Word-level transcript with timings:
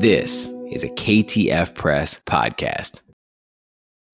This 0.00 0.46
is 0.70 0.84
a 0.84 0.90
KTF 0.90 1.74
Press 1.74 2.20
podcast. 2.24 3.00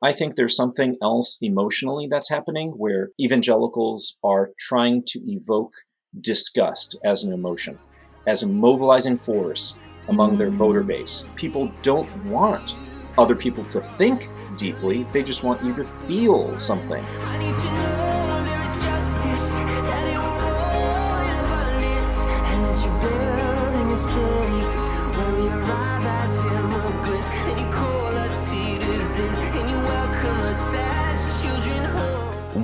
I 0.02 0.12
think 0.12 0.34
there's 0.34 0.56
something 0.56 0.96
else 1.02 1.36
emotionally 1.42 2.06
that's 2.10 2.30
happening 2.30 2.70
where 2.70 3.10
evangelicals 3.20 4.18
are 4.24 4.52
trying 4.58 5.02
to 5.08 5.20
evoke 5.26 5.74
disgust 6.22 6.98
as 7.04 7.22
an 7.24 7.34
emotion, 7.34 7.78
as 8.26 8.42
a 8.42 8.48
mobilizing 8.48 9.18
force 9.18 9.78
among 10.08 10.38
their 10.38 10.48
voter 10.48 10.82
base. 10.82 11.28
People 11.36 11.70
don't 11.82 12.08
want 12.24 12.76
other 13.18 13.36
people 13.36 13.64
to 13.64 13.78
think 13.78 14.30
deeply, 14.56 15.02
they 15.12 15.22
just 15.22 15.44
want 15.44 15.62
you 15.62 15.76
to 15.76 15.84
feel 15.84 16.56
something. 16.56 17.04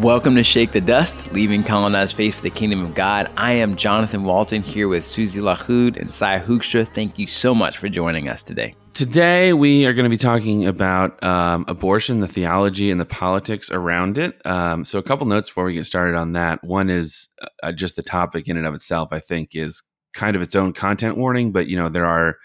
Welcome 0.00 0.34
to 0.36 0.42
Shake 0.42 0.72
the 0.72 0.80
Dust, 0.80 1.30
leaving 1.34 1.62
colonized 1.62 2.16
faith 2.16 2.36
for 2.36 2.42
the 2.44 2.48
kingdom 2.48 2.82
of 2.82 2.94
God. 2.94 3.30
I 3.36 3.52
am 3.52 3.76
Jonathan 3.76 4.24
Walton 4.24 4.62
here 4.62 4.88
with 4.88 5.04
Susie 5.04 5.40
Lahoud 5.40 6.00
and 6.00 6.14
Sy 6.14 6.38
Hoekstra. 6.38 6.88
Thank 6.88 7.18
you 7.18 7.26
so 7.26 7.54
much 7.54 7.76
for 7.76 7.90
joining 7.90 8.26
us 8.26 8.42
today. 8.42 8.74
Today, 8.94 9.52
we 9.52 9.84
are 9.84 9.92
going 9.92 10.04
to 10.04 10.10
be 10.10 10.16
talking 10.16 10.66
about 10.66 11.22
um, 11.22 11.66
abortion, 11.68 12.20
the 12.20 12.28
theology, 12.28 12.90
and 12.90 12.98
the 12.98 13.04
politics 13.04 13.70
around 13.70 14.16
it. 14.16 14.40
Um, 14.46 14.86
so, 14.86 14.98
a 14.98 15.02
couple 15.02 15.26
notes 15.26 15.50
before 15.50 15.64
we 15.64 15.74
get 15.74 15.84
started 15.84 16.16
on 16.16 16.32
that. 16.32 16.64
One 16.64 16.88
is 16.88 17.28
uh, 17.62 17.70
just 17.70 17.96
the 17.96 18.02
topic 18.02 18.48
in 18.48 18.56
and 18.56 18.66
of 18.66 18.72
itself, 18.72 19.12
I 19.12 19.20
think, 19.20 19.54
is 19.54 19.82
kind 20.14 20.34
of 20.34 20.40
its 20.40 20.56
own 20.56 20.72
content 20.72 21.18
warning, 21.18 21.52
but, 21.52 21.66
you 21.66 21.76
know, 21.76 21.90
there 21.90 22.06
are 22.06 22.38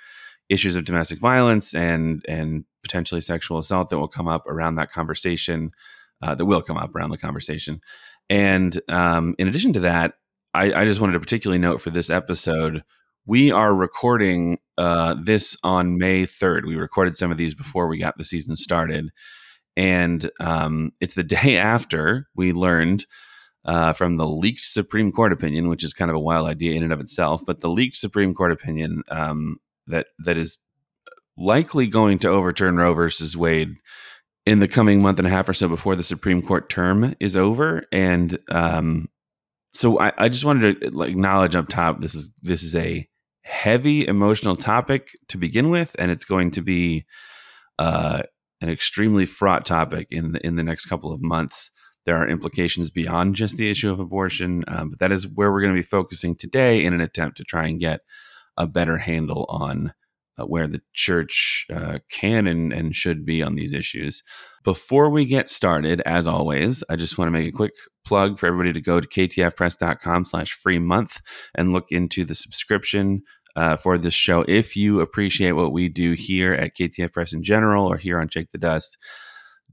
issues 0.49 0.75
of 0.75 0.83
domestic 0.83 1.19
violence 1.19 1.73
and, 1.73 2.21
and 2.27 2.65
potentially 2.83 3.21
sexual 3.21 3.59
assault 3.59 3.87
that 3.87 3.97
will 3.97 4.09
come 4.09 4.27
up 4.27 4.45
around 4.45 4.75
that 4.75 4.91
conversation 4.91 5.71
uh, 6.21 6.35
that 6.35 6.45
will 6.45 6.61
come 6.61 6.77
up 6.77 6.95
around 6.95 7.11
the 7.11 7.17
conversation. 7.17 7.81
And 8.29 8.79
um, 8.89 9.35
in 9.37 9.47
addition 9.47 9.73
to 9.73 9.81
that, 9.81 10.13
I, 10.53 10.73
I, 10.73 10.85
just 10.85 10.99
wanted 11.01 11.13
to 11.13 11.19
particularly 11.19 11.59
note 11.59 11.81
for 11.81 11.89
this 11.89 12.09
episode, 12.09 12.83
we 13.25 13.51
are 13.51 13.73
recording 13.73 14.57
uh, 14.77 15.15
this 15.21 15.57
on 15.63 15.97
May 15.97 16.23
3rd. 16.23 16.65
We 16.65 16.75
recorded 16.75 17.15
some 17.15 17.31
of 17.31 17.37
these 17.37 17.53
before 17.53 17.87
we 17.87 17.97
got 17.97 18.17
the 18.17 18.23
season 18.23 18.55
started. 18.55 19.09
And 19.75 20.29
um, 20.39 20.91
it's 21.01 21.15
the 21.15 21.23
day 21.43 21.57
after 21.57 22.27
we 22.35 22.53
learned 22.53 23.05
uh, 23.65 23.93
from 23.93 24.17
the 24.17 24.27
leaked 24.27 24.65
Supreme 24.65 25.11
Court 25.11 25.33
opinion, 25.33 25.67
which 25.67 25.83
is 25.83 25.93
kind 25.93 26.11
of 26.11 26.15
a 26.15 26.19
wild 26.19 26.47
idea 26.47 26.73
in 26.73 26.83
and 26.83 26.93
of 26.93 26.99
itself, 26.99 27.41
but 27.45 27.61
the 27.61 27.69
leaked 27.69 27.95
Supreme 27.95 28.33
Court 28.33 28.51
opinion 28.51 29.03
um, 29.09 29.57
that 29.87 30.07
that 30.19 30.37
is 30.37 30.57
likely 31.37 31.87
going 31.87 32.19
to 32.19 32.29
overturn 32.29 32.77
Roe 32.77 32.93
versus 32.93 33.35
Wade 33.35 33.75
in 34.45 34.59
the 34.59 34.67
coming 34.67 35.01
month 35.01 35.19
and 35.19 35.27
a 35.27 35.31
half 35.31 35.49
or 35.49 35.53
so 35.53 35.67
before 35.67 35.95
the 35.95 36.03
Supreme 36.03 36.41
Court 36.41 36.69
term 36.69 37.15
is 37.19 37.35
over. 37.35 37.83
And 37.91 38.37
um, 38.49 39.09
so 39.73 39.99
I, 39.99 40.13
I, 40.17 40.29
just 40.29 40.45
wanted 40.45 40.81
to 40.81 41.01
acknowledge 41.01 41.55
up 41.55 41.67
top 41.67 41.99
this 41.99 42.15
is 42.15 42.31
this 42.41 42.63
is 42.63 42.75
a 42.75 43.07
heavy 43.41 44.07
emotional 44.07 44.55
topic 44.55 45.11
to 45.29 45.37
begin 45.37 45.69
with, 45.69 45.95
and 45.99 46.11
it's 46.11 46.25
going 46.25 46.51
to 46.51 46.61
be 46.61 47.05
uh, 47.77 48.23
an 48.61 48.69
extremely 48.69 49.25
fraught 49.25 49.65
topic 49.65 50.07
in 50.11 50.31
the, 50.31 50.45
in 50.45 50.55
the 50.55 50.63
next 50.63 50.85
couple 50.85 51.11
of 51.11 51.21
months. 51.21 51.71
There 52.05 52.17
are 52.17 52.27
implications 52.27 52.91
beyond 52.91 53.35
just 53.35 53.57
the 53.57 53.69
issue 53.69 53.91
of 53.91 53.99
abortion, 53.99 54.63
um, 54.67 54.91
but 54.91 54.99
that 54.99 55.11
is 55.11 55.27
where 55.27 55.51
we're 55.51 55.61
going 55.61 55.73
to 55.73 55.79
be 55.79 55.87
focusing 55.87 56.35
today 56.35 56.83
in 56.83 56.93
an 56.93 57.01
attempt 57.01 57.37
to 57.37 57.43
try 57.43 57.65
and 57.67 57.79
get 57.79 58.01
a 58.57 58.67
better 58.67 58.97
handle 58.97 59.45
on 59.49 59.93
where 60.43 60.67
the 60.67 60.81
church 60.93 61.65
uh, 61.73 61.99
can 62.09 62.47
and, 62.47 62.73
and 62.73 62.95
should 62.95 63.25
be 63.25 63.41
on 63.41 63.55
these 63.55 63.73
issues. 63.73 64.21
Before 64.63 65.09
we 65.09 65.25
get 65.25 65.49
started, 65.49 66.01
as 66.01 66.27
always, 66.27 66.83
I 66.89 66.95
just 66.95 67.17
want 67.17 67.27
to 67.27 67.31
make 67.31 67.47
a 67.47 67.55
quick 67.55 67.73
plug 68.03 68.39
for 68.39 68.47
everybody 68.47 68.73
to 68.73 68.81
go 68.81 68.99
to 68.99 69.07
ktfpress.com 69.07 70.25
slash 70.25 70.53
free 70.53 70.79
month 70.79 71.21
and 71.53 71.71
look 71.71 71.91
into 71.91 72.25
the 72.25 72.35
subscription 72.35 73.21
uh, 73.55 73.77
for 73.77 73.97
this 73.97 74.13
show. 74.13 74.43
If 74.47 74.75
you 74.75 75.01
appreciate 75.01 75.53
what 75.53 75.71
we 75.71 75.87
do 75.89 76.13
here 76.13 76.53
at 76.53 76.75
KTF 76.75 77.13
Press 77.13 77.33
in 77.33 77.43
general 77.43 77.87
or 77.87 77.97
here 77.97 78.19
on 78.19 78.27
Shake 78.27 78.51
the 78.51 78.57
Dust, 78.57 78.97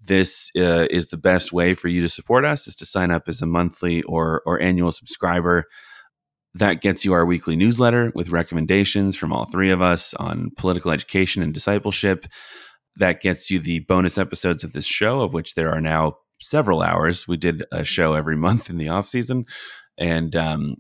this 0.05 0.51
uh, 0.57 0.87
is 0.91 1.09
the 1.09 1.17
best 1.17 1.53
way 1.53 1.75
for 1.75 1.89
you 1.89 2.03
to 2.03 2.09
support 2.09 2.45
us 2.45 2.67
is 2.67 2.75
to 2.77 2.87
sign 2.87 3.11
up 3.11 3.25
as 3.29 3.41
a 3.41 3.47
monthly 3.47 4.03
or, 4.03 4.43
or 4.45 4.61
annual 4.61 4.93
subscriber. 4.93 5.67
That 6.55 6.83
gets 6.83 7.05
you 7.05 7.15
our 7.15 7.25
weekly 7.25 7.57
newsletter 7.57 8.13
with 8.15 8.31
recommendations 8.31 9.17
from 9.17 9.33
all 9.33 9.47
three 9.47 9.71
of 9.71 9.81
us 9.81 10.13
on 10.15 10.51
political 10.57 10.91
education 10.91 11.43
and 11.43 11.55
discipleship. 11.55 12.27
That 12.97 13.23
gets 13.23 13.51
you 13.51 13.59
the 13.59 13.81
bonus 13.81 14.19
episodes 14.19 14.63
of 14.63 14.73
this 14.73 14.85
show, 14.85 15.23
of 15.23 15.33
which 15.33 15.55
there 15.55 15.71
are 15.71 15.81
now 15.81 16.17
several 16.43 16.83
hours. 16.83 17.27
We 17.27 17.39
did 17.39 17.65
a 17.73 17.85
show 17.85 18.13
every 18.13 18.37
month 18.37 18.69
in 18.69 18.77
the 18.77 18.89
off 18.89 19.07
season, 19.07 19.47
and 19.97 20.37
um, 20.37 20.77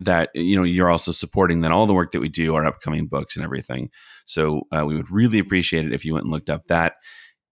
that 0.00 0.30
you 0.34 0.56
know 0.56 0.64
you're 0.64 0.90
also 0.90 1.12
supporting 1.12 1.60
then 1.60 1.72
all 1.72 1.86
the 1.86 1.94
work 1.94 2.12
that 2.12 2.20
we 2.20 2.28
do, 2.28 2.54
our 2.54 2.66
upcoming 2.66 3.06
books 3.06 3.36
and 3.36 3.44
everything. 3.44 3.90
So 4.26 4.62
uh, 4.72 4.84
we 4.86 4.96
would 4.96 5.10
really 5.10 5.38
appreciate 5.38 5.86
it 5.86 5.92
if 5.92 6.04
you 6.04 6.14
went 6.14 6.24
and 6.24 6.32
looked 6.32 6.50
up 6.50 6.66
that. 6.66 6.94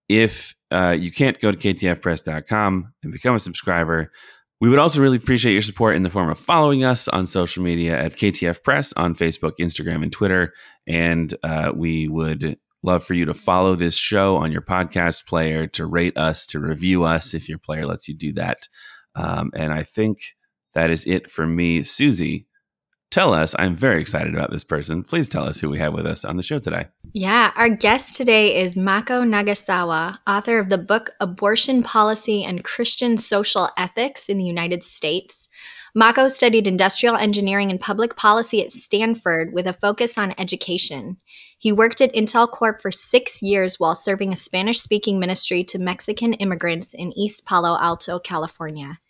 If 0.09 0.55
uh, 0.71 0.97
you 0.99 1.11
can't 1.11 1.41
go 1.41 1.53
to 1.53 1.57
ktfpress.com 1.57 2.93
and 3.03 3.13
become 3.13 3.35
a 3.35 3.39
subscriber, 3.39 4.11
we 4.63 4.69
would 4.69 4.79
also 4.79 5.01
really 5.01 5.17
appreciate 5.17 5.55
your 5.55 5.61
support 5.61 5.97
in 5.97 6.05
the 6.05 6.09
form 6.09 6.31
of 6.31 6.39
following 6.39 6.85
us 6.85 7.09
on 7.09 7.27
social 7.27 7.65
media 7.65 7.99
at 7.99 8.13
KTF 8.13 8.63
Press 8.63 8.93
on 8.93 9.13
Facebook, 9.13 9.55
Instagram, 9.59 10.05
and 10.05 10.13
Twitter. 10.13 10.53
And 10.87 11.35
uh, 11.43 11.73
we 11.75 12.07
would 12.07 12.57
love 12.85 13.03
for 13.03 13.15
you 13.15 13.25
to 13.25 13.35
follow 13.35 13.75
this 13.75 13.97
show 13.97 14.37
on 14.37 14.53
your 14.53 14.63
podcast 14.63 15.27
player, 15.27 15.67
to 15.67 15.85
rate 15.85 16.17
us, 16.17 16.47
to 16.47 16.61
review 16.61 17.03
us 17.03 17.35
if 17.35 17.49
your 17.49 17.59
player 17.59 17.87
lets 17.87 18.07
you 18.07 18.17
do 18.17 18.33
that. 18.35 18.69
Um, 19.17 19.51
and 19.53 19.73
I 19.73 19.83
think 19.83 20.19
that 20.75 20.91
is 20.91 21.05
it 21.09 21.29
for 21.29 21.45
me. 21.45 21.83
Susie, 21.83 22.47
tell 23.13 23.33
us. 23.33 23.55
I'm 23.59 23.77
very 23.77 24.01
excited 24.01 24.35
about 24.35 24.51
this 24.51 24.65
person. 24.65 25.05
Please 25.05 25.29
tell 25.29 25.45
us 25.45 25.61
who 25.61 25.71
we 25.71 25.79
have 25.79 25.93
with 25.93 26.07
us 26.07 26.25
on 26.25 26.37
the 26.37 26.43
show 26.43 26.59
today. 26.59 26.89
Yeah, 27.13 27.53
our 27.55 27.69
guest 27.69 28.17
today 28.17 28.61
is 28.61 28.77
Mako 28.77 29.23
Nagasawa, 29.23 30.19
author 30.27 30.59
of 30.59 30.71
the 30.71 30.79
book 30.79 31.11
Abortion 31.21 31.83
Policy 31.83 32.43
and 32.43 32.65
Christian 32.65 33.19
Social 33.19 33.69
Ethics 33.77 34.27
in 34.27 34.39
the 34.39 34.45
United 34.45 34.83
States. 34.83 35.49
Mako 35.95 36.27
studied 36.27 36.67
industrial 36.67 37.17
engineering 37.17 37.71
and 37.71 37.79
public 37.79 38.17
policy 38.17 38.65
at 38.65 38.73
Stanford 38.73 39.53
with 39.53 39.67
a 39.67 39.75
focus 39.75 40.17
on 40.17 40.35
education. 40.39 41.19
He 41.59 41.71
worked 41.71 42.01
at 42.01 42.15
Intel 42.15 42.51
Corp 42.51 42.81
for 42.81 42.91
six 42.91 43.43
years 43.43 43.79
while 43.79 43.95
serving 43.95 44.33
a 44.33 44.37
Spanish 44.37 44.81
speaking 44.81 45.21
ministry 45.21 45.63
to 45.65 45.79
Mexican 45.79 46.33
immigrants 46.35 46.95
in 46.95 47.17
East 47.17 47.45
Palo 47.45 47.77
Alto, 47.79 48.19
California. 48.19 49.01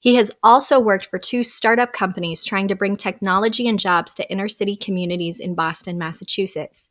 He 0.00 0.14
has 0.14 0.30
also 0.42 0.78
worked 0.78 1.06
for 1.06 1.18
two 1.18 1.42
startup 1.42 1.92
companies 1.92 2.44
trying 2.44 2.68
to 2.68 2.76
bring 2.76 2.96
technology 2.96 3.66
and 3.66 3.78
jobs 3.78 4.14
to 4.14 4.30
inner 4.30 4.48
city 4.48 4.76
communities 4.76 5.40
in 5.40 5.54
Boston, 5.54 5.98
Massachusetts. 5.98 6.90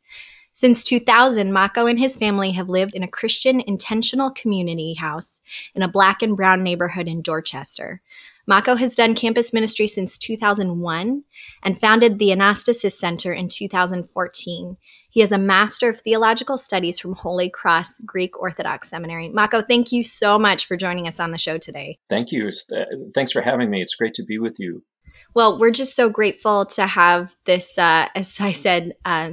Since 0.52 0.84
2000, 0.84 1.52
Mako 1.52 1.86
and 1.86 1.98
his 1.98 2.16
family 2.16 2.50
have 2.52 2.68
lived 2.68 2.94
in 2.94 3.02
a 3.02 3.08
Christian 3.08 3.60
intentional 3.60 4.30
community 4.30 4.94
house 4.94 5.40
in 5.74 5.82
a 5.82 5.88
black 5.88 6.20
and 6.20 6.36
brown 6.36 6.62
neighborhood 6.62 7.06
in 7.06 7.22
Dorchester. 7.22 8.02
Mako 8.46 8.76
has 8.76 8.94
done 8.94 9.14
campus 9.14 9.52
ministry 9.52 9.86
since 9.86 10.18
2001 10.18 11.22
and 11.62 11.80
founded 11.80 12.18
the 12.18 12.30
Anastasis 12.30 12.92
Center 12.92 13.32
in 13.32 13.48
2014. 13.48 14.76
He 15.18 15.22
has 15.22 15.32
a 15.32 15.36
Master 15.36 15.88
of 15.88 15.98
Theological 15.98 16.56
Studies 16.56 17.00
from 17.00 17.12
Holy 17.12 17.50
Cross 17.50 17.98
Greek 18.06 18.38
Orthodox 18.38 18.88
Seminary. 18.88 19.28
Mako, 19.28 19.62
thank 19.62 19.90
you 19.90 20.04
so 20.04 20.38
much 20.38 20.64
for 20.64 20.76
joining 20.76 21.08
us 21.08 21.18
on 21.18 21.32
the 21.32 21.38
show 21.38 21.58
today. 21.58 21.98
Thank 22.08 22.30
you. 22.30 22.46
Uh, 22.72 22.84
thanks 23.12 23.32
for 23.32 23.40
having 23.40 23.68
me. 23.68 23.82
It's 23.82 23.96
great 23.96 24.14
to 24.14 24.24
be 24.24 24.38
with 24.38 24.60
you. 24.60 24.84
Well, 25.34 25.58
we're 25.58 25.72
just 25.72 25.96
so 25.96 26.08
grateful 26.08 26.66
to 26.66 26.86
have 26.86 27.34
this, 27.46 27.76
uh, 27.76 28.06
as 28.14 28.40
I 28.40 28.52
said, 28.52 28.92
uh, 29.04 29.30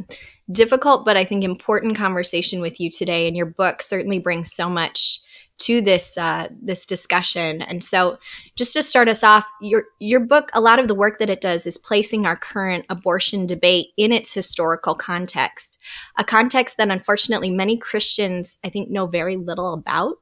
difficult 0.51 1.05
but 1.05 1.17
I 1.17 1.23
think 1.23 1.43
important 1.43 1.95
conversation 1.95 2.61
with 2.61 2.79
you 2.79 2.89
today. 2.89 3.27
And 3.27 3.37
your 3.37 3.45
book 3.45 3.83
certainly 3.83 4.17
brings 4.17 4.55
so 4.55 4.67
much 4.67 5.21
to 5.57 5.81
this 5.81 6.17
uh, 6.17 6.47
this 6.61 6.85
discussion. 6.85 7.61
And 7.61 7.83
so, 7.83 8.17
just 8.55 8.73
to 8.73 8.83
start 8.83 9.07
us 9.07 9.23
off, 9.23 9.49
your 9.61 9.85
your 9.99 10.19
book, 10.19 10.49
a 10.53 10.61
lot 10.61 10.79
of 10.79 10.87
the 10.87 10.95
work 10.95 11.19
that 11.19 11.29
it 11.29 11.41
does 11.41 11.65
is 11.65 11.77
placing 11.77 12.25
our 12.25 12.35
current 12.35 12.85
abortion 12.89 13.45
debate 13.45 13.87
in 13.97 14.11
its 14.11 14.33
historical 14.33 14.95
context, 14.95 15.74
a 16.17 16.23
context 16.23 16.77
that 16.77 16.89
unfortunately 16.89 17.51
many 17.51 17.77
Christians, 17.77 18.57
I 18.63 18.69
think, 18.69 18.89
know 18.89 19.05
very 19.05 19.37
little 19.37 19.73
about. 19.73 20.17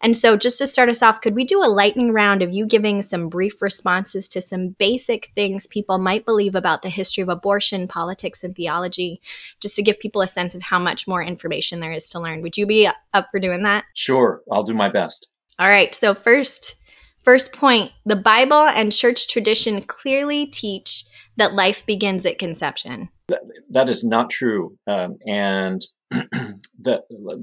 And 0.00 0.16
so, 0.16 0.36
just 0.36 0.58
to 0.58 0.66
start 0.66 0.90
us 0.90 1.02
off, 1.02 1.20
could 1.20 1.34
we 1.34 1.44
do 1.44 1.62
a 1.62 1.70
lightning 1.70 2.12
round 2.12 2.42
of 2.42 2.52
you 2.52 2.66
giving 2.66 3.00
some 3.00 3.30
brief 3.30 3.62
responses 3.62 4.28
to 4.28 4.42
some 4.42 4.70
basic 4.78 5.30
things 5.34 5.66
people 5.66 5.98
might 5.98 6.26
believe 6.26 6.54
about 6.54 6.82
the 6.82 6.90
history 6.90 7.22
of 7.22 7.30
abortion, 7.30 7.88
politics, 7.88 8.44
and 8.44 8.54
theology, 8.54 9.22
just 9.60 9.76
to 9.76 9.82
give 9.82 9.98
people 9.98 10.20
a 10.20 10.28
sense 10.28 10.54
of 10.54 10.62
how 10.62 10.78
much 10.78 11.08
more 11.08 11.22
information 11.22 11.80
there 11.80 11.92
is 11.92 12.10
to 12.10 12.20
learn? 12.20 12.42
Would 12.42 12.58
you 12.58 12.66
be 12.66 12.86
up 13.14 13.28
for 13.30 13.40
doing 13.40 13.62
that? 13.62 13.84
Sure, 13.94 14.42
I'll 14.52 14.62
do 14.62 14.74
my 14.74 14.90
best. 14.90 15.30
All 15.58 15.68
right. 15.68 15.94
So, 15.94 16.12
first, 16.12 16.76
first 17.22 17.54
point 17.54 17.92
the 18.04 18.16
Bible 18.16 18.62
and 18.62 18.92
church 18.92 19.28
tradition 19.28 19.80
clearly 19.80 20.46
teach 20.46 21.04
that 21.36 21.54
life 21.54 21.86
begins 21.86 22.26
at 22.26 22.38
conception. 22.38 23.08
That, 23.28 23.40
that 23.70 23.88
is 23.88 24.04
not 24.04 24.30
true. 24.30 24.76
Um, 24.86 25.16
and 25.26 25.80
the, 26.10 27.02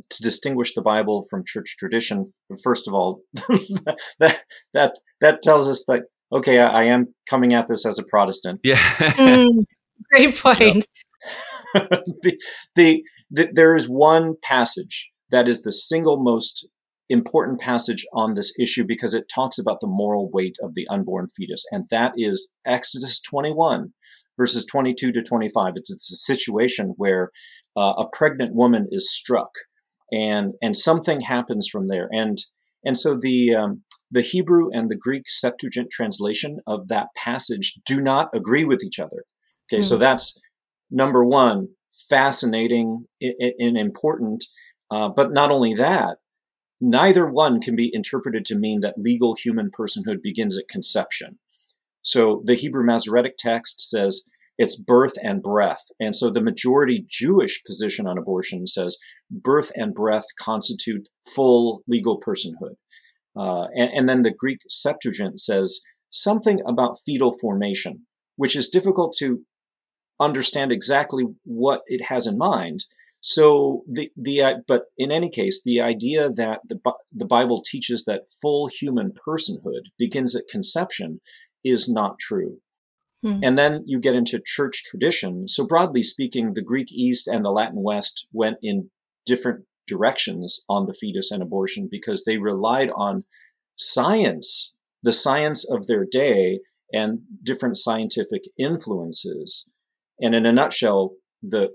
to 0.09 0.23
distinguish 0.23 0.73
the 0.73 0.81
Bible 0.81 1.25
from 1.29 1.43
church 1.45 1.75
tradition, 1.77 2.25
first 2.63 2.87
of 2.87 2.93
all, 2.93 3.21
that 4.19 4.37
that 4.73 4.95
that 5.19 5.41
tells 5.41 5.69
us 5.69 5.85
that 5.87 6.03
okay, 6.31 6.59
I, 6.59 6.81
I, 6.81 6.83
am 6.83 7.13
coming 7.29 7.53
at 7.53 7.67
this 7.67 7.85
as 7.85 7.99
a 7.99 8.03
Protestant. 8.03 8.61
Yeah, 8.63 8.77
mm, 8.77 9.65
great 10.11 10.37
point. 10.37 10.85
the, 11.73 12.39
the, 12.75 13.03
the, 13.29 13.49
there 13.53 13.75
is 13.75 13.89
one 13.89 14.35
passage 14.41 15.11
that 15.29 15.47
is 15.47 15.61
the 15.61 15.71
single 15.71 16.21
most 16.21 16.67
important 17.09 17.59
passage 17.59 18.05
on 18.13 18.33
this 18.33 18.57
issue 18.59 18.85
because 18.87 19.13
it 19.13 19.29
talks 19.33 19.59
about 19.59 19.79
the 19.81 19.87
moral 19.87 20.29
weight 20.31 20.55
of 20.63 20.73
the 20.75 20.87
unborn 20.89 21.27
fetus, 21.27 21.65
and 21.71 21.85
that 21.89 22.13
is 22.15 22.53
Exodus 22.65 23.19
21, 23.21 23.91
verses 24.37 24.65
22 24.65 25.11
to 25.11 25.21
25. 25.21 25.73
It's, 25.75 25.91
it's 25.91 26.11
a 26.11 26.33
situation 26.33 26.93
where 26.97 27.31
uh, 27.75 27.93
a 27.97 28.07
pregnant 28.11 28.53
woman 28.55 28.87
is 28.91 29.13
struck, 29.13 29.51
and 30.11 30.53
and 30.61 30.75
something 30.75 31.21
happens 31.21 31.67
from 31.71 31.87
there, 31.87 32.09
and 32.11 32.37
and 32.83 32.97
so 32.97 33.17
the 33.19 33.55
um, 33.55 33.83
the 34.09 34.21
Hebrew 34.21 34.69
and 34.73 34.89
the 34.89 34.97
Greek 34.97 35.23
Septuagint 35.27 35.89
translation 35.89 36.59
of 36.67 36.89
that 36.89 37.07
passage 37.15 37.79
do 37.85 38.01
not 38.01 38.29
agree 38.33 38.65
with 38.65 38.83
each 38.83 38.99
other. 38.99 39.23
Okay, 39.71 39.81
mm. 39.81 39.85
so 39.85 39.95
hmm. 39.95 40.01
that's 40.01 40.39
number 40.89 41.23
one, 41.23 41.69
fascinating 42.09 43.05
and 43.21 43.77
important. 43.77 44.43
Uh, 44.89 45.07
but 45.07 45.31
not 45.31 45.51
only 45.51 45.73
that, 45.73 46.17
neither 46.81 47.25
one 47.25 47.61
can 47.61 47.75
be 47.75 47.89
interpreted 47.93 48.43
to 48.43 48.57
mean 48.57 48.81
that 48.81 48.95
legal 48.97 49.35
human 49.35 49.71
personhood 49.71 50.21
begins 50.21 50.57
at 50.57 50.67
conception. 50.67 51.39
So 52.01 52.41
the 52.45 52.55
Hebrew 52.55 52.85
Masoretic 52.85 53.35
text 53.37 53.89
says 53.89 54.29
it's 54.57 54.75
birth 54.75 55.13
and 55.23 55.41
breath. 55.41 55.83
And 55.99 56.15
so 56.15 56.29
the 56.29 56.43
majority 56.43 57.05
Jewish 57.09 57.63
position 57.63 58.05
on 58.07 58.17
abortion 58.17 58.67
says 58.67 58.97
birth 59.29 59.71
and 59.75 59.93
breath 59.93 60.25
constitute 60.39 61.07
full 61.35 61.81
legal 61.87 62.19
personhood. 62.19 62.75
Uh, 63.35 63.67
and, 63.75 63.89
and 63.91 64.09
then 64.09 64.23
the 64.23 64.33
Greek 64.33 64.59
Septuagint 64.67 65.39
says 65.39 65.79
something 66.09 66.59
about 66.67 66.97
fetal 67.05 67.31
formation, 67.31 68.05
which 68.35 68.55
is 68.55 68.69
difficult 68.69 69.15
to 69.19 69.41
understand 70.19 70.71
exactly 70.71 71.23
what 71.43 71.81
it 71.87 72.05
has 72.05 72.27
in 72.27 72.37
mind. 72.37 72.83
So 73.21 73.83
the 73.87 74.11
the 74.17 74.41
uh, 74.41 74.55
but 74.67 74.85
in 74.97 75.11
any 75.11 75.29
case, 75.29 75.61
the 75.63 75.79
idea 75.79 76.29
that 76.29 76.61
the 76.67 76.79
the 77.11 77.25
Bible 77.25 77.61
teaches 77.61 78.03
that 78.05 78.27
full 78.41 78.67
human 78.67 79.11
personhood 79.27 79.85
begins 79.97 80.35
at 80.35 80.47
conception 80.49 81.21
is 81.63 81.91
not 81.91 82.19
true. 82.19 82.57
Hmm. 83.23 83.39
And 83.43 83.57
then 83.57 83.83
you 83.85 83.99
get 83.99 84.15
into 84.15 84.41
church 84.43 84.83
tradition. 84.83 85.47
So 85.47 85.65
broadly 85.65 86.03
speaking, 86.03 86.53
the 86.53 86.63
Greek 86.63 86.91
East 86.91 87.27
and 87.27 87.45
the 87.45 87.51
Latin 87.51 87.83
West 87.83 88.27
went 88.31 88.57
in 88.61 88.89
different 89.25 89.65
directions 89.87 90.63
on 90.69 90.85
the 90.85 90.93
fetus 90.93 91.31
and 91.31 91.43
abortion 91.43 91.87
because 91.91 92.23
they 92.23 92.37
relied 92.37 92.89
on 92.95 93.23
science, 93.77 94.75
the 95.03 95.13
science 95.13 95.69
of 95.69 95.87
their 95.87 96.05
day, 96.09 96.59
and 96.93 97.19
different 97.43 97.77
scientific 97.77 98.43
influences. 98.57 99.71
And 100.19 100.35
in 100.35 100.45
a 100.45 100.51
nutshell, 100.51 101.15
the 101.41 101.71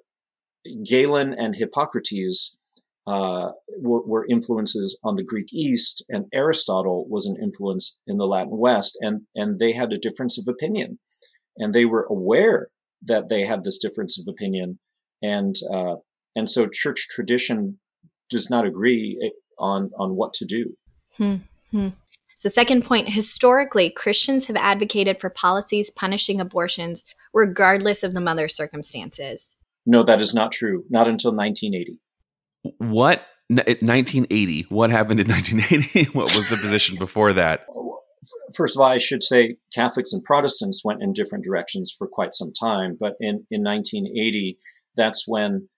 Galen 0.85 1.35
and 1.35 1.55
Hippocrates 1.55 2.59
uh, 3.07 3.53
were, 3.79 4.05
were, 4.05 4.27
influences 4.29 4.99
on 5.05 5.15
the 5.15 5.23
Greek 5.23 5.53
East, 5.53 6.05
and 6.09 6.27
Aristotle 6.33 7.07
was 7.09 7.27
an 7.27 7.37
influence 7.41 8.01
in 8.07 8.17
the 8.17 8.27
Latin 8.27 8.57
West, 8.59 8.99
and 9.01 9.23
and 9.35 9.59
they 9.61 9.73
had 9.73 9.93
a 9.93 9.99
difference 9.99 10.39
of 10.39 10.49
opinion, 10.49 10.99
and 11.57 11.73
they 11.73 11.85
were 11.85 12.07
aware 12.11 12.69
that 13.03 13.29
they 13.29 13.43
had 13.43 13.63
this 13.63 13.79
difference 13.79 14.19
of 14.19 14.27
opinion, 14.29 14.79
and 15.23 15.55
uh, 15.73 15.97
and 16.35 16.49
so 16.49 16.67
church 16.67 17.07
tradition 17.09 17.79
does 18.29 18.51
not 18.51 18.67
agree 18.67 19.19
eh, 19.23 19.31
on 19.59 19.91
on 19.99 20.17
what 20.17 20.33
to 20.35 20.45
do. 20.45 20.77
Hmm. 21.17 21.37
Hmm. 21.71 21.89
So, 22.35 22.49
second 22.49 22.85
point 22.85 23.13
historically, 23.13 23.89
Christians 23.89 24.47
have 24.47 24.57
advocated 24.57 25.21
for 25.21 25.31
policies 25.31 25.91
punishing 25.91 26.41
abortions 26.41 27.07
regardless 27.33 28.03
of 28.03 28.15
the 28.15 28.21
mother's 28.21 28.55
circumstances. 28.55 29.57
No, 29.87 30.03
that 30.03 30.21
is 30.21 30.35
not 30.35 30.53
true. 30.53 30.85
Not 30.91 31.07
until 31.07 31.31
1980. 31.31 32.01
What? 32.79 33.27
1980. 33.49 34.67
What 34.69 34.91
happened 34.91 35.21
in 35.21 35.29
1980? 35.29 36.11
what 36.13 36.35
was 36.35 36.49
the 36.49 36.57
position 36.57 36.97
before 36.99 37.33
that? 37.33 37.67
First 38.55 38.77
of 38.77 38.81
all, 38.81 38.89
I 38.89 38.99
should 38.99 39.23
say 39.23 39.57
Catholics 39.73 40.13
and 40.13 40.23
Protestants 40.25 40.83
went 40.85 41.03
in 41.03 41.13
different 41.13 41.45
directions 41.45 41.95
for 41.97 42.09
quite 42.09 42.35
some 42.35 42.53
time. 42.53 42.97
But 42.99 43.15
in, 43.21 43.47
in 43.51 43.63
1980, 43.63 44.59
that's 44.97 45.25
when 45.29 45.69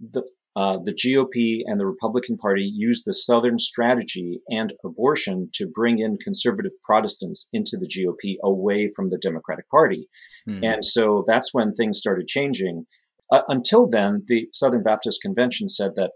the, 0.00 0.22
uh, 0.54 0.78
the 0.84 0.92
GOP 0.92 1.62
and 1.66 1.80
the 1.80 1.86
Republican 1.86 2.36
Party 2.36 2.70
used 2.74 3.04
the 3.06 3.14
Southern 3.14 3.58
strategy 3.58 4.40
and 4.50 4.74
abortion 4.84 5.48
to 5.54 5.70
bring 5.72 5.98
in 5.98 6.18
conservative 6.18 6.72
Protestants 6.82 7.48
into 7.52 7.76
the 7.78 7.86
GOP 7.86 8.36
away 8.42 8.88
from 8.94 9.08
the 9.08 9.18
Democratic 9.18 9.68
Party. 9.70 10.08
Mm-hmm. 10.48 10.64
And 10.64 10.84
so 10.84 11.24
that's 11.26 11.54
when 11.54 11.72
things 11.72 11.98
started 11.98 12.26
changing. 12.26 12.86
Uh, 13.30 13.42
until 13.48 13.88
then, 13.88 14.22
the 14.26 14.48
Southern 14.52 14.82
Baptist 14.82 15.20
Convention 15.22 15.68
said 15.68 15.92
that 15.96 16.12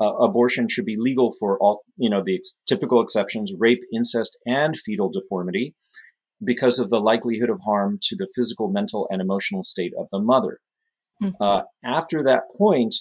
uh, 0.00 0.14
abortion 0.14 0.68
should 0.68 0.84
be 0.84 0.96
legal 0.98 1.32
for 1.38 1.58
all, 1.58 1.82
you 1.96 2.08
know, 2.10 2.22
the 2.24 2.36
ex- 2.36 2.62
typical 2.66 3.00
exceptions 3.00 3.52
rape, 3.58 3.80
incest, 3.92 4.38
and 4.46 4.76
fetal 4.76 5.08
deformity 5.08 5.74
because 6.44 6.78
of 6.78 6.88
the 6.88 7.00
likelihood 7.00 7.50
of 7.50 7.60
harm 7.64 7.98
to 8.02 8.16
the 8.16 8.28
physical, 8.34 8.68
mental, 8.68 9.08
and 9.10 9.20
emotional 9.20 9.62
state 9.62 9.92
of 9.98 10.08
the 10.10 10.20
mother. 10.20 10.60
Mm-hmm. 11.22 11.34
Uh, 11.40 11.62
after 11.84 12.22
that 12.22 12.44
point, 12.56 12.94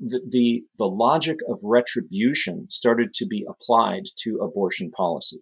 the, 0.00 0.20
the, 0.28 0.64
the 0.78 0.86
logic 0.86 1.36
of 1.48 1.60
retribution 1.64 2.66
started 2.68 3.12
to 3.14 3.26
be 3.26 3.46
applied 3.48 4.04
to 4.22 4.38
abortion 4.38 4.90
policy. 4.90 5.38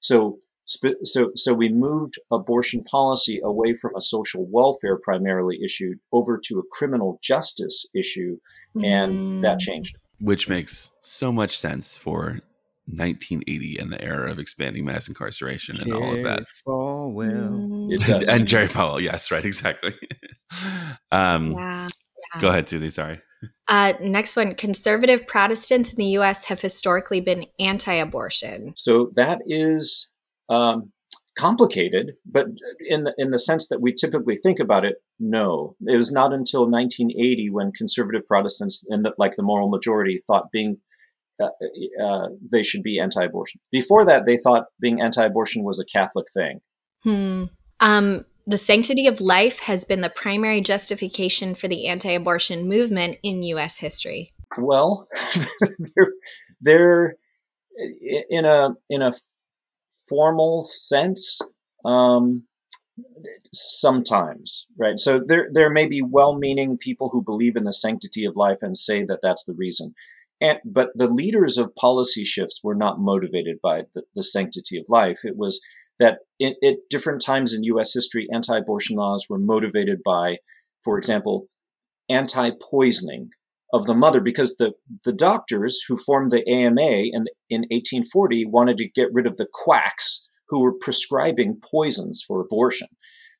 So, 0.00 0.38
so, 0.68 1.30
so 1.34 1.54
we 1.54 1.70
moved 1.70 2.18
abortion 2.30 2.84
policy 2.84 3.40
away 3.42 3.74
from 3.74 3.94
a 3.96 4.00
social 4.00 4.46
welfare 4.50 4.98
primarily 5.02 5.58
issue 5.64 5.94
over 6.12 6.38
to 6.44 6.58
a 6.58 6.62
criminal 6.70 7.18
justice 7.22 7.86
issue, 7.94 8.36
and 8.82 9.14
mm. 9.14 9.42
that 9.42 9.58
changed. 9.58 9.96
Which 10.20 10.48
makes 10.48 10.90
so 11.00 11.32
much 11.32 11.58
sense 11.58 11.96
for 11.96 12.40
1980 12.86 13.78
and 13.78 13.92
the 13.92 14.02
era 14.02 14.30
of 14.30 14.38
expanding 14.38 14.84
mass 14.84 15.08
incarceration 15.08 15.76
and 15.76 15.86
Jerry 15.86 16.02
all 16.02 16.16
of 16.16 16.22
that. 16.22 16.44
Falwell. 16.66 17.92
It 17.92 18.00
does. 18.00 18.28
And 18.28 18.46
Jerry 18.46 18.66
Falwell, 18.66 19.00
yes, 19.00 19.30
right, 19.30 19.44
exactly. 19.44 19.94
um, 21.12 21.52
yeah, 21.52 21.88
yeah. 22.34 22.40
Go 22.40 22.48
ahead, 22.48 22.68
Susie. 22.68 22.90
Sorry. 22.90 23.20
Uh, 23.68 23.92
next 24.00 24.34
one 24.34 24.54
conservative 24.54 25.26
Protestants 25.26 25.90
in 25.90 25.96
the 25.96 26.18
US 26.18 26.46
have 26.46 26.60
historically 26.60 27.20
been 27.20 27.46
anti 27.60 27.92
abortion. 27.92 28.72
So 28.76 29.10
that 29.14 29.40
is 29.46 30.10
um, 30.48 30.92
complicated, 31.36 32.14
but 32.26 32.48
in 32.88 33.04
the, 33.04 33.14
in 33.16 33.30
the 33.30 33.38
sense 33.38 33.68
that 33.68 33.80
we 33.80 33.92
typically 33.92 34.36
think 34.36 34.58
about 34.58 34.84
it, 34.84 34.96
no. 35.20 35.76
It 35.86 35.96
was 35.96 36.10
not 36.10 36.32
until 36.32 36.68
1980 36.68 37.50
when 37.50 37.72
conservative 37.72 38.26
Protestants, 38.26 38.84
and 38.88 39.04
the, 39.04 39.14
like 39.18 39.36
the 39.36 39.42
moral 39.42 39.68
majority, 39.68 40.18
thought 40.18 40.50
being 40.52 40.78
uh, 41.40 41.50
uh, 42.02 42.28
they 42.50 42.64
should 42.64 42.82
be 42.82 42.98
anti-abortion. 42.98 43.60
Before 43.70 44.04
that, 44.04 44.26
they 44.26 44.36
thought 44.36 44.66
being 44.80 45.00
anti-abortion 45.00 45.62
was 45.62 45.78
a 45.78 45.84
Catholic 45.84 46.26
thing. 46.34 46.60
Hmm. 47.04 47.44
Um, 47.78 48.24
the 48.48 48.58
sanctity 48.58 49.06
of 49.06 49.20
life 49.20 49.60
has 49.60 49.84
been 49.84 50.00
the 50.00 50.10
primary 50.10 50.60
justification 50.60 51.54
for 51.54 51.68
the 51.68 51.86
anti 51.86 52.10
abortion 52.10 52.68
movement 52.68 53.18
in 53.22 53.44
U.S. 53.44 53.78
history. 53.78 54.32
Well, 54.58 55.06
they're, 55.94 56.12
they're, 56.60 57.14
in 58.28 58.44
a 58.44 58.70
in 58.90 59.02
a 59.02 59.12
formal 60.08 60.62
sense, 60.62 61.40
um, 61.84 62.46
sometimes, 63.52 64.66
right? 64.78 64.98
So 64.98 65.20
there 65.24 65.48
there 65.52 65.70
may 65.70 65.86
be 65.86 66.02
well-meaning 66.02 66.78
people 66.78 67.08
who 67.10 67.22
believe 67.22 67.56
in 67.56 67.64
the 67.64 67.72
sanctity 67.72 68.24
of 68.24 68.36
life 68.36 68.58
and 68.62 68.76
say 68.76 69.04
that 69.04 69.20
that's 69.22 69.44
the 69.44 69.54
reason. 69.54 69.94
And, 70.40 70.58
but 70.64 70.90
the 70.94 71.08
leaders 71.08 71.58
of 71.58 71.74
policy 71.74 72.24
shifts 72.24 72.60
were 72.62 72.74
not 72.74 73.00
motivated 73.00 73.58
by 73.62 73.84
the, 73.94 74.04
the 74.14 74.22
sanctity 74.22 74.78
of 74.78 74.86
life. 74.88 75.24
It 75.24 75.36
was 75.36 75.60
that 75.98 76.20
at 76.40 76.76
different 76.90 77.20
times 77.20 77.52
in 77.52 77.64
US 77.64 77.92
history, 77.92 78.28
anti 78.32 78.56
abortion 78.56 78.96
laws 78.96 79.26
were 79.28 79.38
motivated 79.38 80.00
by, 80.04 80.38
for 80.82 80.98
example, 80.98 81.48
anti 82.08 82.50
poisoning 82.70 83.30
of 83.72 83.86
the 83.86 83.94
mother 83.94 84.20
because 84.20 84.56
the, 84.56 84.72
the 85.04 85.12
doctors 85.12 85.82
who 85.86 85.98
formed 85.98 86.30
the 86.30 86.48
AMA 86.48 86.80
in, 86.80 87.26
in 87.50 87.60
1840 87.70 88.46
wanted 88.46 88.78
to 88.78 88.88
get 88.88 89.08
rid 89.12 89.26
of 89.26 89.36
the 89.36 89.48
quacks 89.52 90.28
who 90.48 90.62
were 90.62 90.74
prescribing 90.80 91.60
poisons 91.62 92.24
for 92.26 92.40
abortion. 92.40 92.88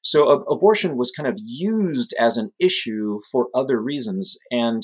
So 0.02 0.28
uh, 0.28 0.36
abortion 0.52 0.96
was 0.96 1.10
kind 1.10 1.28
of 1.28 1.38
used 1.42 2.14
as 2.20 2.36
an 2.36 2.50
issue 2.60 3.18
for 3.32 3.48
other 3.54 3.80
reasons, 3.80 4.36
and, 4.50 4.82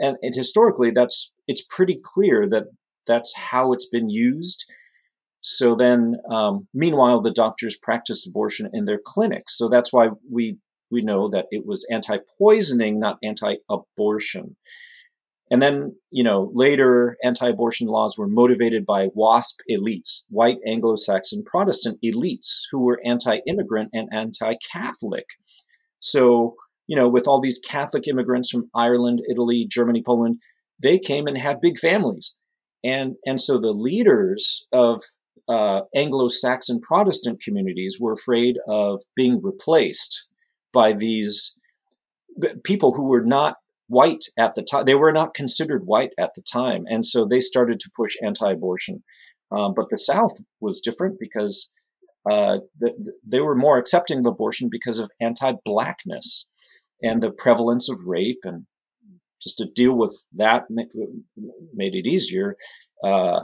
and 0.00 0.16
and 0.22 0.34
historically, 0.34 0.90
that's 0.90 1.34
it's 1.46 1.64
pretty 1.64 2.00
clear 2.02 2.48
that 2.48 2.66
that's 3.06 3.34
how 3.36 3.72
it's 3.72 3.88
been 3.88 4.08
used. 4.08 4.64
So 5.40 5.76
then, 5.76 6.16
um, 6.30 6.66
meanwhile, 6.74 7.20
the 7.20 7.30
doctors 7.30 7.78
practiced 7.80 8.26
abortion 8.26 8.68
in 8.72 8.86
their 8.86 9.00
clinics. 9.02 9.56
So 9.56 9.68
that's 9.68 9.92
why 9.92 10.10
we 10.30 10.58
we 10.90 11.02
know 11.02 11.28
that 11.28 11.46
it 11.50 11.66
was 11.66 11.86
anti-poisoning, 11.90 12.98
not 12.98 13.18
anti-abortion. 13.22 14.56
And 15.50 15.62
then, 15.62 15.96
you 16.10 16.22
know, 16.22 16.50
later 16.52 17.16
anti-abortion 17.24 17.86
laws 17.86 18.16
were 18.18 18.28
motivated 18.28 18.84
by 18.84 19.08
WASP 19.14 19.60
elites, 19.70 20.24
white 20.28 20.58
Anglo-Saxon 20.66 21.42
Protestant 21.44 21.98
elites 22.04 22.60
who 22.70 22.84
were 22.84 23.00
anti-immigrant 23.04 23.90
and 23.94 24.08
anti-Catholic. 24.12 25.24
So, 26.00 26.54
you 26.86 26.96
know, 26.96 27.08
with 27.08 27.26
all 27.26 27.40
these 27.40 27.58
Catholic 27.58 28.06
immigrants 28.06 28.50
from 28.50 28.68
Ireland, 28.74 29.22
Italy, 29.30 29.66
Germany, 29.66 30.02
Poland, 30.04 30.40
they 30.80 30.98
came 30.98 31.26
and 31.26 31.38
had 31.38 31.60
big 31.60 31.78
families. 31.78 32.38
And, 32.84 33.16
and 33.26 33.40
so 33.40 33.58
the 33.58 33.72
leaders 33.72 34.66
of 34.72 35.00
uh, 35.48 35.82
Anglo-Saxon 35.94 36.80
Protestant 36.80 37.40
communities 37.40 37.96
were 37.98 38.12
afraid 38.12 38.56
of 38.68 39.00
being 39.16 39.40
replaced 39.42 40.27
by 40.72 40.92
these 40.92 41.58
people 42.64 42.94
who 42.94 43.08
were 43.10 43.24
not 43.24 43.56
white 43.88 44.24
at 44.38 44.54
the 44.54 44.62
time. 44.62 44.84
They 44.84 44.94
were 44.94 45.12
not 45.12 45.34
considered 45.34 45.86
white 45.86 46.12
at 46.18 46.30
the 46.34 46.42
time, 46.42 46.84
and 46.88 47.04
so 47.04 47.24
they 47.24 47.40
started 47.40 47.80
to 47.80 47.90
push 47.96 48.14
anti-abortion. 48.22 49.02
Um, 49.50 49.72
but 49.74 49.88
the 49.88 49.96
South 49.96 50.32
was 50.60 50.80
different 50.80 51.18
because 51.18 51.72
uh, 52.30 52.58
they 53.26 53.40
were 53.40 53.56
more 53.56 53.78
accepting 53.78 54.18
of 54.18 54.26
abortion 54.26 54.68
because 54.70 54.98
of 54.98 55.10
anti-blackness 55.20 56.52
and 57.02 57.22
the 57.22 57.30
prevalence 57.30 57.88
of 57.88 57.98
rape, 58.06 58.40
and 58.44 58.66
just 59.40 59.56
to 59.58 59.66
deal 59.74 59.96
with 59.96 60.14
that 60.34 60.64
made 60.68 61.94
it 61.94 62.06
easier 62.06 62.56
uh, 63.02 63.40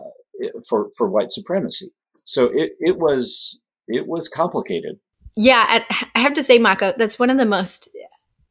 for 0.68 0.88
for 0.96 1.08
white 1.08 1.30
supremacy. 1.30 1.88
So 2.24 2.50
it 2.54 2.72
it 2.80 2.98
was 2.98 3.60
it 3.88 4.06
was 4.06 4.28
complicated. 4.28 4.98
Yeah, 5.36 5.82
I 6.14 6.18
have 6.18 6.34
to 6.34 6.42
say, 6.42 6.58
Mako, 6.58 6.94
that's 6.96 7.18
one 7.18 7.30
of 7.30 7.38
the 7.38 7.44
most 7.44 7.88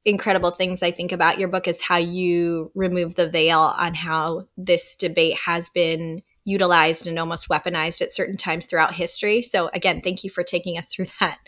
incredible 0.06 0.52
things 0.52 0.84
I 0.84 0.92
think 0.92 1.12
about 1.12 1.40
your 1.40 1.48
book 1.48 1.68
is 1.68 1.82
how 1.82 1.98
you 1.98 2.72
remove 2.76 3.16
the 3.16 3.30
veil 3.30 3.60
on 3.60 3.94
how 3.94 4.48
this 4.58 4.96
debate 4.96 5.38
has 5.46 5.70
been 5.70 6.22
utilized 6.46 7.08
and 7.08 7.18
almost 7.18 7.48
weaponized 7.48 8.02
at 8.02 8.12
certain 8.12 8.36
times 8.36 8.66
throughout 8.66 8.94
history. 8.94 9.42
So 9.42 9.70
again, 9.74 10.02
thank 10.02 10.26
you 10.26 10.30
for 10.30 10.44
taking 10.44 10.78
us 10.78 10.94
through 10.94 11.06
that. 11.20 11.40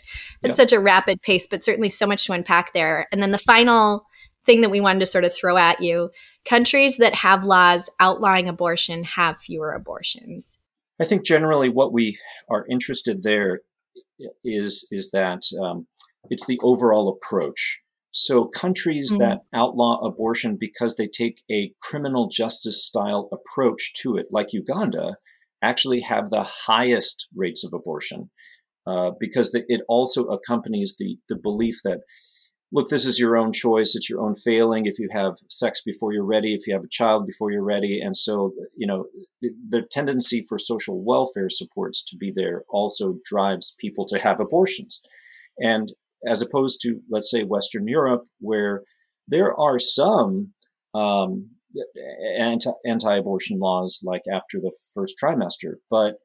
It's 0.42 0.48
yeah. 0.48 0.54
such 0.54 0.72
a 0.72 0.80
rapid 0.80 1.20
pace, 1.22 1.46
but 1.46 1.64
certainly 1.64 1.90
so 1.90 2.06
much 2.06 2.24
to 2.26 2.32
unpack 2.32 2.72
there. 2.72 3.06
And 3.12 3.22
then 3.22 3.32
the 3.32 3.38
final 3.38 4.06
thing 4.46 4.62
that 4.62 4.70
we 4.70 4.80
wanted 4.80 5.00
to 5.00 5.06
sort 5.06 5.24
of 5.24 5.34
throw 5.34 5.58
at 5.58 5.82
you, 5.82 6.10
countries 6.46 6.96
that 6.96 7.14
have 7.14 7.44
laws 7.44 7.90
outlawing 8.00 8.48
abortion 8.48 9.04
have 9.04 9.38
fewer 9.38 9.72
abortions. 9.72 10.58
I 10.98 11.04
think 11.04 11.26
generally 11.26 11.68
what 11.68 11.92
we 11.92 12.16
are 12.48 12.64
interested 12.70 13.22
there 13.22 13.60
is 14.44 14.88
is 14.90 15.10
that 15.10 15.42
um, 15.60 15.86
it's 16.30 16.46
the 16.46 16.60
overall 16.62 17.08
approach. 17.08 17.82
So 18.10 18.46
countries 18.46 19.12
mm-hmm. 19.12 19.20
that 19.20 19.42
outlaw 19.52 20.00
abortion 20.00 20.56
because 20.58 20.96
they 20.96 21.06
take 21.06 21.42
a 21.50 21.72
criminal 21.82 22.28
justice 22.28 22.84
style 22.84 23.28
approach 23.30 23.92
to 24.02 24.16
it, 24.16 24.28
like 24.30 24.54
Uganda, 24.54 25.16
actually 25.60 26.00
have 26.00 26.30
the 26.30 26.42
highest 26.42 27.28
rates 27.34 27.62
of 27.64 27.74
abortion 27.74 28.30
uh, 28.86 29.10
because 29.18 29.52
the, 29.52 29.64
it 29.68 29.82
also 29.88 30.24
accompanies 30.24 30.96
the 30.98 31.18
the 31.28 31.38
belief 31.38 31.76
that 31.84 32.00
look, 32.72 32.88
this 32.88 33.06
is 33.06 33.18
your 33.18 33.36
own 33.36 33.52
choice. 33.52 33.94
It's 33.94 34.10
your 34.10 34.20
own 34.20 34.34
failing. 34.34 34.86
If 34.86 34.98
you 34.98 35.08
have 35.12 35.34
sex 35.48 35.82
before 35.84 36.12
you're 36.12 36.24
ready, 36.24 36.54
if 36.54 36.66
you 36.66 36.74
have 36.74 36.84
a 36.84 36.88
child 36.88 37.26
before 37.26 37.50
you're 37.50 37.64
ready. 37.64 38.00
And 38.00 38.16
so, 38.16 38.52
you 38.76 38.86
know, 38.86 39.06
the, 39.40 39.50
the, 39.68 39.82
tendency 39.82 40.42
for 40.48 40.58
social 40.58 41.02
welfare 41.02 41.48
supports 41.48 42.04
to 42.06 42.16
be 42.16 42.32
there 42.34 42.64
also 42.68 43.18
drives 43.24 43.76
people 43.78 44.04
to 44.06 44.18
have 44.18 44.40
abortions. 44.40 45.00
And 45.62 45.92
as 46.26 46.42
opposed 46.42 46.80
to, 46.82 47.00
let's 47.10 47.30
say, 47.30 47.44
Western 47.44 47.86
Europe, 47.86 48.24
where 48.40 48.82
there 49.28 49.54
are 49.58 49.78
some 49.78 50.52
um, 50.92 51.50
anti, 52.38 52.70
anti-abortion 52.84 53.58
laws 53.58 54.02
like 54.04 54.22
after 54.32 54.60
the 54.60 54.76
first 54.92 55.14
trimester, 55.22 55.74
but 55.90 56.16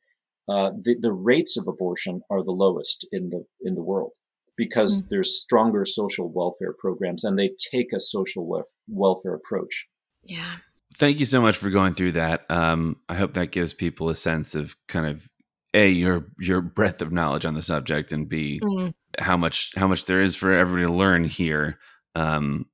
uh, 0.50 0.72
the, 0.72 0.98
the 1.00 1.14
rates 1.14 1.56
of 1.56 1.68
abortion 1.68 2.22
are 2.32 2.44
the 2.44 2.52
lowest 2.52 3.08
in 3.12 3.30
the 3.30 3.46
in 3.62 3.76
the 3.76 3.84
world 3.84 4.12
because 4.62 5.00
mm-hmm. 5.00 5.08
there's 5.10 5.42
stronger 5.42 5.84
social 5.86 6.32
welfare 6.32 6.76
programs 6.78 7.24
and 7.24 7.38
they 7.38 7.50
take 7.74 7.92
a 7.94 8.00
social 8.00 8.48
wef- 8.48 8.76
welfare 8.88 9.34
approach. 9.34 9.88
Yeah. 10.24 10.58
Thank 11.00 11.20
you 11.20 11.26
so 11.26 11.42
much 11.42 11.58
for 11.58 11.72
going 11.72 11.96
through 11.96 12.12
that. 12.12 12.46
Um, 12.48 12.98
I 13.10 13.16
hope 13.16 13.34
that 13.34 13.50
gives 13.50 13.74
people 13.74 14.10
a 14.10 14.16
sense 14.16 14.54
of 14.54 14.76
kind 14.88 15.08
of 15.08 15.28
a 15.74 15.90
your 15.90 16.28
your 16.38 16.62
breadth 16.62 17.02
of 17.02 17.12
knowledge 17.12 17.44
on 17.44 17.56
the 17.56 17.62
subject, 17.64 18.12
and 18.12 18.30
b 18.30 18.60
mm. 18.62 18.94
how 19.18 19.36
much 19.36 19.72
how 19.76 19.88
much 19.88 20.06
there 20.06 20.22
is 20.22 20.36
for 20.36 20.52
everybody 20.52 20.86
to 20.86 20.94
learn 20.94 21.24
here, 21.24 21.80
um, 22.14 22.66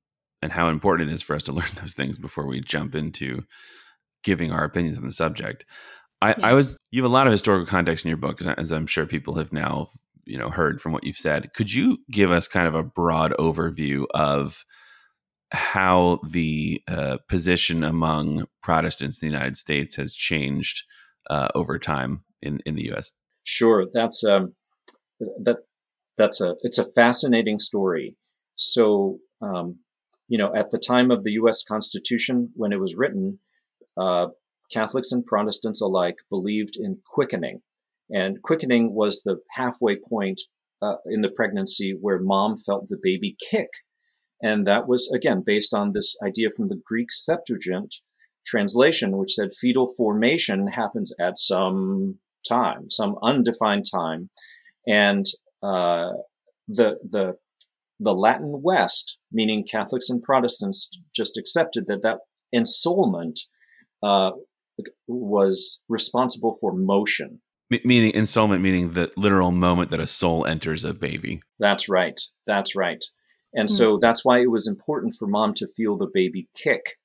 and 0.42 0.52
how 0.52 0.68
important 0.68 1.08
it 1.08 1.14
is 1.14 1.22
for 1.22 1.36
us 1.36 1.44
to 1.44 1.52
learn 1.58 1.70
those 1.80 1.94
things 1.94 2.18
before 2.18 2.46
we 2.46 2.60
jump 2.60 2.94
into 2.94 3.44
giving 4.24 4.52
our 4.52 4.64
opinions 4.64 4.98
on 4.98 5.04
the 5.04 5.12
subject. 5.12 5.64
I, 6.20 6.30
yeah. 6.30 6.48
I 6.48 6.52
was 6.54 6.76
you 6.90 7.00
have 7.00 7.10
a 7.10 7.14
lot 7.14 7.28
of 7.28 7.32
historical 7.32 7.66
context 7.66 8.04
in 8.04 8.08
your 8.08 8.18
book, 8.18 8.42
as 8.42 8.72
I'm 8.72 8.88
sure 8.88 9.06
people 9.06 9.36
have 9.36 9.52
now 9.52 9.88
you 10.28 10.38
know 10.38 10.50
heard 10.50 10.80
from 10.80 10.92
what 10.92 11.04
you've 11.04 11.16
said. 11.16 11.52
Could 11.54 11.72
you 11.72 11.98
give 12.10 12.30
us 12.30 12.46
kind 12.46 12.68
of 12.68 12.74
a 12.74 12.82
broad 12.82 13.32
overview 13.38 14.04
of 14.14 14.64
how 15.50 16.20
the 16.28 16.82
uh, 16.86 17.18
position 17.28 17.82
among 17.82 18.46
Protestants 18.62 19.22
in 19.22 19.28
the 19.28 19.34
United 19.34 19.56
States 19.56 19.96
has 19.96 20.12
changed 20.12 20.84
uh, 21.30 21.48
over 21.54 21.78
time 21.78 22.24
in 22.42 22.60
in 22.66 22.74
the 22.74 22.84
U.S.? 22.86 23.12
Sure, 23.44 23.86
that's 23.92 24.22
um, 24.24 24.54
that 25.18 25.58
that's 26.16 26.40
a 26.40 26.56
it's 26.60 26.78
a 26.78 26.92
fascinating 26.92 27.58
story. 27.58 28.16
So 28.56 29.18
um, 29.40 29.78
you 30.28 30.36
know, 30.36 30.52
at 30.54 30.70
the 30.70 30.78
time 30.78 31.10
of 31.10 31.24
the 31.24 31.32
U.S. 31.32 31.62
Constitution 31.62 32.50
when 32.54 32.72
it 32.72 32.80
was 32.80 32.94
written, 32.96 33.38
uh, 33.96 34.28
Catholics 34.70 35.12
and 35.12 35.24
Protestants 35.24 35.80
alike 35.80 36.16
believed 36.28 36.76
in 36.78 36.98
quickening. 37.06 37.62
And 38.10 38.42
quickening 38.42 38.94
was 38.94 39.22
the 39.22 39.38
halfway 39.50 39.96
point 39.96 40.40
uh, 40.80 40.96
in 41.06 41.20
the 41.20 41.30
pregnancy 41.30 41.96
where 42.00 42.20
mom 42.20 42.56
felt 42.56 42.88
the 42.88 42.98
baby 43.02 43.36
kick. 43.50 43.68
And 44.42 44.66
that 44.66 44.86
was, 44.86 45.10
again, 45.12 45.42
based 45.44 45.74
on 45.74 45.92
this 45.92 46.16
idea 46.24 46.50
from 46.50 46.68
the 46.68 46.80
Greek 46.84 47.10
Septuagint 47.10 47.94
translation, 48.46 49.16
which 49.16 49.32
said 49.32 49.50
fetal 49.52 49.92
formation 49.96 50.68
happens 50.68 51.12
at 51.20 51.38
some 51.38 52.18
time, 52.48 52.88
some 52.88 53.16
undefined 53.22 53.84
time. 53.92 54.30
And 54.86 55.26
uh, 55.62 56.12
the, 56.68 56.98
the, 57.02 57.34
the 57.98 58.14
Latin 58.14 58.62
West, 58.62 59.18
meaning 59.32 59.66
Catholics 59.68 60.08
and 60.08 60.22
Protestants, 60.22 60.98
just 61.14 61.36
accepted 61.36 61.88
that 61.88 62.02
that 62.02 62.20
ensoulment 62.54 63.40
uh, 64.02 64.30
was 65.08 65.82
responsible 65.88 66.56
for 66.60 66.72
motion 66.72 67.40
meaning 67.84 68.12
ensoulment 68.12 68.60
meaning 68.60 68.92
the 68.92 69.10
literal 69.16 69.50
moment 69.50 69.90
that 69.90 70.00
a 70.00 70.06
soul 70.06 70.46
enters 70.46 70.84
a 70.84 70.94
baby. 70.94 71.40
That's 71.58 71.88
right. 71.88 72.18
That's 72.46 72.74
right. 72.74 73.04
And 73.54 73.68
mm-hmm. 73.68 73.74
so 73.74 73.98
that's 73.98 74.24
why 74.24 74.40
it 74.40 74.50
was 74.50 74.66
important 74.66 75.14
for 75.18 75.26
mom 75.26 75.54
to 75.54 75.66
feel 75.66 75.96
the 75.96 76.10
baby 76.12 76.48
kick. 76.56 76.96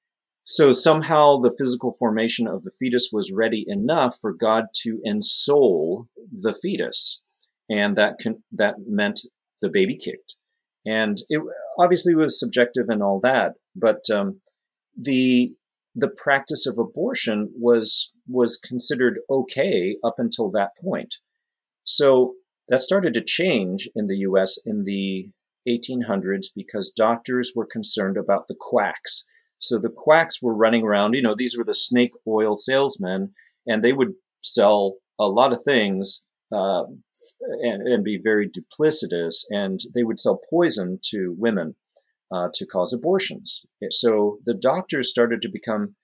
So 0.46 0.74
somehow 0.74 1.38
the 1.38 1.56
physical 1.58 1.94
formation 1.98 2.48
of 2.48 2.64
the 2.64 2.72
fetus 2.78 3.10
was 3.14 3.34
ready 3.34 3.66
enough 3.68 4.18
for 4.20 4.34
god 4.34 4.66
to 4.84 5.00
ensoul 5.08 6.08
the 6.32 6.54
fetus. 6.54 7.24
And 7.70 7.96
that 7.96 8.16
con- 8.22 8.44
that 8.52 8.76
meant 8.86 9.22
the 9.62 9.70
baby 9.70 9.96
kicked. 9.96 10.36
And 10.86 11.18
it 11.30 11.42
obviously 11.80 12.14
was 12.14 12.38
subjective 12.38 12.86
and 12.90 13.02
all 13.02 13.20
that 13.22 13.54
but 13.76 14.10
um, 14.12 14.40
the 15.00 15.52
the 15.96 16.10
practice 16.10 16.66
of 16.66 16.78
abortion 16.78 17.52
was 17.56 18.14
was 18.28 18.58
considered 18.58 19.20
okay 19.30 19.98
up 20.04 20.16
until 20.18 20.50
that 20.52 20.72
point. 20.82 21.16
So 21.84 22.36
that 22.70 22.82
started 22.82 23.14
to 23.14 23.22
change 23.22 23.90
in 23.96 24.08
the 24.08 24.18
US 24.20 24.58
in 24.66 24.84
the 24.86 25.30
1800s 25.68 26.48
because 26.56 26.92
doctors 26.92 27.52
were 27.56 27.66
concerned 27.66 28.18
about 28.18 28.48
the 28.48 28.56
quacks. 28.60 29.26
So 29.58 29.80
the 29.80 29.94
quacks 29.96 30.42
were 30.42 30.56
running 30.56 30.84
around, 30.84 31.14
you 31.14 31.22
know, 31.22 31.36
these 31.36 31.58
were 31.58 31.64
the 31.64 31.74
snake 31.74 32.12
oil 32.28 32.56
salesmen, 32.56 33.34
and 33.66 33.82
they 33.82 33.94
would 33.94 34.14
sell 34.42 34.96
a 35.20 35.28
lot 35.28 35.54
of 35.54 35.62
things 35.64 36.26
uh, 36.52 36.84
and, 37.62 37.88
and 37.88 38.04
be 38.04 38.20
very 38.22 38.50
duplicitous, 38.50 39.44
and 39.50 39.80
they 39.96 40.04
would 40.04 40.20
sell 40.20 40.42
poison 40.50 41.00
to 41.12 41.34
women 41.38 41.76
uh, 42.34 42.50
to 42.54 42.66
cause 42.66 42.92
abortions. 42.92 43.66
So 43.92 44.40
the 44.46 44.56
doctors 44.56 45.10
started 45.10 45.42
to 45.44 45.52
become 45.52 45.96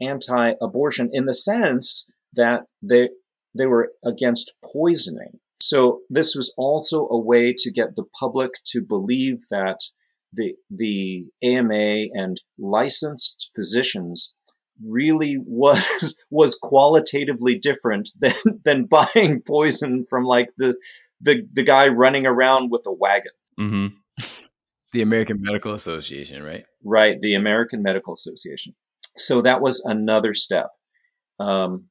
anti-abortion 0.00 1.10
in 1.12 1.24
the 1.24 1.34
sense 1.34 2.12
that 2.34 2.64
they 2.82 3.08
they 3.56 3.66
were 3.66 3.90
against 4.04 4.54
poisoning. 4.62 5.40
So 5.56 6.00
this 6.08 6.34
was 6.36 6.54
also 6.56 7.08
a 7.10 7.18
way 7.18 7.54
to 7.56 7.72
get 7.72 7.96
the 7.96 8.04
public 8.20 8.52
to 8.66 8.82
believe 8.82 9.38
that 9.50 9.78
the 10.32 10.54
the 10.70 11.30
AMA 11.42 12.08
and 12.12 12.40
licensed 12.58 13.50
physicians 13.56 14.34
really 14.84 15.38
was 15.46 16.22
was 16.30 16.54
qualitatively 16.54 17.58
different 17.58 18.10
than 18.20 18.34
than 18.64 18.84
buying 18.84 19.42
poison 19.46 20.04
from 20.08 20.24
like 20.24 20.48
the 20.58 20.76
the 21.20 21.48
the 21.52 21.62
guy 21.62 21.88
running 21.88 22.26
around 22.26 22.70
with 22.70 22.84
a 22.86 22.92
wagon. 22.92 23.32
Mm-hmm. 23.58 23.86
The 24.92 25.02
American 25.02 25.36
Medical 25.40 25.74
Association, 25.74 26.42
right? 26.42 26.64
Right, 26.82 27.20
the 27.20 27.34
American 27.34 27.82
Medical 27.82 28.14
Association. 28.14 28.74
So 29.16 29.42
that 29.42 29.60
was 29.60 29.82
another 29.84 30.32
step. 30.32 30.70
Um, 31.38 31.88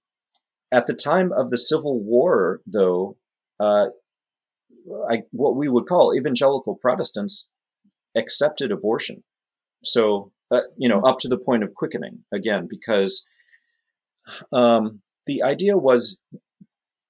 at 0.71 0.87
the 0.87 0.93
time 0.93 1.31
of 1.31 1.49
the 1.49 1.57
Civil 1.57 2.03
War, 2.03 2.61
though, 2.65 3.17
uh, 3.59 3.87
I, 5.09 5.23
what 5.31 5.55
we 5.55 5.69
would 5.69 5.85
call 5.85 6.15
evangelical 6.15 6.75
Protestants 6.75 7.51
accepted 8.15 8.71
abortion. 8.71 9.23
So, 9.83 10.31
uh, 10.51 10.61
you 10.77 10.89
know, 10.89 11.01
up 11.01 11.19
to 11.19 11.27
the 11.27 11.37
point 11.37 11.63
of 11.63 11.73
quickening 11.75 12.23
again, 12.33 12.67
because 12.69 13.27
um, 14.51 15.01
the 15.25 15.43
idea 15.43 15.77
was 15.77 16.17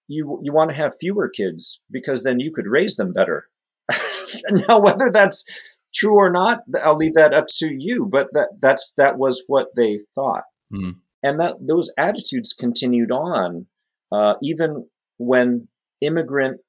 you 0.08 0.40
you 0.42 0.54
want 0.54 0.70
to 0.72 0.76
have 0.76 0.94
fewer 1.00 1.30
kids 1.30 1.82
because 1.92 2.24
then 2.24 2.40
you 2.40 2.52
could 2.52 2.68
raise 2.68 2.96
them 2.96 3.14
better. 3.14 3.48
now, 4.68 4.80
whether 4.80 5.10
that's 5.12 5.77
true 5.98 6.16
or 6.16 6.32
not, 6.32 6.62
I'll 6.84 6.96
leave 6.96 7.16
that 7.16 7.34
up 7.34 7.46
to 7.58 7.68
you. 7.68 8.08
But 8.10 8.28
that 8.34 8.50
that's 8.62 8.94
that 8.98 9.18
was 9.18 9.44
what 9.48 9.70
they 9.76 10.00
thought, 10.14 10.44
mm. 10.74 10.96
and 11.24 11.40
that 11.40 11.56
those 11.68 11.92
attitudes 11.98 12.54
continued 12.54 13.12
on 13.12 13.68
uh, 14.12 14.36
even 14.42 14.88
when 15.18 15.68
immigrant 16.02 16.62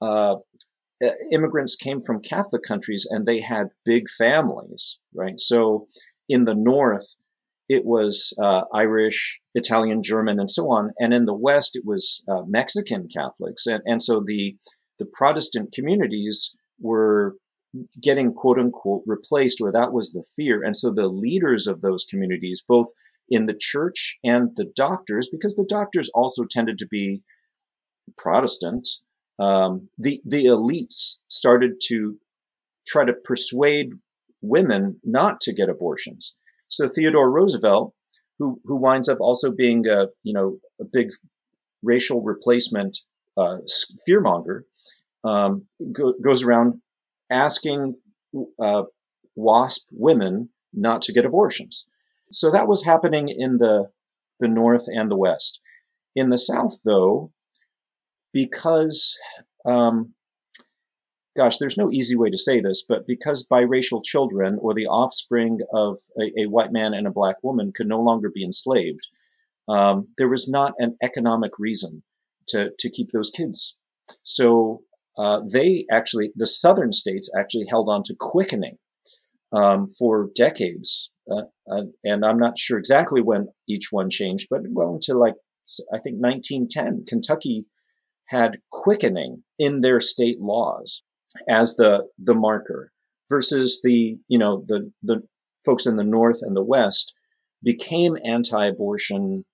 uh, 0.00 0.36
immigrants 1.32 1.76
came 1.76 2.00
from 2.00 2.20
Catholic 2.20 2.62
countries 2.62 3.06
and 3.10 3.26
they 3.26 3.40
had 3.40 3.68
big 3.84 4.04
families, 4.08 5.00
right? 5.14 5.38
So 5.38 5.86
in 6.28 6.44
the 6.44 6.54
North, 6.54 7.16
it 7.68 7.84
was 7.84 8.32
uh, 8.40 8.62
Irish, 8.72 9.40
Italian, 9.54 10.02
German, 10.02 10.38
and 10.38 10.50
so 10.50 10.70
on. 10.70 10.92
And 10.98 11.14
in 11.14 11.24
the 11.24 11.34
West, 11.34 11.76
it 11.76 11.84
was 11.84 12.22
uh, 12.28 12.42
Mexican 12.46 13.08
Catholics. 13.14 13.66
And, 13.66 13.82
and 13.86 14.02
so 14.02 14.22
the, 14.24 14.56
the 14.98 15.06
Protestant 15.12 15.72
communities 15.72 16.56
were 16.80 17.36
getting 18.00 18.32
quote 18.32 18.58
unquote 18.58 19.02
replaced, 19.06 19.60
or 19.60 19.72
that 19.72 19.92
was 19.92 20.12
the 20.12 20.24
fear. 20.36 20.62
And 20.62 20.76
so 20.76 20.92
the 20.92 21.08
leaders 21.08 21.66
of 21.66 21.80
those 21.80 22.04
communities, 22.04 22.64
both 22.66 22.88
in 23.28 23.46
the 23.46 23.56
church 23.58 24.18
and 24.24 24.50
the 24.56 24.70
doctors, 24.76 25.28
because 25.30 25.54
the 25.54 25.66
doctors 25.68 26.10
also 26.14 26.44
tended 26.48 26.78
to 26.78 26.86
be 26.88 27.22
Protestant, 28.18 28.88
um, 29.38 29.88
the, 29.98 30.20
the 30.24 30.44
elites 30.44 31.22
started 31.28 31.80
to 31.88 32.16
try 32.86 33.04
to 33.04 33.12
persuade 33.12 33.90
women 34.42 35.00
not 35.02 35.40
to 35.40 35.54
get 35.54 35.68
abortions. 35.68 36.36
So 36.68 36.88
Theodore 36.88 37.30
Roosevelt, 37.30 37.94
who 38.38 38.60
who 38.64 38.76
winds 38.76 39.08
up 39.08 39.18
also 39.20 39.50
being 39.50 39.86
a 39.86 40.08
you 40.22 40.32
know 40.32 40.58
a 40.80 40.84
big 40.84 41.10
racial 41.82 42.22
replacement 42.22 42.98
uh, 43.36 43.58
fearmonger, 44.08 44.62
um, 45.24 45.66
go, 45.92 46.14
goes 46.22 46.42
around 46.42 46.80
asking 47.30 47.96
uh, 48.60 48.84
WASP 49.36 49.88
women 49.92 50.50
not 50.72 51.02
to 51.02 51.12
get 51.12 51.24
abortions. 51.24 51.88
So 52.26 52.50
that 52.50 52.68
was 52.68 52.84
happening 52.84 53.28
in 53.28 53.58
the 53.58 53.90
the 54.40 54.48
North 54.48 54.86
and 54.88 55.10
the 55.10 55.16
West. 55.16 55.60
In 56.16 56.30
the 56.30 56.38
South, 56.38 56.80
though, 56.84 57.32
because 58.32 59.16
um, 59.64 60.14
gosh, 61.36 61.56
there's 61.58 61.78
no 61.78 61.90
easy 61.90 62.16
way 62.16 62.30
to 62.30 62.38
say 62.38 62.60
this, 62.60 62.84
but 62.88 63.06
because 63.06 63.46
biracial 63.48 64.04
children 64.04 64.58
or 64.60 64.72
the 64.72 64.86
offspring 64.86 65.60
of 65.72 65.98
a, 66.18 66.32
a 66.42 66.46
white 66.46 66.72
man 66.72 66.94
and 66.94 67.06
a 67.06 67.12
black 67.12 67.36
woman 67.42 67.72
could 67.74 67.88
no 67.88 68.00
longer 68.00 68.30
be 68.32 68.44
enslaved, 68.44 69.08
um, 69.68 70.08
there 70.16 70.28
was 70.28 70.48
not 70.48 70.74
an 70.78 70.96
economic 71.02 71.52
reason 71.58 72.02
to, 72.48 72.72
to 72.78 72.90
keep 72.90 73.08
those 73.12 73.30
kids. 73.30 73.78
So 74.22 74.82
uh, 75.16 75.40
they 75.52 75.86
actually, 75.90 76.32
the 76.34 76.46
southern 76.46 76.92
states 76.92 77.30
actually 77.38 77.66
held 77.68 77.88
on 77.88 78.02
to 78.04 78.16
quickening 78.18 78.78
um, 79.52 79.86
for 79.86 80.30
decades. 80.34 81.10
Uh, 81.30 81.42
uh, 81.70 81.84
and 82.04 82.24
I'm 82.24 82.38
not 82.38 82.58
sure 82.58 82.78
exactly 82.78 83.22
when 83.22 83.48
each 83.68 83.88
one 83.90 84.10
changed, 84.10 84.48
but 84.50 84.60
well, 84.70 84.94
until 84.94 85.18
like, 85.18 85.34
I 85.92 85.98
think 85.98 86.16
1910, 86.20 87.04
Kentucky 87.08 87.66
had 88.28 88.58
quickening 88.70 89.42
in 89.58 89.80
their 89.80 90.00
state 90.00 90.40
laws 90.40 91.02
as 91.48 91.76
the 91.76 92.06
the 92.18 92.34
marker 92.34 92.92
versus 93.28 93.80
the 93.82 94.16
you 94.28 94.38
know 94.38 94.64
the 94.66 94.92
the 95.02 95.22
folks 95.64 95.86
in 95.86 95.96
the 95.96 96.04
north 96.04 96.40
and 96.42 96.54
the 96.54 96.64
west 96.64 97.14
became 97.62 98.16
anti-abortion 98.24 99.44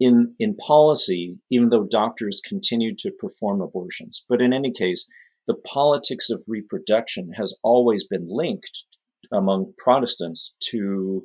in 0.00 0.34
in 0.38 0.56
policy 0.56 1.38
even 1.50 1.68
though 1.68 1.84
doctors 1.84 2.40
continued 2.44 2.98
to 2.98 3.12
perform 3.18 3.60
abortions 3.60 4.24
but 4.28 4.42
in 4.42 4.52
any 4.52 4.70
case 4.70 5.10
the 5.46 5.54
politics 5.54 6.30
of 6.30 6.42
reproduction 6.48 7.32
has 7.34 7.58
always 7.62 8.06
been 8.06 8.26
linked 8.28 8.84
among 9.32 9.72
protestants 9.78 10.56
to 10.60 11.24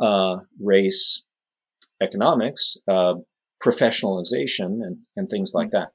uh, 0.00 0.36
race 0.60 1.24
economics 2.00 2.76
uh, 2.88 3.14
professionalization 3.62 4.82
and, 4.82 4.98
and 5.16 5.28
things 5.28 5.52
like 5.54 5.70
that 5.70 5.90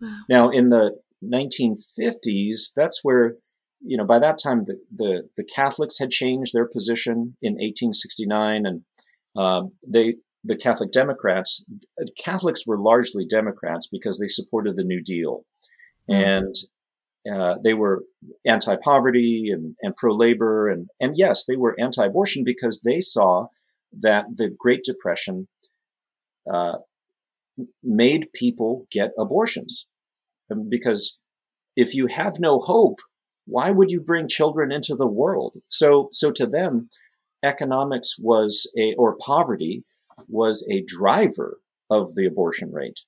wow. 0.00 0.18
now 0.28 0.48
in 0.50 0.68
the 0.68 0.96
1950s, 1.24 2.72
that's 2.74 3.00
where, 3.02 3.36
you 3.80 3.96
know, 3.96 4.04
by 4.04 4.18
that 4.18 4.38
time 4.42 4.64
the, 4.64 4.78
the, 4.94 5.28
the 5.36 5.44
Catholics 5.44 5.98
had 5.98 6.10
changed 6.10 6.52
their 6.52 6.66
position 6.66 7.36
in 7.42 7.54
1869 7.54 8.66
and 8.66 8.82
um, 9.36 9.72
they, 9.86 10.16
the 10.46 10.56
Catholic 10.56 10.92
Democrats, 10.92 11.64
Catholics 12.22 12.66
were 12.66 12.78
largely 12.78 13.24
Democrats 13.26 13.86
because 13.90 14.18
they 14.18 14.28
supported 14.28 14.76
the 14.76 14.84
New 14.84 15.02
Deal. 15.02 15.44
Mm-hmm. 16.10 16.24
And 16.24 16.54
uh, 17.32 17.58
they 17.64 17.74
were 17.74 18.04
anti-poverty 18.46 19.48
and, 19.50 19.74
and 19.82 19.96
pro-labor, 19.96 20.68
and 20.68 20.88
and 21.00 21.14
yes, 21.16 21.44
they 21.44 21.56
were 21.56 21.74
anti-abortion 21.80 22.44
because 22.44 22.82
they 22.82 23.00
saw 23.00 23.48
that 24.00 24.26
the 24.36 24.54
Great 24.56 24.82
Depression 24.84 25.48
uh, 26.48 26.78
made 27.82 28.32
people 28.32 28.86
get 28.92 29.10
abortions. 29.18 29.88
Um, 30.52 30.68
because 30.68 31.18
if 31.74 31.94
you 31.94 32.06
have 32.06 32.34
no 32.38 32.58
hope, 32.58 32.98
why 33.46 33.70
would 33.72 33.90
you 33.90 34.02
bring 34.02 34.28
children 34.28 34.70
into 34.70 34.94
the 34.94 35.08
world? 35.08 35.56
So, 35.68 36.08
so 36.12 36.30
to 36.32 36.46
them, 36.46 36.88
economics 37.42 38.16
was 38.20 38.70
a, 38.78 38.94
or 38.94 39.16
poverty 39.24 39.84
was 40.28 40.66
a 40.70 40.84
driver 40.86 41.60
of 41.90 42.14
the 42.14 42.26
abortion 42.26 42.72
rate. 42.72 43.00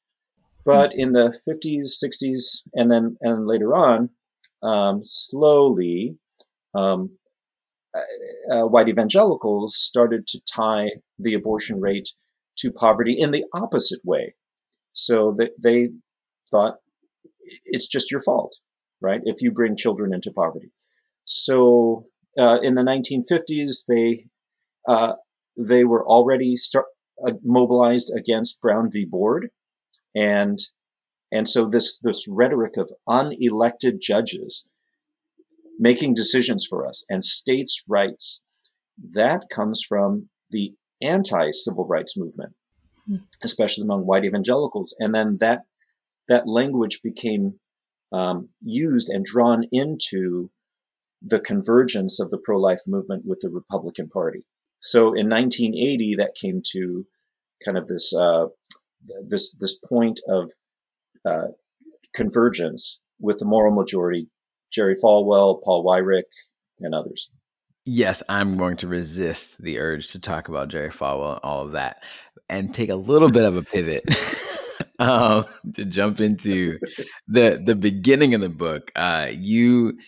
But 0.65 0.93
in 0.95 1.13
the 1.13 1.35
50s, 1.49 2.05
60s, 2.05 2.63
and 2.75 2.91
then 2.93 3.17
and 3.21 3.47
later 3.47 3.75
on, 3.75 4.11
um, 4.63 5.01
slowly, 5.03 6.19
um, 6.75 7.17
uh, 7.95 8.01
uh, 8.55 8.67
white 8.67 8.89
evangelicals 8.89 9.77
started 9.77 10.27
to 10.27 10.41
tie 10.45 10.91
the 11.19 11.35
abortion 11.35 11.81
rate 11.81 12.11
to 12.57 12.71
poverty 12.71 13.15
in 13.15 13.31
the 13.31 13.45
opposite 13.55 14.01
way. 14.05 14.35
So 14.93 15.33
that 15.39 15.53
they 15.63 15.89
thought 16.51 16.79
it's 17.65 17.87
just 17.87 18.11
your 18.11 18.21
fault, 18.21 18.61
right? 19.01 19.21
If 19.25 19.41
you 19.41 19.53
bring 19.53 19.77
children 19.77 20.13
into 20.13 20.33
poverty. 20.33 20.71
So 21.25 22.05
uh, 22.39 22.59
in 22.63 22.75
the 22.75 22.83
1950s, 22.83 23.87
they 23.89 24.27
uh, 24.87 25.15
they 25.57 25.85
were 25.85 26.07
already 26.07 26.57
start, 26.57 26.87
uh, 27.27 27.33
mobilized 27.45 28.13
against 28.17 28.61
Brown 28.61 28.91
v. 28.91 29.05
Board, 29.05 29.51
and 30.15 30.59
and 31.33 31.47
so 31.47 31.69
this 31.69 31.99
this 32.01 32.27
rhetoric 32.29 32.77
of 32.77 32.93
unelected 33.09 34.01
judges 34.01 34.71
making 35.79 36.15
decisions 36.15 36.67
for 36.69 36.87
us 36.87 37.05
and 37.09 37.25
states' 37.25 37.85
rights 37.89 38.43
that 39.15 39.45
comes 39.49 39.81
from 39.87 40.29
the 40.51 40.75
anti-civil 41.01 41.87
rights 41.87 42.19
movement, 42.19 42.55
hmm. 43.07 43.17
especially 43.45 43.85
among 43.85 44.07
white 44.07 44.25
evangelicals, 44.25 44.95
and 44.99 45.15
then 45.15 45.37
that 45.39 45.63
that 46.27 46.47
language 46.47 47.01
became 47.03 47.59
um, 48.13 48.49
used 48.63 49.09
and 49.09 49.25
drawn 49.25 49.65
into 49.71 50.51
the 51.23 51.41
convergence 51.41 52.21
of 52.21 52.31
the 52.31 52.39
pro-life 52.39 52.83
movement 52.87 53.25
with 53.25 53.41
the 53.43 53.51
Republican 53.51 54.09
Party. 54.09 54.45
So 54.81 55.09
in 55.15 55.29
1980, 55.29 56.17
that 56.17 56.35
came 56.35 56.63
to 56.73 57.07
kind 57.65 57.77
of 57.77 57.87
this 57.89 58.15
uh, 58.15 58.47
this 59.27 59.57
this 59.57 59.79
point 59.89 60.21
of 60.29 60.53
uh, 61.25 61.49
convergence 62.15 63.01
with 63.21 63.39
the 63.39 63.45
moral 63.45 63.75
majority, 63.75 64.29
Jerry 64.73 64.95
Falwell, 64.95 65.63
Paul 65.63 65.85
Weyrich, 65.85 66.23
and 66.81 66.95
others. 66.95 67.31
Yes, 67.85 68.23
I'm 68.29 68.57
going 68.57 68.77
to 68.79 68.87
resist 68.87 69.63
the 69.63 69.79
urge 69.79 70.09
to 70.13 70.21
talk 70.21 70.49
about 70.49 70.69
Jerry 70.69 70.91
Falwell, 70.91 71.33
and 71.33 71.41
all 71.43 71.65
of 71.65 71.73
that, 71.73 72.05
and 72.49 72.75
take 72.75 72.91
a 72.91 72.97
little 72.97 73.31
bit 73.31 73.45
of 73.45 73.57
a 73.57 73.63
pivot. 73.63 74.05
um, 74.99 75.45
to 75.75 75.85
jump 75.85 76.21
into 76.21 76.79
the 77.27 77.61
the 77.65 77.75
beginning 77.77 78.35
of 78.35 78.41
the 78.41 78.49
book, 78.49 78.93
uh, 78.95 79.29
you 79.33 79.99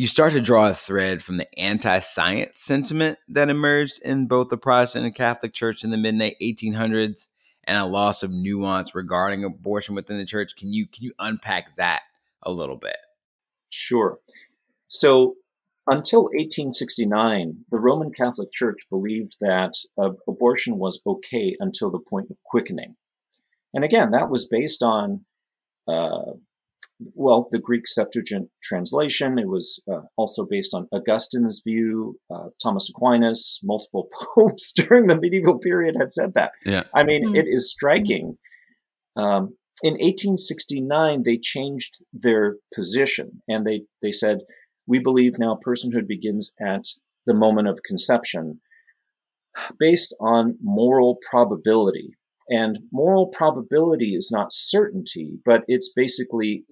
you 0.00 0.06
start 0.06 0.32
to 0.32 0.40
draw 0.40 0.66
a 0.66 0.72
thread 0.72 1.22
from 1.22 1.36
the 1.36 1.60
anti-science 1.60 2.62
sentiment 2.62 3.18
that 3.28 3.50
emerged 3.50 4.00
in 4.02 4.26
both 4.26 4.48
the 4.48 4.56
Protestant 4.56 5.04
and 5.04 5.14
Catholic 5.14 5.52
Church 5.52 5.84
in 5.84 5.90
the 5.90 5.98
mid 5.98 6.14
1800s, 6.14 7.28
and 7.64 7.76
a 7.76 7.84
loss 7.84 8.22
of 8.22 8.30
nuance 8.30 8.94
regarding 8.94 9.44
abortion 9.44 9.94
within 9.94 10.16
the 10.16 10.24
church. 10.24 10.56
Can 10.56 10.72
you 10.72 10.86
can 10.86 11.04
you 11.04 11.12
unpack 11.18 11.76
that 11.76 12.00
a 12.42 12.50
little 12.50 12.78
bit? 12.78 12.96
Sure. 13.68 14.18
So 14.88 15.34
until 15.86 16.22
1869, 16.22 17.66
the 17.70 17.78
Roman 17.78 18.10
Catholic 18.10 18.50
Church 18.50 18.78
believed 18.88 19.36
that 19.42 19.74
uh, 20.02 20.12
abortion 20.26 20.78
was 20.78 21.02
okay 21.06 21.54
until 21.60 21.90
the 21.90 22.00
point 22.00 22.30
of 22.30 22.42
quickening. 22.46 22.96
And 23.74 23.84
again, 23.84 24.12
that 24.12 24.30
was 24.30 24.48
based 24.48 24.82
on, 24.82 25.26
uh, 25.86 26.32
well, 27.14 27.46
the 27.50 27.58
Greek 27.60 27.86
Septuagint 27.86 28.48
translation. 28.62 29.38
It 29.38 29.48
was 29.48 29.82
uh, 29.90 30.00
also 30.16 30.46
based 30.46 30.74
on 30.74 30.86
Augustine's 30.92 31.62
view. 31.66 32.18
Uh, 32.30 32.48
Thomas 32.62 32.90
Aquinas, 32.90 33.60
multiple 33.64 34.08
popes 34.34 34.72
during 34.72 35.06
the 35.06 35.20
medieval 35.20 35.58
period 35.58 35.96
had 35.98 36.12
said 36.12 36.34
that. 36.34 36.52
Yeah. 36.64 36.84
I 36.94 37.04
mean, 37.04 37.28
Mm. 37.28 37.36
it 37.36 37.46
is 37.48 37.70
striking. 37.70 38.36
Um, 39.16 39.56
in 39.82 39.94
1869, 39.94 41.22
they 41.24 41.38
changed 41.38 42.04
their 42.12 42.56
position 42.74 43.42
and 43.48 43.66
they, 43.66 43.82
they 44.02 44.12
said, 44.12 44.40
we 44.86 44.98
believe 44.98 45.38
now 45.38 45.58
personhood 45.66 46.06
begins 46.06 46.54
at 46.60 46.84
the 47.26 47.34
moment 47.34 47.68
of 47.68 47.80
conception 47.84 48.60
based 49.78 50.14
on 50.20 50.56
moral 50.62 51.18
probability. 51.30 52.16
And 52.48 52.80
moral 52.92 53.28
probability 53.28 54.10
is 54.14 54.30
not 54.32 54.48
certainty, 54.52 55.38
but 55.44 55.62
it's 55.68 55.92
basically, 55.94 56.64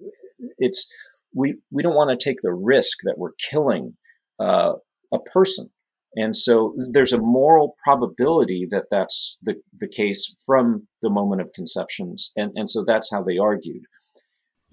it's, 0.57 1.25
we, 1.33 1.55
we 1.71 1.83
don't 1.83 1.95
want 1.95 2.09
to 2.09 2.23
take 2.23 2.37
the 2.41 2.53
risk 2.53 2.99
that 3.03 3.17
we're 3.17 3.33
killing 3.51 3.93
uh, 4.39 4.73
a 5.13 5.19
person. 5.19 5.69
And 6.15 6.35
so 6.35 6.73
there's 6.91 7.13
a 7.13 7.21
moral 7.21 7.75
probability 7.83 8.65
that 8.71 8.85
that's 8.89 9.37
the, 9.43 9.61
the 9.75 9.87
case 9.87 10.33
from 10.45 10.87
the 11.01 11.09
moment 11.09 11.41
of 11.41 11.51
conceptions. 11.53 12.31
And, 12.35 12.51
and 12.55 12.69
so 12.69 12.83
that's 12.83 13.11
how 13.11 13.21
they 13.21 13.37
argued. 13.37 13.83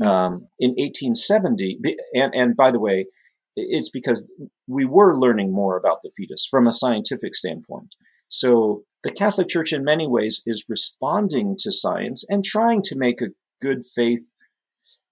Um, 0.00 0.48
in 0.58 0.70
1870, 0.70 1.78
and, 2.14 2.34
and 2.34 2.56
by 2.56 2.70
the 2.70 2.80
way, 2.80 3.06
it's 3.56 3.88
because 3.88 4.30
we 4.66 4.84
were 4.84 5.18
learning 5.18 5.52
more 5.52 5.78
about 5.78 5.98
the 6.02 6.12
fetus 6.14 6.46
from 6.50 6.66
a 6.66 6.72
scientific 6.72 7.34
standpoint. 7.34 7.94
So 8.28 8.82
the 9.02 9.10
Catholic 9.10 9.48
Church, 9.48 9.72
in 9.72 9.84
many 9.84 10.06
ways, 10.06 10.42
is 10.46 10.66
responding 10.68 11.56
to 11.60 11.72
science 11.72 12.24
and 12.28 12.44
trying 12.44 12.82
to 12.82 12.98
make 12.98 13.22
a 13.22 13.30
good 13.62 13.82
faith 13.84 14.32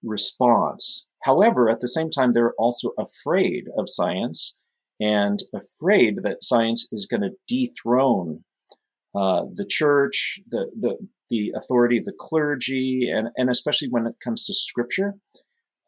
response. 0.05 1.07
However, 1.23 1.69
at 1.69 1.79
the 1.79 1.87
same 1.87 2.09
time, 2.09 2.33
they're 2.33 2.53
also 2.57 2.91
afraid 2.99 3.65
of 3.77 3.89
science 3.89 4.63
and 4.99 5.39
afraid 5.53 6.23
that 6.23 6.43
science 6.43 6.87
is 6.91 7.07
going 7.09 7.21
to 7.21 7.31
dethrone 7.47 8.43
uh, 9.15 9.45
the 9.55 9.65
church, 9.67 10.39
the, 10.49 10.69
the 10.77 10.97
the 11.29 11.53
authority 11.55 11.97
of 11.97 12.03
the 12.03 12.13
clergy, 12.17 13.09
and 13.09 13.29
and 13.37 13.49
especially 13.49 13.87
when 13.89 14.05
it 14.05 14.15
comes 14.23 14.45
to 14.45 14.53
scripture. 14.53 15.13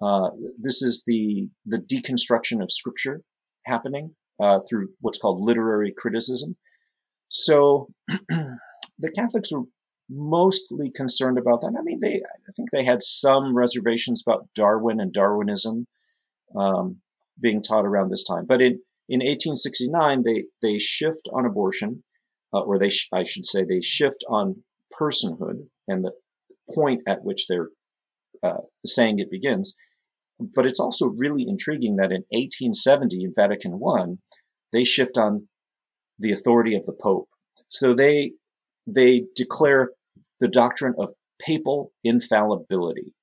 Uh, 0.01 0.29
this 0.57 0.81
is 0.81 1.03
the 1.05 1.49
the 1.65 1.79
deconstruction 1.79 2.61
of 2.61 2.71
scripture 2.71 3.21
happening 3.65 4.15
uh, 4.39 4.59
through 4.69 4.89
what's 5.01 5.17
called 5.17 5.41
literary 5.41 5.93
criticism. 5.95 6.55
So 7.27 7.89
the 8.07 9.11
Catholics 9.13 9.51
were 9.51 9.63
mostly 10.09 10.89
concerned 10.89 11.37
about 11.37 11.61
that. 11.61 11.75
I 11.77 11.81
mean, 11.81 11.99
they 11.99 12.15
I 12.15 12.51
think 12.55 12.71
they 12.71 12.83
had 12.83 13.01
some 13.01 13.55
reservations 13.55 14.23
about 14.25 14.47
Darwin 14.55 14.99
and 14.99 15.11
Darwinism 15.11 15.87
um, 16.55 16.97
being 17.39 17.61
taught 17.61 17.85
around 17.85 18.09
this 18.09 18.23
time, 18.23 18.45
but 18.45 18.61
in 18.61 18.79
in 19.09 19.19
1869 19.19 20.23
they 20.23 20.45
they 20.61 20.77
shift 20.77 21.27
on 21.33 21.45
abortion, 21.45 22.03
uh, 22.53 22.61
or 22.61 22.77
they 22.77 22.89
sh- 22.89 23.09
I 23.13 23.23
should 23.23 23.45
say 23.45 23.63
they 23.63 23.81
shift 23.81 24.23
on 24.29 24.63
personhood 24.99 25.67
and 25.87 26.03
the 26.03 26.13
point 26.73 27.01
at 27.07 27.23
which 27.23 27.47
they're 27.47 27.69
uh, 28.43 28.61
saying 28.85 29.19
it 29.19 29.31
begins. 29.31 29.75
But 30.55 30.65
it's 30.65 30.79
also 30.79 31.13
really 31.17 31.45
intriguing 31.47 31.95
that 31.95 32.11
in 32.11 32.23
1870 32.29 33.23
in 33.23 33.33
Vatican 33.35 33.79
I, 33.87 34.05
they 34.71 34.83
shift 34.83 35.17
on 35.17 35.47
the 36.19 36.31
authority 36.31 36.75
of 36.75 36.85
the 36.85 36.93
Pope. 36.93 37.27
So 37.67 37.93
they 37.93 38.33
they 38.85 39.23
declare 39.35 39.91
the 40.39 40.47
doctrine 40.47 40.95
of 40.97 41.11
papal 41.39 41.91
infallibility. 42.03 43.13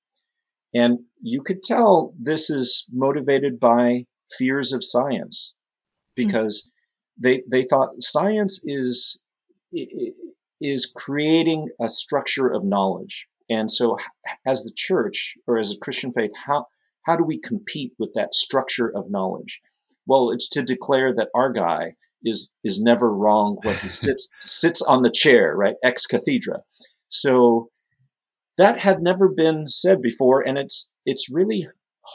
And 0.74 1.00
you 1.20 1.42
could 1.42 1.62
tell 1.62 2.14
this 2.18 2.50
is 2.50 2.86
motivated 2.92 3.60
by 3.60 4.06
fears 4.38 4.72
of 4.72 4.84
science 4.84 5.54
because 6.16 6.72
they 7.16 7.42
they 7.50 7.62
thought 7.62 8.00
science 8.00 8.62
is 8.64 9.20
is 10.60 10.92
creating 10.96 11.68
a 11.80 11.88
structure 11.88 12.48
of 12.52 12.64
knowledge. 12.64 13.26
And 13.50 13.70
so 13.70 13.98
as 14.46 14.62
the 14.62 14.72
church 14.74 15.36
or 15.46 15.58
as 15.58 15.72
a 15.72 15.78
Christian 15.78 16.12
faith, 16.12 16.32
how 16.46 16.66
how 17.04 17.16
do 17.16 17.24
we 17.24 17.38
compete 17.38 17.92
with 17.98 18.12
that 18.14 18.34
structure 18.34 18.90
of 18.94 19.10
knowledge? 19.10 19.60
Well, 20.06 20.30
it's 20.30 20.48
to 20.50 20.62
declare 20.62 21.14
that 21.14 21.28
our 21.34 21.52
guy 21.52 21.94
is 22.24 22.54
is 22.64 22.82
never 22.82 23.14
wrong 23.14 23.58
when 23.62 23.76
he 23.76 23.88
sits 24.04 24.30
sits 24.40 24.82
on 24.82 25.02
the 25.02 25.10
chair, 25.10 25.54
right? 25.54 25.76
Ex 25.82 26.06
cathedra. 26.06 26.62
So 27.14 27.68
that 28.58 28.80
had 28.80 29.02
never 29.02 29.28
been 29.28 29.66
said 29.66 30.02
before, 30.02 30.46
and 30.46 30.58
it's 30.58 30.92
it's 31.06 31.32
really 31.32 31.66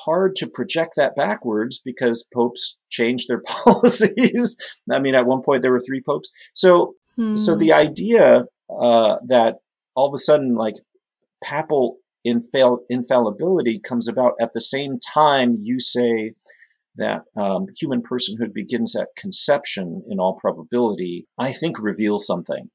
hard 0.05 0.35
to 0.35 0.47
project 0.47 0.93
that 0.95 1.15
backwards 1.15 1.81
because 1.83 2.27
popes 2.33 2.79
changed 2.89 3.27
their 3.27 3.41
policies. 3.47 4.57
I 4.91 4.99
mean, 4.99 5.15
at 5.15 5.25
one 5.25 5.41
point 5.41 5.61
there 5.61 5.71
were 5.71 5.79
three 5.79 6.01
popes. 6.01 6.31
So 6.53 6.95
so 7.35 7.55
the 7.55 7.73
idea 7.73 8.45
uh, 8.69 9.17
that 9.27 9.57
all 9.95 10.07
of 10.07 10.13
a 10.13 10.17
sudden, 10.17 10.55
like 10.55 10.75
papal 11.43 11.97
infall- 12.25 12.83
infallibility 12.89 13.79
comes 13.79 14.07
about 14.07 14.33
at 14.41 14.53
the 14.53 14.61
same 14.61 14.99
time 14.99 15.55
you 15.57 15.79
say 15.79 16.33
that 16.95 17.23
um, 17.37 17.67
human 17.79 18.01
personhood 18.01 18.53
begins 18.53 18.95
at 18.95 19.07
conception 19.15 20.03
in 20.09 20.19
all 20.19 20.35
probability, 20.35 21.27
I 21.37 21.53
think 21.53 21.81
reveals 21.81 22.25
something. 22.25 22.69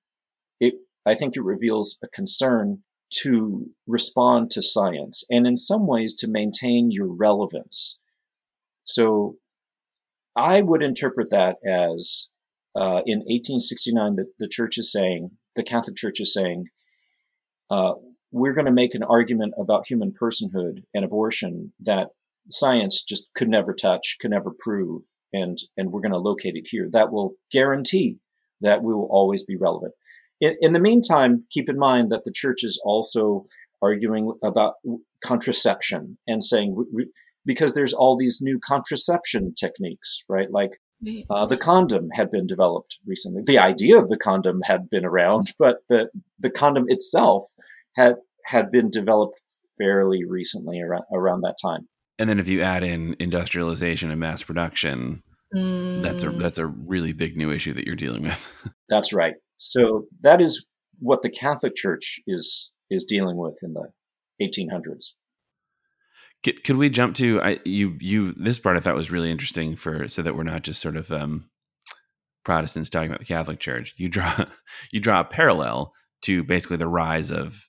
It, 0.60 0.74
I 1.06 1.14
think 1.14 1.36
it 1.36 1.42
reveals 1.42 1.98
a 2.02 2.08
concern 2.08 2.82
to 3.22 3.66
respond 3.86 4.50
to 4.50 4.62
science 4.62 5.24
and 5.30 5.46
in 5.46 5.56
some 5.56 5.86
ways 5.86 6.14
to 6.16 6.30
maintain 6.30 6.90
your 6.90 7.12
relevance. 7.12 8.00
So 8.84 9.36
I 10.34 10.62
would 10.62 10.82
interpret 10.82 11.30
that 11.30 11.56
as 11.64 12.30
uh, 12.74 13.02
in 13.06 13.20
1869, 13.20 14.16
the, 14.16 14.26
the 14.38 14.48
church 14.48 14.78
is 14.78 14.90
saying, 14.90 15.30
the 15.54 15.62
Catholic 15.62 15.96
Church 15.96 16.18
is 16.18 16.34
saying, 16.34 16.66
uh, 17.70 17.94
we're 18.32 18.52
going 18.52 18.66
to 18.66 18.72
make 18.72 18.94
an 18.94 19.04
argument 19.04 19.54
about 19.56 19.86
human 19.86 20.12
personhood 20.12 20.82
and 20.92 21.04
abortion 21.04 21.72
that 21.80 22.08
science 22.50 23.02
just 23.02 23.32
could 23.34 23.48
never 23.48 23.72
touch, 23.72 24.16
could 24.20 24.32
never 24.32 24.52
prove, 24.58 25.02
and 25.32 25.56
and 25.76 25.92
we're 25.92 26.00
going 26.00 26.12
to 26.12 26.18
locate 26.18 26.56
it 26.56 26.66
here. 26.68 26.88
That 26.90 27.12
will 27.12 27.34
guarantee 27.52 28.18
that 28.60 28.82
we 28.82 28.92
will 28.92 29.08
always 29.10 29.44
be 29.44 29.56
relevant. 29.56 29.94
In, 30.44 30.56
in 30.60 30.72
the 30.74 30.80
meantime, 30.80 31.44
keep 31.50 31.70
in 31.70 31.78
mind 31.78 32.10
that 32.10 32.24
the 32.24 32.32
church 32.32 32.62
is 32.62 32.80
also 32.84 33.44
arguing 33.80 34.32
about 34.42 34.74
contraception 35.22 36.18
and 36.26 36.44
saying 36.44 36.76
because 37.46 37.74
there's 37.74 37.94
all 37.94 38.16
these 38.16 38.40
new 38.42 38.58
contraception 38.58 39.54
techniques, 39.54 40.22
right? 40.28 40.50
Like 40.50 40.72
uh, 41.30 41.46
the 41.46 41.56
condom 41.56 42.08
had 42.12 42.30
been 42.30 42.46
developed 42.46 42.98
recently. 43.06 43.42
The 43.44 43.58
idea 43.58 43.98
of 43.98 44.08
the 44.08 44.18
condom 44.18 44.60
had 44.64 44.88
been 44.90 45.04
around, 45.04 45.52
but 45.58 45.78
the 45.88 46.10
the 46.38 46.50
condom 46.50 46.84
itself 46.88 47.42
had 47.96 48.16
had 48.46 48.70
been 48.70 48.90
developed 48.90 49.40
fairly 49.78 50.24
recently 50.24 50.80
around 50.80 51.04
around 51.12 51.40
that 51.42 51.56
time. 51.60 51.88
And 52.18 52.28
then 52.28 52.38
if 52.38 52.48
you 52.48 52.60
add 52.60 52.84
in 52.84 53.16
industrialization 53.18 54.10
and 54.10 54.20
mass 54.20 54.42
production, 54.42 55.22
Mm. 55.54 56.02
that's 56.02 56.22
a 56.24 56.30
that's 56.30 56.58
a 56.58 56.66
really 56.66 57.12
big 57.12 57.36
new 57.36 57.52
issue 57.52 57.72
that 57.74 57.86
you're 57.86 57.94
dealing 57.94 58.24
with. 58.24 58.50
That's 58.88 59.12
right. 59.12 59.34
So 59.56 60.04
that 60.22 60.40
is 60.40 60.66
what 61.00 61.22
the 61.22 61.30
Catholic 61.30 61.74
Church 61.74 62.20
is 62.26 62.72
is 62.90 63.04
dealing 63.04 63.36
with 63.36 63.58
in 63.62 63.74
the 63.74 63.88
1800s. 64.42 65.14
Could, 66.42 66.62
could 66.62 66.76
we 66.76 66.90
jump 66.90 67.14
to 67.16 67.40
I, 67.40 67.58
you? 67.64 67.96
You 68.00 68.32
this 68.32 68.58
part 68.58 68.76
I 68.76 68.80
thought 68.80 68.94
was 68.94 69.10
really 69.10 69.30
interesting 69.30 69.76
for 69.76 70.08
so 70.08 70.22
that 70.22 70.36
we're 70.36 70.42
not 70.42 70.62
just 70.62 70.82
sort 70.82 70.96
of 70.96 71.10
um, 71.10 71.48
Protestants 72.44 72.90
talking 72.90 73.08
about 73.08 73.20
the 73.20 73.26
Catholic 73.26 73.60
Church. 73.60 73.94
You 73.96 74.08
draw 74.08 74.44
you 74.92 75.00
draw 75.00 75.20
a 75.20 75.24
parallel 75.24 75.94
to 76.22 76.44
basically 76.44 76.76
the 76.76 76.88
rise 76.88 77.30
of 77.30 77.68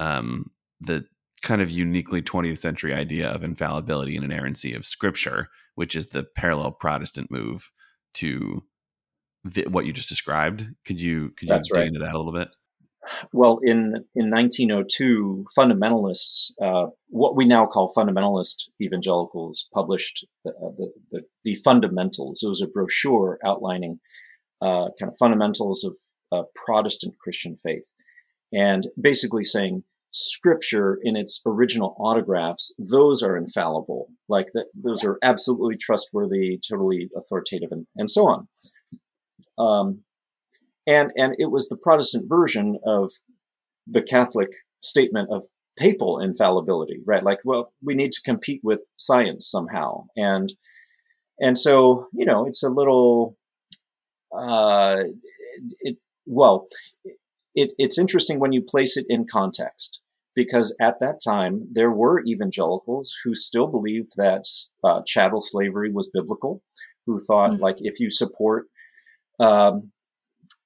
um, 0.00 0.50
the 0.80 1.04
kind 1.42 1.62
of 1.62 1.70
uniquely 1.70 2.20
20th 2.20 2.58
century 2.58 2.92
idea 2.92 3.28
of 3.28 3.44
infallibility 3.44 4.16
and 4.16 4.24
inerrancy 4.24 4.74
of 4.74 4.84
Scripture, 4.84 5.48
which 5.76 5.94
is 5.94 6.06
the 6.06 6.24
parallel 6.36 6.72
Protestant 6.72 7.30
move 7.30 7.70
to 8.14 8.64
what 9.68 9.86
you 9.86 9.92
just 9.92 10.08
described. 10.08 10.66
Could 10.84 11.00
you 11.00 11.30
could 11.30 11.48
you 11.48 11.54
That's 11.54 11.68
dig 11.68 11.78
right. 11.78 11.86
into 11.86 12.00
that 12.00 12.14
a 12.14 12.18
little 12.18 12.32
bit? 12.32 12.54
Well, 13.32 13.60
in 13.62 14.04
in 14.14 14.30
1902, 14.30 15.46
fundamentalists, 15.56 16.52
uh, 16.60 16.86
what 17.08 17.36
we 17.36 17.46
now 17.46 17.66
call 17.66 17.92
fundamentalist 17.96 18.68
evangelicals, 18.80 19.68
published 19.72 20.26
the, 20.44 20.52
the, 20.76 20.92
the, 21.10 21.22
the 21.44 21.54
fundamentals. 21.56 22.42
It 22.42 22.48
was 22.48 22.60
a 22.60 22.68
brochure 22.68 23.38
outlining 23.44 24.00
uh, 24.60 24.90
kind 24.98 25.10
of 25.10 25.16
fundamentals 25.18 25.84
of 25.84 25.96
uh, 26.32 26.44
Protestant 26.66 27.14
Christian 27.20 27.56
faith, 27.56 27.90
and 28.52 28.88
basically 29.00 29.44
saying 29.44 29.84
scripture 30.10 30.98
in 31.02 31.16
its 31.16 31.40
original 31.46 31.94
autographs, 31.98 32.74
those 32.90 33.22
are 33.22 33.36
infallible. 33.36 34.08
Like 34.28 34.46
that, 34.54 34.66
those 34.74 35.04
are 35.04 35.18
absolutely 35.22 35.76
trustworthy, 35.76 36.58
totally 36.68 37.08
authoritative, 37.16 37.68
and, 37.70 37.86
and 37.96 38.10
so 38.10 38.26
on. 38.26 38.48
Um, 39.58 40.02
and 40.86 41.12
and 41.16 41.34
it 41.38 41.50
was 41.50 41.68
the 41.68 41.76
Protestant 41.76 42.26
version 42.28 42.78
of 42.84 43.12
the 43.86 44.02
Catholic 44.02 44.50
statement 44.82 45.28
of 45.30 45.44
papal 45.76 46.18
infallibility, 46.18 47.00
right? 47.06 47.22
Like, 47.22 47.38
well, 47.44 47.72
we 47.82 47.94
need 47.94 48.12
to 48.12 48.22
compete 48.22 48.60
with 48.64 48.82
science 48.96 49.48
somehow, 49.48 50.06
and 50.16 50.52
and 51.40 51.56
so 51.56 52.08
you 52.12 52.24
know, 52.24 52.46
it's 52.46 52.62
a 52.62 52.70
little, 52.70 53.36
uh, 54.36 55.04
it 55.80 55.96
well, 56.26 56.68
it, 57.54 57.72
it's 57.78 57.98
interesting 57.98 58.38
when 58.38 58.52
you 58.52 58.62
place 58.62 58.96
it 58.96 59.06
in 59.08 59.26
context 59.30 60.02
because 60.34 60.76
at 60.80 61.00
that 61.00 61.20
time 61.22 61.66
there 61.72 61.90
were 61.90 62.22
evangelicals 62.24 63.12
who 63.24 63.34
still 63.34 63.66
believed 63.66 64.12
that 64.16 64.44
uh, 64.84 65.02
chattel 65.04 65.40
slavery 65.40 65.90
was 65.90 66.10
biblical, 66.14 66.62
who 67.06 67.18
thought 67.18 67.50
mm-hmm. 67.50 67.62
like 67.62 67.76
if 67.80 67.98
you 67.98 68.08
support 68.08 68.66
um, 69.38 69.90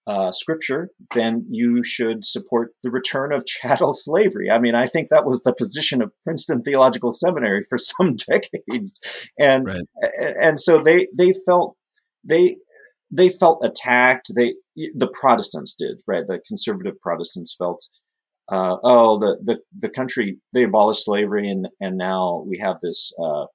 uh, 0.06 0.32
scripture, 0.32 0.90
then 1.14 1.46
you 1.48 1.84
should 1.84 2.24
support 2.24 2.72
the 2.82 2.90
return 2.90 3.32
of 3.32 3.46
chattel 3.46 3.92
slavery. 3.92 4.50
I 4.50 4.58
mean, 4.58 4.74
I 4.74 4.86
think 4.86 5.08
that 5.10 5.26
was 5.26 5.42
the 5.42 5.54
position 5.54 6.02
of 6.02 6.12
Princeton 6.24 6.62
Theological 6.62 7.12
Seminary 7.12 7.60
for 7.68 7.78
some 7.78 8.16
decades, 8.16 9.30
and 9.38 9.66
right. 9.66 9.82
and 10.18 10.58
so 10.58 10.80
they 10.80 11.06
they 11.16 11.32
felt 11.46 11.76
they 12.24 12.56
they 13.10 13.28
felt 13.28 13.64
attacked. 13.64 14.30
They 14.34 14.54
the 14.94 15.12
Protestants 15.20 15.74
did, 15.74 16.00
right? 16.06 16.26
The 16.26 16.40
conservative 16.48 17.00
Protestants 17.00 17.54
felt, 17.56 17.84
uh, 18.48 18.78
oh, 18.82 19.18
the, 19.18 19.38
the 19.42 19.60
the 19.78 19.90
country 19.90 20.38
they 20.52 20.64
abolished 20.64 21.04
slavery, 21.04 21.48
and 21.48 21.68
and 21.80 21.96
now 21.96 22.44
we 22.48 22.58
have 22.58 22.78
this 22.80 23.12
uh, 23.22 23.46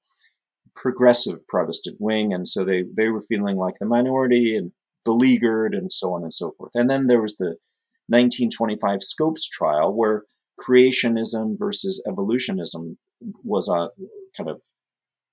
progressive 0.75 1.45
Protestant 1.49 1.97
wing, 1.99 2.33
and 2.33 2.47
so 2.47 2.63
they 2.63 2.85
they 2.95 3.09
were 3.09 3.21
feeling 3.21 3.57
like 3.57 3.75
the 3.79 3.85
minority 3.85 4.55
and 4.55 4.71
beleaguered, 5.07 5.73
and 5.73 5.89
so 5.91 6.13
on 6.13 6.23
and 6.23 6.33
so 6.33 6.51
forth. 6.57 6.71
And 6.75 6.89
then 6.89 7.07
there 7.07 7.21
was 7.21 7.37
the 7.37 7.55
1925 8.07 9.01
Scopes 9.01 9.47
trial, 9.47 9.95
where 9.95 10.25
creationism 10.59 11.55
versus 11.57 12.03
evolutionism 12.11 12.97
was 13.43 13.69
a 13.69 13.73
uh, 13.73 13.87
kind 14.35 14.49
of 14.49 14.61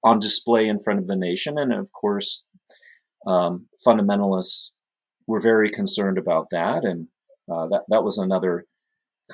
on 0.05 0.19
display 0.21 0.69
in 0.69 0.79
front 0.79 1.01
of 1.01 1.07
the 1.07 1.17
nation, 1.17 1.59
and 1.59 1.73
of 1.73 1.91
course, 1.93 2.49
um, 3.27 3.67
fundamentalists 3.87 4.75
were 5.27 5.41
very 5.41 5.71
concerned 5.71 6.19
about 6.19 6.47
that, 6.51 6.85
and 6.85 7.09
uh, 7.53 7.67
that 7.69 7.83
that 7.89 8.05
was 8.05 8.19
another 8.19 8.67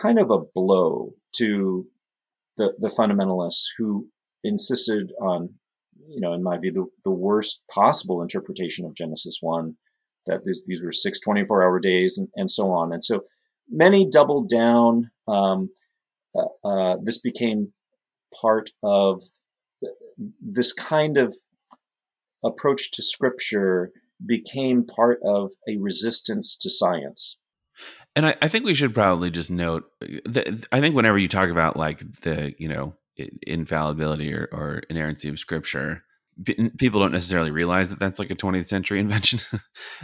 kind 0.00 0.18
of 0.18 0.31
a 0.31 0.44
blow 0.55 1.12
to 1.37 1.87
the 2.57 2.74
the 2.79 2.88
fundamentalists 2.88 3.64
who 3.76 4.09
insisted 4.42 5.12
on, 5.20 5.50
you 6.09 6.20
know, 6.20 6.33
in 6.33 6.42
my 6.42 6.57
view, 6.59 6.72
the, 6.72 6.87
the 7.05 7.11
worst 7.11 7.64
possible 7.68 8.22
interpretation 8.22 8.87
of 8.87 8.94
Genesis 8.94 9.38
one, 9.40 9.76
that 10.26 10.44
these 10.44 10.64
these 10.66 10.83
were 10.83 10.92
six 10.92 11.20
24 11.20 11.62
hour 11.62 11.78
days 11.78 12.18
and, 12.18 12.28
and 12.37 12.50
so 12.50 12.70
on, 12.72 12.92
and 12.92 13.02
so 13.02 13.22
many 13.68 14.09
doubled 14.09 14.48
down. 14.48 15.11
Um, 15.28 15.70
uh, 16.35 16.68
uh, 16.68 16.96
this 17.02 17.20
became 17.20 17.72
part 18.40 18.70
of 18.83 19.22
this 20.40 20.72
kind 20.72 21.18
of 21.18 21.35
approach 22.44 22.92
to 22.92 23.02
scripture 23.02 23.90
became 24.24 24.85
part 24.85 25.18
of 25.24 25.52
a 25.68 25.76
resistance 25.78 26.56
to 26.56 26.70
science. 26.70 27.40
And 28.14 28.26
I, 28.26 28.37
I 28.42 28.48
think 28.48 28.64
we 28.64 28.74
should 28.74 28.94
probably 28.94 29.30
just 29.30 29.50
note 29.50 29.85
that 30.00 30.66
I 30.72 30.80
think 30.80 30.94
whenever 30.94 31.18
you 31.18 31.28
talk 31.28 31.48
about 31.48 31.76
like 31.76 32.00
the, 32.22 32.54
you 32.59 32.68
know, 32.68 32.94
infallibility 33.46 34.33
or, 34.33 34.48
or 34.52 34.83
inerrancy 34.90 35.28
of 35.28 35.38
scripture, 35.38 36.04
people 36.44 37.00
don't 37.00 37.12
necessarily 37.12 37.50
realize 37.50 37.88
that 37.88 37.98
that's 37.98 38.18
like 38.18 38.31
a 38.31 38.37
20th 38.37 38.66
century 38.66 39.00
invention. 39.00 39.40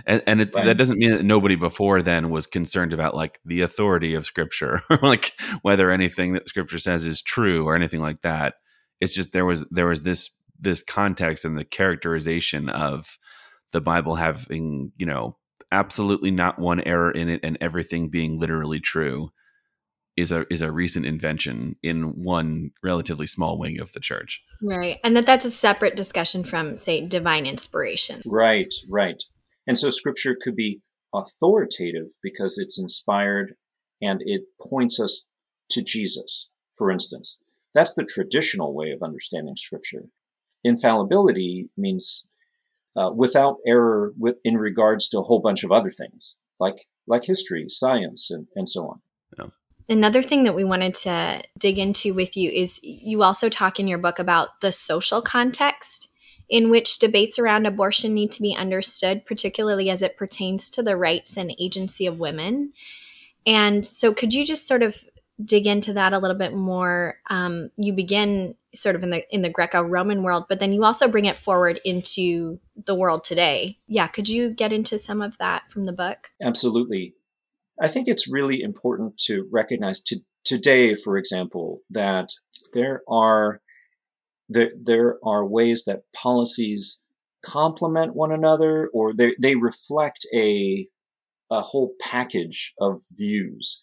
And, 0.07 0.23
and 0.27 0.41
it, 0.43 0.55
right. 0.55 0.65
that 0.67 0.77
doesn't 0.77 0.99
mean 0.99 1.11
that 1.11 1.25
nobody 1.25 1.57
before 1.57 2.03
then 2.03 2.31
was 2.31 2.47
concerned 2.47 2.93
about 2.93 3.17
like 3.17 3.41
the 3.45 3.63
authority 3.63 4.15
of 4.15 4.27
scripture 4.27 4.83
or 4.91 4.99
like 5.03 5.33
whether 5.63 5.91
anything 5.91 6.35
that 6.35 6.49
scripture 6.49 6.79
says 6.79 7.05
is 7.05 7.23
true 7.23 7.67
or 7.67 7.75
anything 7.75 8.01
like 8.01 8.23
that. 8.23 8.55
It's 9.01 9.15
just 9.15 9.33
there 9.33 9.45
was 9.45 9.67
there 9.71 9.87
was 9.87 10.03
this 10.03 10.31
this 10.59 10.83
context 10.83 11.45
and 11.45 11.59
the 11.59 11.65
characterization 11.65 12.69
of 12.69 13.19
the 13.73 13.81
Bible 13.81 14.17
having, 14.17 14.93
you 14.97 15.07
know, 15.07 15.37
absolutely 15.73 16.31
not 16.31 16.59
one 16.59 16.81
error 16.81 17.11
in 17.11 17.29
it 17.29 17.41
and 17.43 17.59
everything 17.61 18.09
being 18.09 18.39
literally 18.39 18.81
true 18.81 19.31
is 20.17 20.33
a 20.33 20.47
is 20.53 20.63
a 20.63 20.73
recent 20.73 21.07
invention 21.07 21.77
in 21.83 22.23
one 22.23 22.71
relatively 22.83 23.27
small 23.27 23.59
wing 23.59 23.81
of 23.81 23.93
the 23.93 24.01
church. 24.01 24.43
Right. 24.63 24.99
And 25.05 25.17
that 25.17 25.27
that's 25.27 25.45
a 25.45 25.51
separate 25.51 25.97
discussion 25.97 26.45
from 26.45 26.77
say 26.77 27.07
divine 27.07 27.47
inspiration. 27.47 28.23
Right, 28.27 28.73
right. 28.89 29.23
And 29.67 29.77
so 29.77 29.91
scripture 29.91 30.37
could 30.41 30.57
be 30.57 30.81
authoritative 31.15 32.09
because 32.23 32.59
it's 32.59 32.79
inspired 32.79 33.55
and 34.01 34.21
it 34.25 34.43
points 34.61 35.01
us 35.01 35.29
to 35.71 35.83
Jesus, 35.83 36.51
for 36.77 36.91
instance. 36.91 37.39
That's 37.75 37.95
the 37.95 38.05
traditional 38.05 38.75
way 38.75 38.91
of 38.93 39.03
understanding 39.03 39.57
scripture 39.57 40.05
infallibility 40.65 41.69
means 41.77 42.29
uh, 42.97 43.11
without 43.15 43.59
error 43.67 44.13
with, 44.19 44.37
in 44.45 44.57
regards 44.57 45.09
to 45.09 45.19
a 45.19 45.23
whole 45.23 45.41
bunch 45.41 45.63
of 45.63 45.71
other 45.71 45.91
things 45.91 46.39
like 46.59 46.87
like 47.07 47.25
history, 47.25 47.67
science, 47.69 48.31
and, 48.31 48.49
and 48.57 48.69
so 48.69 48.89
on. 48.89 48.99
Another 49.89 50.23
thing 50.23 50.45
that 50.45 50.55
we 50.55 50.65
wanted 50.65 50.95
to 50.95 51.43
dig 51.59 51.79
into 51.79 52.13
with 52.13 52.37
you 52.37 52.51
is 52.51 52.81
you 52.83 53.23
also 53.23 53.49
talk 53.49 53.79
in 53.79 53.87
your 53.87 53.99
book 53.99 54.19
about 54.19 54.61
the 54.61 54.73
social 54.73 55.23
context 55.23 56.09
in 56.49 56.71
which 56.71 56.99
debates 56.99 57.39
around 57.39 57.67
abortion 57.67 58.15
need 58.15 58.33
to 58.33 58.43
be 58.43 58.55
understood, 58.55 59.25
particularly 59.27 59.91
as 59.91 60.03
it 60.03 60.17
pertains 60.17 60.71
to 60.71 60.83
the 60.83 60.97
rights 60.97 61.37
and 61.37 61.55
agency 61.59 62.07
of 62.07 62.21
women. 62.21 62.73
And 63.47 63.85
so, 63.87 64.13
could 64.13 64.33
you 64.33 64.45
just 64.45 64.67
sort 64.67 64.83
of 64.83 65.05
dig 65.45 65.67
into 65.67 65.93
that 65.93 66.13
a 66.13 66.19
little 66.19 66.37
bit 66.37 66.55
more, 66.55 67.19
um, 67.29 67.71
you 67.77 67.93
begin 67.93 68.55
sort 68.75 68.97
of 68.97 69.03
in 69.03 69.11
the 69.11 69.35
in 69.35 69.43
the 69.43 69.51
Greco-Roman 69.51 70.23
world, 70.23 70.47
but 70.49 70.59
then 70.59 70.73
you 70.73 70.85
also 70.85 71.09
bring 71.09 71.25
it 71.25 71.37
forward 71.37 71.81
into 71.85 72.59
the 72.85 72.95
world 72.95 73.25
today. 73.25 73.77
Yeah, 73.87 74.07
could 74.07 74.29
you 74.29 74.51
get 74.51 74.73
into 74.73 74.99
some 74.99 75.21
of 75.23 75.39
that 75.39 75.69
from 75.69 75.85
the 75.85 75.93
book? 75.93 76.31
Absolutely. 76.41 77.15
I 77.81 77.89
think 77.89 78.09
it's 78.09 78.31
really 78.31 78.63
important 78.63 79.19
to 79.27 79.49
recognize 79.53 80.01
to, 80.05 80.21
today, 80.45 80.95
for 80.95 81.17
example, 81.17 81.81
that 81.91 82.31
there 82.75 83.03
are 83.09 83.61
there, 84.49 84.71
there 84.81 85.19
are 85.25 85.45
ways 85.45 85.85
that 85.85 86.03
policies 86.15 87.03
complement 87.45 88.15
one 88.15 88.33
another 88.33 88.89
or 88.95 89.13
they, 89.13 89.35
they 89.41 89.57
reflect 89.57 90.27
a 90.35 90.87
a 91.51 91.61
whole 91.61 91.93
package 92.01 92.75
of 92.81 93.01
views. 93.17 93.83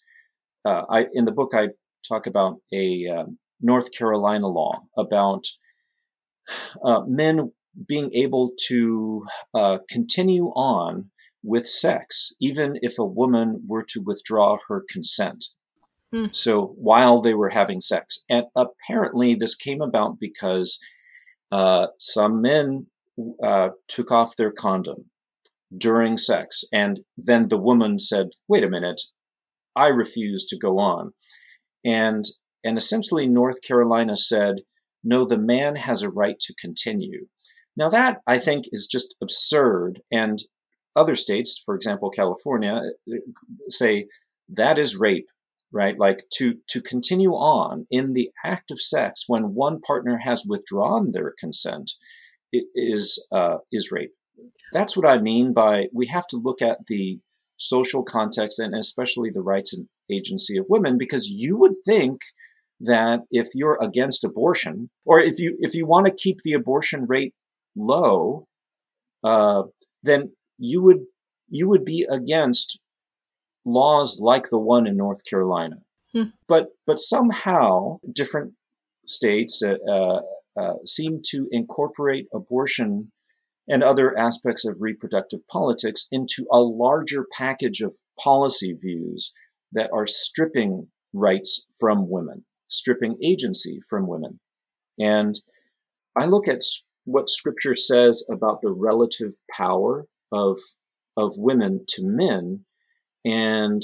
Uh, 0.64 0.84
I 0.90 1.06
in 1.12 1.24
the 1.24 1.32
book 1.32 1.52
I 1.54 1.68
talk 2.06 2.26
about 2.26 2.58
a 2.72 3.06
um, 3.08 3.38
North 3.60 3.92
Carolina 3.92 4.48
law 4.48 4.82
about 4.98 5.44
uh, 6.82 7.02
men 7.06 7.52
being 7.88 8.12
able 8.14 8.52
to 8.68 9.24
uh, 9.54 9.78
continue 9.88 10.46
on 10.54 11.10
with 11.44 11.68
sex 11.68 12.32
even 12.40 12.78
if 12.82 12.98
a 12.98 13.04
woman 13.04 13.62
were 13.66 13.84
to 13.84 14.02
withdraw 14.04 14.56
her 14.68 14.84
consent. 14.88 15.44
Hmm. 16.12 16.26
So 16.32 16.74
while 16.76 17.20
they 17.20 17.34
were 17.34 17.50
having 17.50 17.80
sex, 17.80 18.24
and 18.28 18.46
apparently 18.56 19.34
this 19.34 19.54
came 19.54 19.82
about 19.82 20.18
because 20.18 20.78
uh, 21.52 21.88
some 21.98 22.40
men 22.40 22.86
uh, 23.42 23.70
took 23.88 24.10
off 24.10 24.36
their 24.36 24.52
condom 24.52 25.10
during 25.76 26.16
sex, 26.16 26.64
and 26.72 27.00
then 27.16 27.48
the 27.48 27.60
woman 27.60 27.98
said, 27.98 28.28
"Wait 28.48 28.64
a 28.64 28.68
minute, 28.68 29.00
I 29.76 29.88
refuse 29.88 30.46
to 30.46 30.58
go 30.58 30.78
on. 30.78 31.12
And 31.84 32.24
and 32.62 32.78
essentially 32.78 33.28
North 33.28 33.60
Carolina 33.60 34.16
said, 34.16 34.62
no, 35.02 35.26
the 35.26 35.38
man 35.38 35.76
has 35.76 36.02
a 36.02 36.08
right 36.08 36.38
to 36.40 36.54
continue. 36.54 37.26
Now 37.76 37.90
that 37.90 38.22
I 38.26 38.38
think 38.38 38.64
is 38.72 38.86
just 38.86 39.14
absurd. 39.22 40.00
And 40.10 40.38
other 40.96 41.14
states, 41.14 41.60
for 41.64 41.74
example, 41.74 42.10
California, 42.10 42.82
say 43.68 44.06
that 44.48 44.78
is 44.78 44.96
rape, 44.96 45.26
right? 45.72 45.98
Like 45.98 46.20
to, 46.34 46.56
to 46.68 46.80
continue 46.80 47.32
on 47.32 47.86
in 47.90 48.12
the 48.12 48.30
act 48.44 48.70
of 48.70 48.80
sex 48.80 49.24
when 49.26 49.54
one 49.54 49.80
partner 49.80 50.18
has 50.18 50.44
withdrawn 50.48 51.10
their 51.12 51.34
consent 51.38 51.92
is, 52.52 53.26
uh, 53.32 53.58
is 53.72 53.90
rape. 53.90 54.12
That's 54.72 54.96
what 54.96 55.06
I 55.06 55.20
mean 55.20 55.52
by 55.52 55.88
we 55.92 56.06
have 56.06 56.26
to 56.28 56.36
look 56.36 56.60
at 56.60 56.86
the 56.88 57.20
social 57.56 58.04
context 58.04 58.58
and 58.58 58.74
especially 58.74 59.30
the 59.30 59.42
rights 59.42 59.72
and 59.72 59.86
agency 60.10 60.58
of 60.58 60.66
women 60.68 60.98
because 60.98 61.28
you 61.28 61.58
would 61.58 61.74
think 61.86 62.20
that 62.80 63.20
if 63.30 63.48
you're 63.54 63.78
against 63.80 64.24
abortion 64.24 64.90
or 65.04 65.20
if 65.20 65.38
you 65.38 65.56
if 65.60 65.74
you 65.74 65.86
want 65.86 66.06
to 66.06 66.14
keep 66.14 66.38
the 66.42 66.52
abortion 66.52 67.06
rate 67.08 67.32
low 67.76 68.46
uh, 69.22 69.62
then 70.02 70.32
you 70.58 70.82
would 70.82 71.04
you 71.48 71.68
would 71.68 71.84
be 71.84 72.06
against 72.10 72.80
laws 73.64 74.20
like 74.20 74.48
the 74.50 74.58
one 74.58 74.86
in 74.86 74.96
North 74.96 75.24
Carolina 75.24 75.76
Hmm. 76.14 76.22
But 76.46 76.68
but 76.86 76.98
somehow 76.98 77.98
different 78.12 78.54
states 79.06 79.62
uh, 79.62 79.76
uh, 79.86 80.22
uh, 80.56 80.74
seem 80.86 81.20
to 81.30 81.48
incorporate 81.50 82.28
abortion 82.32 83.10
and 83.68 83.82
other 83.82 84.16
aspects 84.18 84.64
of 84.64 84.78
reproductive 84.80 85.40
politics 85.50 86.06
into 86.12 86.46
a 86.52 86.60
larger 86.60 87.26
package 87.36 87.80
of 87.80 87.94
policy 88.22 88.74
views 88.78 89.32
that 89.72 89.90
are 89.92 90.06
stripping 90.06 90.88
rights 91.12 91.66
from 91.78 92.08
women, 92.08 92.44
stripping 92.68 93.16
agency 93.22 93.80
from 93.88 94.06
women. 94.06 94.38
And 95.00 95.34
I 96.16 96.26
look 96.26 96.46
at 96.46 96.60
what 97.04 97.28
scripture 97.28 97.74
says 97.74 98.24
about 98.30 98.60
the 98.60 98.70
relative 98.70 99.32
power 99.50 100.06
of, 100.34 100.58
of 101.16 101.34
women 101.38 101.84
to 101.88 102.02
men, 102.04 102.64
and 103.24 103.82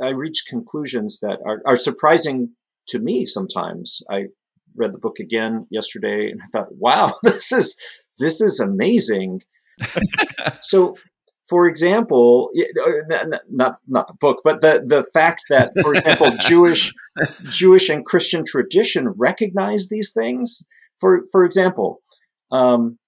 I 0.00 0.10
reach 0.10 0.44
conclusions 0.48 1.18
that 1.20 1.40
are, 1.44 1.60
are 1.66 1.76
surprising 1.76 2.54
to 2.88 2.98
me 2.98 3.24
sometimes. 3.24 4.02
I 4.10 4.26
read 4.76 4.92
the 4.92 4.98
book 4.98 5.18
again 5.18 5.66
yesterday 5.70 6.30
and 6.30 6.40
I 6.42 6.46
thought, 6.46 6.68
wow, 6.76 7.12
this 7.22 7.52
is 7.52 7.80
this 8.18 8.40
is 8.40 8.60
amazing. 8.60 9.42
so 10.60 10.96
for 11.48 11.66
example, 11.66 12.50
not 13.48 13.74
not 13.88 14.06
the 14.06 14.14
book, 14.20 14.40
but 14.44 14.60
the 14.60 14.84
the 14.86 15.04
fact 15.12 15.42
that, 15.50 15.72
for 15.82 15.92
example, 15.92 16.30
Jewish 16.40 16.92
Jewish 17.48 17.88
and 17.88 18.06
Christian 18.06 18.44
tradition 18.46 19.08
recognize 19.08 19.88
these 19.88 20.12
things. 20.12 20.62
For 21.00 21.24
for 21.32 21.44
example, 21.44 22.02
um, 22.52 22.98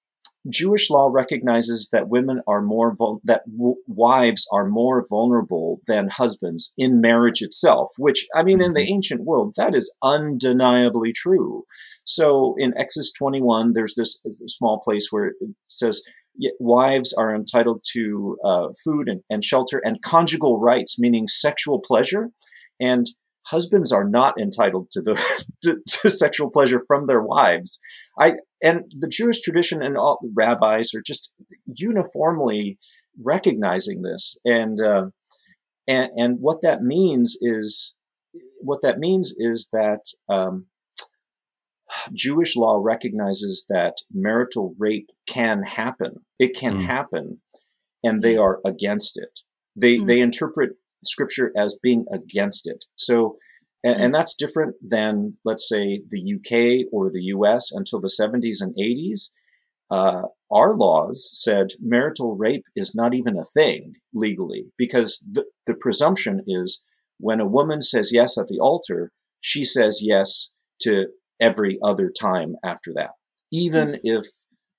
Jewish 0.51 0.91
law 0.91 1.09
recognizes 1.13 1.89
that 1.93 2.09
women 2.09 2.41
are 2.47 2.63
more 2.63 2.95
vul- 2.97 3.21
that 3.25 3.43
w- 3.51 3.77
wives 3.87 4.47
are 4.53 4.67
more 4.67 5.05
vulnerable 5.09 5.81
than 5.87 6.09
husbands 6.11 6.73
in 6.77 7.01
marriage 7.01 7.43
itself. 7.43 7.91
Which 7.99 8.27
I 8.35 8.43
mean, 8.43 8.61
in 8.61 8.73
the 8.73 8.81
mm-hmm. 8.81 8.95
ancient 8.95 9.25
world, 9.25 9.55
that 9.57 9.75
is 9.75 9.95
undeniably 10.03 11.13
true. 11.13 11.65
So 12.05 12.55
in 12.59 12.77
Exodus 12.77 13.13
21, 13.13 13.73
there's 13.75 13.95
this, 13.95 14.21
this 14.23 14.43
small 14.47 14.81
place 14.81 15.09
where 15.11 15.27
it 15.27 15.35
says 15.69 16.03
wives 16.59 17.13
are 17.13 17.35
entitled 17.35 17.83
to 17.93 18.37
uh, 18.45 18.69
food 18.85 19.09
and, 19.09 19.21
and 19.31 19.45
shelter 19.45 19.81
and 19.85 20.03
conjugal 20.03 20.61
rights, 20.61 20.99
meaning 20.99 21.29
sexual 21.29 21.81
pleasure, 21.81 22.31
and 22.81 23.07
husbands 23.47 23.93
are 23.93 24.09
not 24.09 24.35
entitled 24.41 24.91
to 24.91 25.01
the 25.03 25.45
to, 25.63 25.81
to 25.87 26.11
sexual 26.11 26.51
pleasure 26.51 26.81
from 26.87 27.07
their 27.07 27.23
wives. 27.23 27.81
I 28.19 28.35
and 28.63 28.85
the 28.95 29.09
Jewish 29.09 29.41
tradition 29.41 29.83
and 29.83 29.97
all 29.97 30.19
rabbis 30.35 30.95
are 30.95 31.03
just 31.03 31.35
uniformly 31.67 32.79
recognizing 33.23 34.03
this, 34.03 34.39
and 34.45 34.81
uh, 34.81 35.07
and 35.89 36.11
and 36.17 36.39
what 36.41 36.59
that 36.63 36.83
means 36.83 37.37
is 37.41 37.95
what 38.61 38.81
that 38.83 38.99
means 38.99 39.35
is 39.39 39.69
that 39.73 40.05
um, 40.29 40.67
Jewish 42.13 42.57
law 42.57 42.81
recognizes 42.83 43.67
that 43.69 43.95
marital 44.13 44.75
rape 44.79 45.11
can 45.27 45.63
happen. 45.63 46.25
It 46.39 46.57
can 46.57 46.79
mm. 46.79 46.83
happen, 46.83 47.41
and 48.05 48.23
they 48.23 48.37
are 48.37 48.61
against 48.65 49.19
it. 49.19 49.41
They 49.77 49.99
mm. 49.99 50.07
they 50.07 50.21
interpret 50.21 50.71
scripture 51.05 51.53
as 51.57 51.79
being 51.83 52.05
against 52.13 52.69
it. 52.69 52.85
So, 52.97 53.37
and, 53.85 54.01
and, 54.01 54.15
that's 54.15 54.35
different 54.35 54.77
than 54.81 55.33
let's 55.45 55.69
say 55.69 56.03
the 56.09 56.35
UK 56.37 56.87
or 56.93 57.11
the 57.11 57.25
US 57.37 57.73
until 57.73 58.01
the 58.01 58.13
70s 58.21 58.59
and 58.61 58.75
80s. 58.77 59.31
Uh, 59.91 60.29
our 60.51 60.75
laws 60.75 61.31
said 61.35 61.69
marital 61.81 62.37
rape 62.37 62.65
is 62.75 62.95
not 62.95 63.15
even 63.15 63.39
a 63.39 63.45
thing 63.45 63.95
legally 64.15 64.67
because 64.79 65.27
the, 65.31 65.45
the 65.67 65.75
presumption 65.75 66.43
is 66.47 66.87
when 67.19 67.41
a 67.41 67.47
woman 67.47 67.81
says 67.81 68.11
yes 68.13 68.39
at 68.39 68.47
the 68.49 68.59
altar, 68.59 69.13
she 69.41 69.65
says 69.65 70.01
yes 70.03 70.55
to 70.81 71.09
every 71.41 71.79
other 71.83 72.11
time 72.11 72.55
after 72.65 72.93
that, 72.95 73.11
even 73.53 73.89
mm-hmm. 73.89 73.99
if 74.03 74.25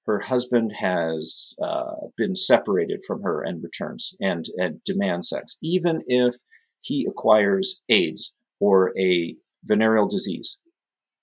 her 0.06 0.20
husband 0.20 0.74
has 0.80 1.56
uh, 1.62 1.96
been 2.18 2.36
separated 2.36 3.02
from 3.08 3.22
her 3.22 3.42
and 3.42 3.64
returns 3.64 4.16
and, 4.20 4.46
and 4.58 4.84
demands 4.84 5.30
sex, 5.30 5.58
even 5.64 6.02
if 6.08 6.36
he 6.82 7.08
acquires 7.10 7.82
AIDS 7.90 8.36
or 8.60 8.94
a 9.00 9.36
venereal 9.64 10.08
disease, 10.08 10.62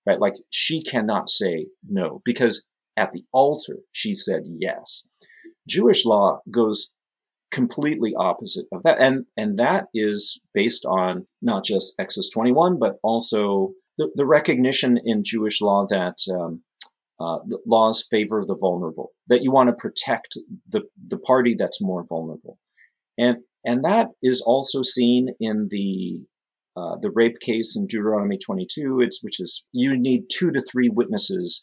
right? 0.07 0.19
Like 0.19 0.35
she 0.51 0.83
cannot 0.83 1.29
say 1.29 1.67
no 1.89 2.23
because 2.25 2.67
at 2.97 3.13
the 3.13 3.25
altar 3.33 3.79
she 3.93 4.15
said 4.15 4.45
yes. 4.47 5.09
Jewish 5.69 6.05
law 6.05 6.41
goes 6.51 6.95
completely 7.51 8.15
opposite 8.17 8.67
of 8.73 8.83
that, 8.83 8.99
and 9.01 9.27
and 9.37 9.59
that 9.59 9.87
is 9.95 10.43
based 10.55 10.87
on 10.87 11.27
not 11.43 11.65
just 11.65 11.95
Exodus 12.01 12.31
21, 12.31 12.79
but 12.79 12.97
also 13.03 13.73
the, 13.99 14.11
the 14.15 14.27
recognition 14.27 14.99
in 15.05 15.23
Jewish 15.25 15.61
law 15.61 15.87
that 15.89 16.17
um, 16.35 16.63
uh, 17.21 17.39
laws 17.67 18.07
favor 18.11 18.43
the 18.47 18.57
vulnerable, 18.59 19.11
that 19.29 19.43
you 19.43 19.53
want 19.53 19.69
to 19.69 19.75
protect 19.81 20.39
the, 20.71 20.85
the 21.07 21.19
party 21.19 21.55
that's 21.55 21.83
more 21.83 22.05
vulnerable. 22.09 22.59
And, 23.19 23.39
and 23.65 23.85
that 23.85 24.09
is 24.23 24.41
also 24.41 24.83
seen 24.83 25.35
in 25.39 25.69
the, 25.71 26.21
uh, 26.77 26.97
the 27.03 27.13
rape 27.15 27.39
case 27.41 27.77
in 27.77 27.87
Deuteronomy 27.87 28.39
22, 28.39 29.01
it's, 29.01 29.23
which 29.23 29.39
is 29.39 29.67
you 29.73 29.97
need 29.97 30.25
two 30.31 30.51
to 30.51 30.63
three 30.63 30.89
witnesses 30.89 31.63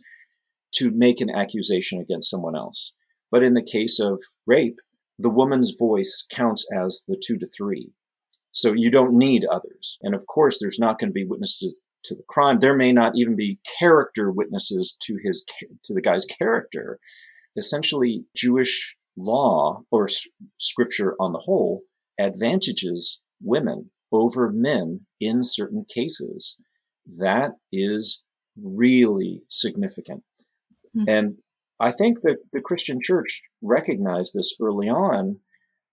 to 0.76 0.92
make 0.92 1.22
an 1.22 1.32
accusation 1.32 2.00
against 2.00 2.30
someone 2.30 2.56
else. 2.56 2.94
But 3.32 3.44
in 3.44 3.56
the 3.56 3.64
case 3.64 4.00
of 4.00 4.22
rape, 4.46 4.78
the 5.18 5.32
woman's 5.32 5.76
voice 5.78 6.26
counts 6.32 6.70
as 6.72 7.04
the 7.08 7.20
two 7.26 7.38
to 7.40 7.48
three. 7.48 7.90
So 8.52 8.74
you 8.74 8.92
don't 8.92 9.14
need 9.14 9.46
others. 9.46 9.98
And 10.02 10.14
of 10.14 10.26
course, 10.28 10.60
there's 10.60 10.80
not 10.80 11.00
going 11.00 11.10
to 11.10 11.14
be 11.14 11.26
witnesses 11.26 11.88
to 12.08 12.16
the 12.16 12.24
crime. 12.28 12.60
There 12.60 12.76
may 12.76 12.92
not 12.92 13.14
even 13.16 13.36
be 13.36 13.60
character 13.80 14.32
witnesses 14.32 14.98
to 15.04 15.18
his 15.24 15.46
to 15.84 15.94
the 15.94 16.02
guy's 16.02 16.26
character. 16.26 17.00
Essentially, 17.56 18.26
Jewish 18.36 18.98
law 19.16 19.82
or 19.92 20.04
s- 20.04 20.28
scripture 20.58 21.16
on 21.20 21.34
the 21.34 21.44
whole 21.44 21.82
advantages 22.20 23.24
women 23.42 23.92
over 24.12 24.52
men 24.52 25.02
in 25.20 25.44
certain 25.44 25.86
cases. 25.94 26.60
That 27.20 27.52
is 27.72 28.24
really 28.62 29.42
significant. 29.50 30.24
Mm-hmm. 30.96 31.06
And 31.08 31.38
I 31.80 31.92
think 31.92 32.22
that 32.22 32.38
the 32.52 32.62
Christian 32.62 33.00
church 33.02 33.42
recognized 33.62 34.34
this 34.34 34.56
early 34.62 34.90
on 34.90 35.40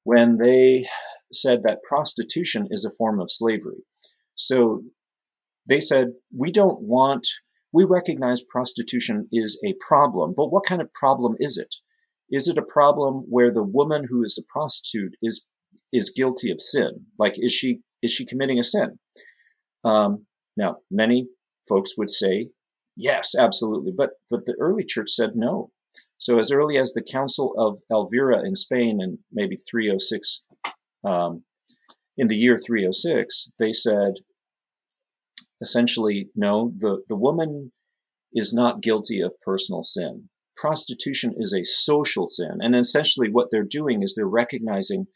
when 0.05 0.39
they 0.39 0.87
said 1.33 1.63
that 1.63 1.83
prostitution 1.87 2.69
is 2.71 2.85
a 2.85 2.93
form 2.93 3.21
of 3.21 3.31
slavery. 3.31 3.83
So 4.35 4.83
they 5.69 5.81
said, 5.81 6.09
we 6.37 6.51
don't 6.51 6.81
want, 6.81 7.27
we 7.73 7.85
recognize 7.85 8.43
prostitution 8.43 9.29
is 9.33 9.61
a 9.67 9.75
problem, 9.87 10.35
but 10.37 10.49
what 10.49 10.65
kind 10.67 10.81
of 10.81 10.93
problem 10.93 11.35
is 11.39 11.57
it? 11.57 11.75
Is 12.31 12.49
it 12.49 12.59
a 12.59 12.67
problem 12.73 13.25
where 13.29 13.53
the 13.53 13.63
woman 13.63 14.05
who 14.09 14.23
is 14.23 14.39
a 14.39 14.53
prostitute 14.53 15.15
is 15.23 15.51
is 15.93 16.11
guilty 16.11 16.51
of 16.51 16.61
sin? 16.61 17.07
Like, 17.19 17.35
is 17.37 17.53
she 17.53 17.81
is 18.03 18.11
she 18.13 18.27
committing 18.27 18.59
a 18.59 18.63
sin? 18.63 18.99
Um, 19.85 20.27
now, 20.57 20.79
many 20.91 21.29
folks 21.69 21.93
would 21.97 22.11
say, 22.11 22.49
yes, 22.97 23.35
absolutely, 23.39 23.93
but 23.97 24.11
but 24.31 24.47
the 24.47 24.57
early 24.59 24.85
church 24.85 25.11
said 25.11 25.33
no. 25.35 25.71
So 26.17 26.39
as 26.39 26.51
early 26.51 26.79
as 26.79 26.93
the 26.93 27.03
Council 27.03 27.55
of 27.59 27.81
Elvira 27.91 28.41
in 28.47 28.55
Spain 28.55 29.01
in 29.01 29.19
maybe 29.33 29.57
306, 29.57 30.47
um, 31.05 31.45
in 32.17 32.29
the 32.29 32.37
year 32.37 32.57
306, 32.57 33.53
they 33.59 33.73
said 33.73 34.15
essentially, 35.61 36.29
no, 36.35 36.73
the, 36.77 37.03
the 37.09 37.17
woman 37.17 37.73
is 38.33 38.53
not 38.53 38.83
guilty 38.83 39.21
of 39.21 39.35
personal 39.41 39.83
sin. 39.83 40.29
Prostitution 40.57 41.35
is 41.37 41.53
a 41.53 41.65
social 41.65 42.27
sin. 42.27 42.59
And 42.61 42.77
essentially, 42.77 43.29
what 43.31 43.49
they're 43.51 43.65
doing 43.69 44.03
is 44.03 44.15
they're 44.15 44.27
recognizing 44.27 45.07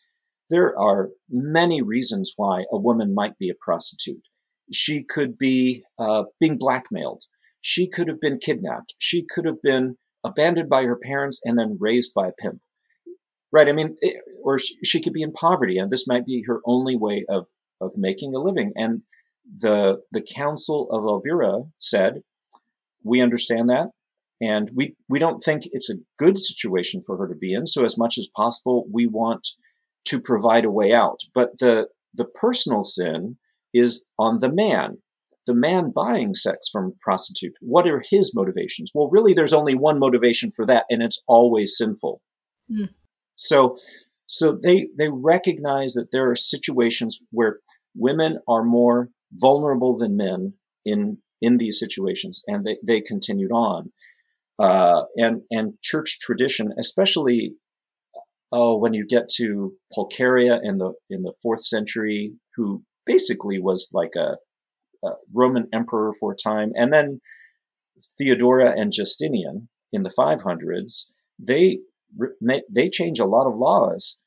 there 0.51 0.79
are 0.79 1.11
many 1.29 1.83
reasons 1.83 2.33
why 2.37 2.65
a 2.73 2.79
woman 2.79 3.15
might 3.15 3.39
be 3.39 3.51
a 3.51 3.55
prostitute. 3.61 4.23
She 4.73 5.05
could 5.05 5.39
be 5.39 5.83
uh, 5.99 6.25
being 6.41 6.59
blackmailed. 6.59 7.23
She 7.61 7.89
could 7.89 8.09
have 8.09 8.21
been 8.21 8.39
kidnapped. 8.39 8.95
She 8.99 9.25
could 9.25 9.45
have 9.45 9.63
been 9.63 9.97
abandoned 10.25 10.69
by 10.69 10.85
her 10.85 10.99
parents 10.99 11.41
and 11.45 11.59
then 11.59 11.77
raised 11.81 12.13
by 12.15 12.29
a 12.29 12.33
pimp. 12.43 12.61
Right? 13.53 13.69
I 13.69 13.73
mean, 13.73 13.97
it, 14.01 14.23
or 14.43 14.59
she 14.59 15.01
could 15.01 15.13
be 15.13 15.23
in 15.23 15.33
poverty, 15.33 15.79
and 15.79 15.91
this 15.91 16.07
might 16.07 16.27
be 16.27 16.45
her 16.47 16.61
only 16.67 16.97
way 16.97 17.25
of 17.29 17.49
of 17.81 17.93
making 17.97 18.35
a 18.35 18.41
living. 18.41 18.73
And 18.77 19.03
the 19.55 20.01
the 20.13 20.23
Council 20.23 20.89
of 20.91 21.05
Elvira 21.05 21.63
said, 21.79 22.23
"We 23.03 23.21
understand 23.21 23.71
that, 23.71 23.91
and 24.41 24.71
we 24.75 24.97
we 25.09 25.19
don't 25.19 25.41
think 25.41 25.63
it's 25.67 25.91
a 25.91 25.99
good 26.19 26.39
situation 26.39 27.03
for 27.03 27.17
her 27.17 27.29
to 27.29 27.35
be 27.35 27.55
in. 27.55 27.67
So 27.67 27.85
as 27.85 27.99
much 27.99 28.19
as 28.19 28.29
possible, 28.35 28.87
we 28.93 29.07
want 29.07 29.47
to 30.07 30.21
provide 30.21 30.65
a 30.65 30.71
way 30.71 30.93
out. 30.93 31.21
But 31.35 31.59
the 31.59 31.89
the 32.15 32.27
personal 32.27 32.85
sin 32.85 33.39
is 33.73 34.11
on 34.19 34.39
the 34.41 34.53
man." 34.53 34.99
The 35.47 35.55
man 35.55 35.93
buying 35.95 36.35
sex 36.35 36.69
from 36.69 36.89
a 36.89 36.97
prostitute, 37.01 37.55
what 37.63 37.89
are 37.89 38.03
his 38.11 38.35
motivations? 38.37 38.91
Well, 38.95 39.09
really, 39.11 39.33
there's 39.33 39.55
only 39.55 39.75
one 39.75 39.99
motivation 39.99 40.51
for 40.51 40.67
that, 40.67 40.85
and 40.91 41.03
it's 41.03 41.25
always 41.27 41.75
sinful. 41.75 42.21
Mm. 42.71 42.91
So, 43.37 43.79
so 44.27 44.53
they 44.53 44.89
they 44.99 45.09
recognize 45.09 45.95
that 45.95 46.11
there 46.13 46.31
are 46.31 46.35
situations 46.35 47.23
where 47.31 47.61
women 47.95 48.41
are 48.47 48.63
more 48.63 49.09
vulnerable 49.33 49.97
than 49.99 50.17
men 50.17 50.55
in 50.85 51.19
in 51.41 51.59
these 51.59 51.79
situations, 51.79 52.43
and 52.47 52.65
they, 52.65 52.79
they 52.85 53.01
continued 53.01 53.53
on. 53.53 53.93
Uh, 54.59 55.03
and 55.17 55.43
and 55.51 55.75
church 55.83 56.19
tradition, 56.21 56.73
especially 56.79 57.55
oh, 58.51 58.79
when 58.79 58.95
you 58.95 59.07
get 59.07 59.29
to 59.37 59.75
Pulcheria 59.95 60.61
in 60.63 60.79
the 60.79 60.93
in 61.11 61.23
the 61.23 61.35
fourth 61.43 61.65
century, 61.65 62.33
who 62.57 62.83
basically 63.07 63.59
was 63.59 63.91
like 63.93 64.15
a, 64.17 64.37
a 65.05 65.13
Roman 65.33 65.69
emperor 65.73 66.13
for 66.19 66.33
a 66.33 66.37
time, 66.37 66.73
and 66.75 66.93
then 66.93 67.21
Theodora 68.19 68.73
and 68.77 68.93
Justinian 68.93 69.69
in 69.93 70.03
the 70.03 70.11
500s, 70.11 71.13
they 71.39 71.79
they 72.71 72.89
change 72.89 73.19
a 73.19 73.27
lot 73.27 73.47
of 73.47 73.59
laws 73.59 74.25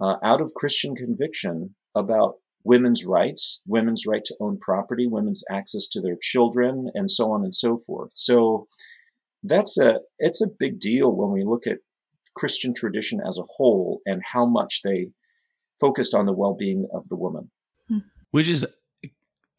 uh, 0.00 0.16
out 0.22 0.40
of 0.40 0.54
Christian 0.54 0.94
conviction 0.94 1.74
about 1.94 2.36
women's 2.68 3.06
rights, 3.06 3.62
women's 3.66 4.04
right 4.06 4.22
to 4.26 4.36
own 4.40 4.58
property, 4.60 5.06
women's 5.06 5.42
access 5.50 5.88
to 5.88 6.02
their 6.02 6.18
children, 6.20 6.90
and 6.94 7.10
so 7.10 7.32
on 7.32 7.42
and 7.42 7.54
so 7.54 7.78
forth. 7.78 8.10
So 8.12 8.66
that's 9.42 9.78
a 9.78 10.00
it's 10.18 10.42
a 10.42 10.52
big 10.58 10.78
deal 10.78 11.16
when 11.16 11.32
we 11.32 11.44
look 11.44 11.66
at 11.66 11.78
Christian 12.36 12.74
tradition 12.74 13.20
as 13.26 13.38
a 13.38 13.48
whole 13.56 14.00
and 14.04 14.20
how 14.22 14.44
much 14.44 14.82
they 14.84 15.08
focused 15.80 16.14
on 16.14 16.26
the 16.26 16.34
well-being 16.34 16.86
of 16.92 17.08
the 17.08 17.16
woman. 17.16 17.50
Hmm. 17.88 17.98
Which 18.32 18.48
is 18.48 18.66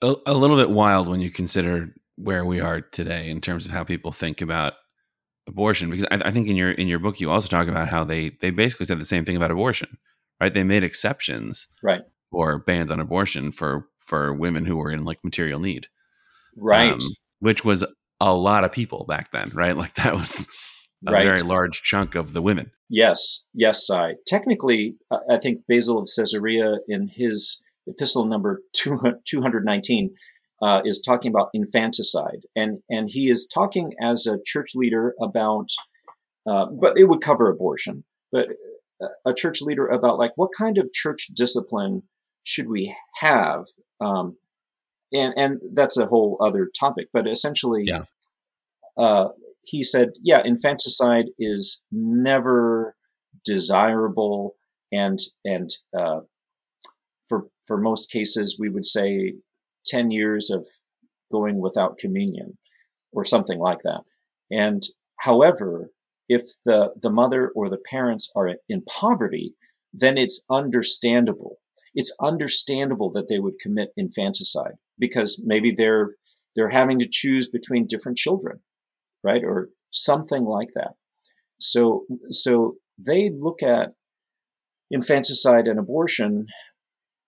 a, 0.03 0.15
a 0.27 0.33
little 0.35 0.57
bit 0.57 0.69
wild 0.69 1.07
when 1.07 1.19
you 1.19 1.31
consider 1.31 1.95
where 2.15 2.45
we 2.45 2.61
are 2.61 2.79
today 2.79 3.31
in 3.31 3.41
terms 3.41 3.65
of 3.65 3.71
how 3.71 3.83
people 3.83 4.11
think 4.11 4.39
about 4.39 4.73
abortion 5.47 5.89
because 5.89 6.05
I, 6.11 6.21
I, 6.25 6.31
think 6.31 6.47
in 6.47 6.55
your 6.55 6.71
in 6.71 6.87
your 6.87 6.99
book 6.99 7.19
you 7.19 7.31
also 7.31 7.47
talk 7.47 7.67
about 7.67 7.87
how 7.87 8.03
they 8.03 8.37
they 8.41 8.51
basically 8.51 8.85
said 8.85 8.99
the 8.99 9.05
same 9.05 9.25
thing 9.25 9.35
about 9.35 9.49
abortion 9.49 9.97
right 10.39 10.53
they 10.53 10.63
made 10.63 10.83
exceptions 10.83 11.67
right 11.81 12.01
or 12.31 12.59
bans 12.59 12.91
on 12.91 12.99
abortion 12.99 13.51
for 13.51 13.87
for 13.99 14.33
women 14.33 14.65
who 14.65 14.77
were 14.77 14.91
in 14.91 15.05
like 15.05 15.23
material 15.23 15.59
need. 15.59 15.87
Right. 16.55 16.93
Um, 16.93 16.99
which 17.39 17.63
was 17.63 17.85
a 18.19 18.33
lot 18.33 18.63
of 18.63 18.71
people 18.71 19.05
back 19.07 19.31
then 19.31 19.51
right? 19.53 19.75
Like 19.77 19.95
that 19.95 20.13
was 20.13 20.47
a 21.07 21.11
right. 21.11 21.25
very 21.25 21.39
large 21.39 21.81
chunk 21.83 22.15
of 22.15 22.33
the 22.33 22.41
women. 22.41 22.71
Yes. 22.89 23.45
Yes 23.53 23.89
I 23.89 24.15
technically 24.25 24.95
i 25.29 25.37
think 25.37 25.61
basil 25.67 25.99
of 25.99 26.09
caesarea 26.13 26.79
in 26.87 27.09
his 27.11 27.63
epistle 27.87 28.25
number 28.25 28.61
219 28.73 30.15
uh, 30.61 30.81
is 30.85 31.01
talking 31.01 31.31
about 31.31 31.49
infanticide, 31.53 32.41
and 32.55 32.79
and 32.89 33.09
he 33.09 33.29
is 33.29 33.47
talking 33.47 33.93
as 34.01 34.27
a 34.27 34.39
church 34.45 34.71
leader 34.75 35.13
about, 35.21 35.69
uh, 36.45 36.65
but 36.79 36.97
it 36.97 37.05
would 37.05 37.21
cover 37.21 37.49
abortion, 37.49 38.03
but 38.31 38.49
a 39.25 39.33
church 39.33 39.61
leader 39.61 39.87
about 39.87 40.19
like 40.19 40.33
what 40.35 40.51
kind 40.57 40.77
of 40.77 40.91
church 40.91 41.27
discipline 41.35 42.03
should 42.43 42.69
we 42.69 42.95
have, 43.19 43.65
um, 43.99 44.37
and 45.13 45.33
and 45.37 45.59
that's 45.73 45.97
a 45.97 46.05
whole 46.05 46.37
other 46.39 46.69
topic. 46.79 47.07
But 47.13 47.27
essentially, 47.27 47.83
yeah. 47.85 48.03
Uh, 48.97 49.29
he 49.65 49.83
said, 49.83 50.09
yeah, 50.21 50.41
infanticide 50.43 51.27
is 51.37 51.85
never 51.91 52.95
desirable, 53.45 54.55
and 54.91 55.19
and 55.45 55.69
uh, 55.97 56.21
for 57.27 57.47
for 57.65 57.77
most 57.77 58.11
cases, 58.11 58.57
we 58.59 58.69
would 58.69 58.85
say 58.85 59.35
10 59.85 60.11
years 60.11 60.49
of 60.49 60.65
going 61.31 61.61
without 61.61 61.97
communion 61.97 62.57
or 63.11 63.23
something 63.23 63.59
like 63.59 63.79
that. 63.83 64.01
And 64.51 64.81
however, 65.19 65.91
if 66.27 66.41
the, 66.65 66.93
the 67.01 67.11
mother 67.11 67.51
or 67.55 67.69
the 67.69 67.77
parents 67.89 68.31
are 68.35 68.55
in 68.67 68.81
poverty, 68.83 69.55
then 69.93 70.17
it's 70.17 70.45
understandable. 70.49 71.57
It's 71.99 72.15
understandable 72.31 73.09
that 73.11 73.27
they 73.27 73.39
would 73.39 73.59
commit 73.59 73.89
infanticide 73.97 74.75
because 74.97 75.43
maybe 75.45 75.71
they're 75.71 76.07
they're 76.55 76.77
having 76.81 76.99
to 76.99 77.09
choose 77.21 77.49
between 77.57 77.87
different 77.87 78.17
children, 78.17 78.55
right? 79.29 79.43
Or 79.43 79.69
something 79.91 80.45
like 80.45 80.69
that. 80.75 80.93
So 81.59 82.05
so 82.29 82.75
they 82.97 83.29
look 83.47 83.61
at 83.61 83.89
infanticide 84.89 85.67
and 85.67 85.79
abortion 85.79 86.47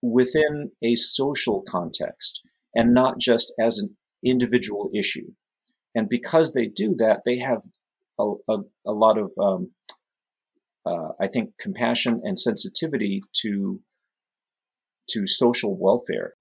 within 0.01 0.71
a 0.81 0.95
social 0.95 1.63
context 1.75 2.41
and 2.73 2.93
not 2.93 3.19
just 3.19 3.53
as 3.59 3.77
an 3.77 3.97
individual 4.23 4.89
issue. 4.95 5.27
And 5.95 6.07
because 6.07 6.53
they 6.53 6.67
do 6.67 6.95
that, 7.03 7.21
they 7.25 7.37
have 7.39 7.61
a, 8.17 8.27
a, 8.49 8.57
a 8.85 8.93
lot 8.93 9.17
of, 9.17 9.33
um, 9.39 9.71
uh, 10.85 11.09
I 11.19 11.27
think, 11.27 11.57
compassion 11.59 12.21
and 12.23 12.39
sensitivity 12.39 13.21
to 13.41 13.81
to 15.09 15.27
social 15.27 15.77
welfare. 15.79 16.33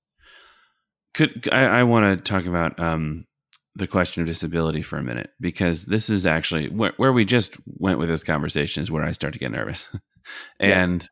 Could 1.14 1.48
I, 1.50 1.80
I 1.80 1.82
want 1.84 2.18
to 2.18 2.22
talk 2.22 2.46
about 2.46 2.78
um, 2.78 3.26
the 3.74 3.86
question 3.86 4.22
of 4.22 4.28
disability 4.28 4.82
for 4.82 4.96
a 4.96 5.02
minute 5.02 5.30
because 5.40 5.86
this 5.86 6.08
is 6.08 6.24
actually 6.24 6.68
where, 6.68 6.92
where, 6.96 7.12
we 7.12 7.24
just 7.24 7.56
went 7.66 7.98
with 7.98 8.08
this 8.08 8.22
conversation 8.22 8.82
is 8.82 8.90
where 8.90 9.02
I 9.02 9.12
start 9.12 9.32
to 9.32 9.38
get 9.38 9.52
nervous, 9.52 9.88
and. 10.60 11.02
Yeah 11.02 11.08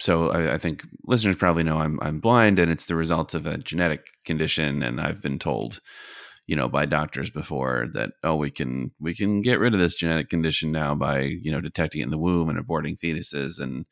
so 0.00 0.30
I, 0.30 0.54
I, 0.54 0.58
think 0.58 0.84
listeners 1.04 1.36
probably 1.36 1.62
know 1.62 1.78
I'm 1.78 1.98
I'm 2.02 2.20
blind, 2.20 2.58
and 2.58 2.70
it's 2.70 2.86
the 2.86 2.96
result 2.96 3.34
of 3.34 3.46
a 3.46 3.58
genetic 3.58 4.06
condition. 4.24 4.82
And 4.82 5.00
I've 5.00 5.22
been 5.22 5.38
told, 5.38 5.80
you 6.46 6.56
know, 6.56 6.68
by 6.68 6.86
doctors 6.86 7.30
before 7.30 7.86
that 7.94 8.10
oh, 8.22 8.36
we 8.36 8.50
can 8.50 8.90
we 8.98 9.14
can 9.14 9.40
get 9.40 9.60
rid 9.60 9.72
of 9.72 9.80
this 9.80 9.96
genetic 9.96 10.28
condition 10.28 10.72
now 10.72 10.94
by 10.94 11.20
you 11.20 11.52
know 11.52 11.60
detecting 11.60 12.00
it 12.00 12.04
in 12.04 12.10
the 12.10 12.18
womb 12.18 12.48
and 12.48 12.58
aborting 12.58 12.98
fetuses. 12.98 13.60
And 13.60 13.86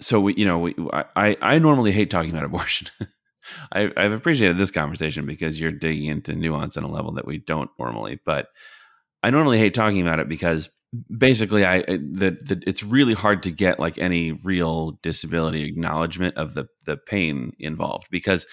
so 0.00 0.20
we, 0.20 0.34
you 0.34 0.44
know, 0.46 0.58
we 0.58 0.74
I 1.16 1.36
I 1.40 1.58
normally 1.58 1.92
hate 1.92 2.10
talking 2.10 2.30
about 2.30 2.44
abortion. 2.44 2.88
I, 3.72 3.90
I've 3.96 4.12
appreciated 4.12 4.58
this 4.58 4.70
conversation 4.70 5.26
because 5.26 5.60
you're 5.60 5.72
digging 5.72 6.06
into 6.06 6.34
nuance 6.34 6.76
on 6.76 6.84
a 6.84 6.90
level 6.90 7.12
that 7.12 7.26
we 7.26 7.38
don't 7.38 7.70
normally. 7.78 8.20
But 8.24 8.48
I 9.22 9.30
normally 9.30 9.58
hate 9.58 9.74
talking 9.74 10.00
about 10.00 10.20
it 10.20 10.28
because 10.28 10.68
basically 11.16 11.64
i 11.64 11.82
that 11.82 12.48
the, 12.48 12.60
it's 12.66 12.82
really 12.82 13.14
hard 13.14 13.44
to 13.44 13.50
get 13.50 13.78
like 13.78 13.96
any 13.98 14.32
real 14.32 14.98
disability 15.02 15.62
acknowledgement 15.62 16.36
of 16.36 16.54
the 16.54 16.66
the 16.84 16.96
pain 16.96 17.52
involved 17.60 18.08
because 18.10 18.44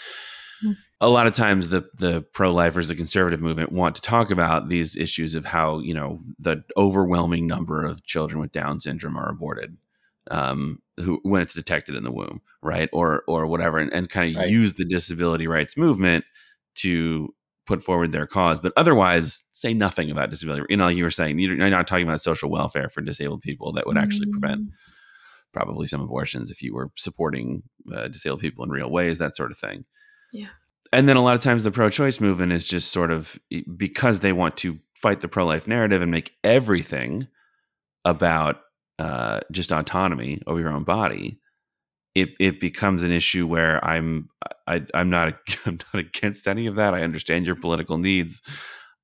mm. 0.64 0.76
a 1.02 1.10
lot 1.10 1.26
of 1.26 1.34
times 1.34 1.70
the 1.70 1.90
the 1.96 2.22
pro-lifers 2.34 2.90
the 2.90 2.96
conservative 2.96 3.42
movement 3.42 3.72
want 3.72 3.96
to 3.96 4.04
talk 4.04 4.30
about 4.30 4.70
these 4.70 4.96
issues 4.96 5.34
of 5.34 5.46
how 5.46 5.80
you 5.80 5.96
know 5.96 6.20
the 6.38 6.64
overwhelming 6.78 7.48
number 7.48 7.84
of 7.84 8.06
children 8.06 8.40
with 8.40 8.52
down 8.52 8.80
syndrome 8.80 9.18
are 9.18 9.32
aborted 9.32 9.76
um, 10.32 10.80
who 10.98 11.20
when 11.24 11.42
it's 11.42 11.54
detected 11.54 11.96
in 11.96 12.04
the 12.04 12.12
womb 12.12 12.42
right 12.62 12.90
or 12.92 13.24
or 13.28 13.46
whatever 13.46 13.78
and, 13.78 13.94
and 13.94 14.10
kind 14.10 14.36
of 14.36 14.42
right. 14.42 14.50
use 14.50 14.74
the 14.74 14.86
disability 14.86 15.48
rights 15.48 15.78
movement 15.78 16.26
to 16.76 17.34
put 17.68 17.84
forward 17.84 18.14
their 18.14 18.26
cause, 18.26 18.60
but 18.60 18.72
otherwise 18.78 19.44
say 19.52 19.74
nothing 19.74 20.10
about 20.10 20.30
disability. 20.30 20.66
You 20.70 20.78
know, 20.78 20.88
you 20.88 21.04
were 21.04 21.12
saying 21.12 21.38
you're 21.38 21.70
not 21.70 21.86
talking 21.86 22.08
about 22.08 22.22
social 22.22 22.50
welfare 22.50 22.90
for 22.90 23.02
disabled 23.02 23.42
people 23.42 23.74
that 23.74 23.86
would 23.86 23.98
actually 23.98 24.32
prevent 24.32 24.62
mm. 24.62 24.70
probably 25.54 25.86
some 25.86 26.02
abortions 26.02 26.50
if 26.50 26.62
you 26.62 26.74
were 26.74 26.92
supporting 26.96 27.64
uh, 27.94 28.08
disabled 28.08 28.40
people 28.40 28.64
in 28.64 28.70
real 28.70 28.90
ways, 28.90 29.18
that 29.18 29.36
sort 29.36 29.52
of 29.52 29.58
thing. 29.58 29.84
Yeah. 30.32 30.48
And 30.94 31.10
then 31.10 31.18
a 31.18 31.24
lot 31.24 31.36
of 31.36 31.42
times 31.42 31.64
the 31.64 31.72
pro-choice 31.72 32.22
movement 32.22 32.54
is 32.54 32.66
just 32.66 32.92
sort 32.92 33.12
of 33.12 33.38
because 33.76 34.22
they 34.22 34.32
want 34.32 34.56
to 34.58 34.80
fight 34.94 35.20
the 35.20 35.28
pro-life 35.28 35.68
narrative 35.68 36.02
and 36.02 36.10
make 36.10 36.36
everything 36.46 37.28
about 38.06 38.62
uh, 39.00 39.40
just 39.52 39.72
autonomy 39.72 40.42
over 40.48 40.60
your 40.60 40.70
own 40.70 40.84
body 40.84 41.40
it 42.18 42.32
it 42.40 42.60
becomes 42.60 43.04
an 43.04 43.12
issue 43.12 43.46
where 43.46 43.84
I'm 43.86 44.30
I 44.66 44.84
I'm 44.94 45.10
not 45.10 45.38
I'm 45.66 45.78
not 45.94 46.00
against 46.00 46.48
any 46.48 46.66
of 46.68 46.76
that. 46.76 46.94
I 46.94 47.04
understand 47.04 47.46
your 47.46 47.56
political 47.56 47.98
needs. 47.98 48.42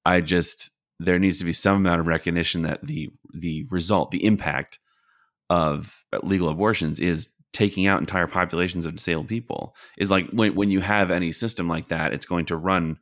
I 0.05 0.21
just 0.21 0.71
there 0.99 1.19
needs 1.19 1.37
to 1.39 1.45
be 1.45 1.53
some 1.53 1.77
amount 1.77 2.01
of 2.01 2.07
recognition 2.07 2.63
that 2.63 2.85
the 2.85 3.09
the 3.33 3.65
result, 3.69 4.11
the 4.11 4.25
impact 4.25 4.79
of 5.49 6.03
legal 6.23 6.49
abortions 6.49 6.99
is 6.99 7.29
taking 7.51 7.85
out 7.85 7.99
entire 7.99 8.25
populations 8.27 8.85
of 8.85 8.95
disabled 8.95 9.27
people. 9.27 9.75
Is 9.97 10.09
like 10.09 10.29
when 10.31 10.55
when 10.55 10.71
you 10.71 10.81
have 10.81 11.11
any 11.11 11.31
system 11.31 11.67
like 11.67 11.89
that, 11.89 12.13
it's 12.13 12.25
going 12.25 12.45
to 12.45 12.57
run 12.57 12.97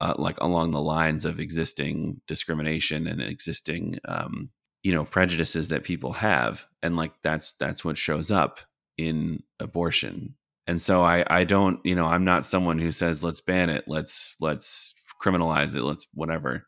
uh, 0.00 0.14
like 0.16 0.38
along 0.40 0.72
the 0.72 0.82
lines 0.82 1.24
of 1.24 1.38
existing 1.38 2.20
discrimination 2.26 3.06
and 3.06 3.22
existing 3.22 3.98
um, 4.08 4.50
you 4.84 4.92
know 4.92 5.04
prejudices 5.04 5.68
that 5.68 5.82
people 5.82 6.12
have, 6.12 6.66
and 6.82 6.94
like 6.94 7.12
that's 7.22 7.54
that's 7.54 7.84
what 7.84 7.98
shows 7.98 8.30
up 8.30 8.60
in 8.96 9.42
abortion. 9.58 10.36
And 10.66 10.80
so 10.80 11.02
I 11.02 11.24
I 11.28 11.44
don't, 11.44 11.80
you 11.84 11.94
know, 11.94 12.06
I'm 12.06 12.24
not 12.24 12.46
someone 12.46 12.78
who 12.78 12.92
says 12.92 13.24
let's 13.24 13.40
ban 13.40 13.70
it, 13.70 13.84
let's 13.88 14.36
let's 14.40 14.94
criminalize 15.20 15.74
it, 15.74 15.82
let's 15.82 16.06
whatever. 16.14 16.66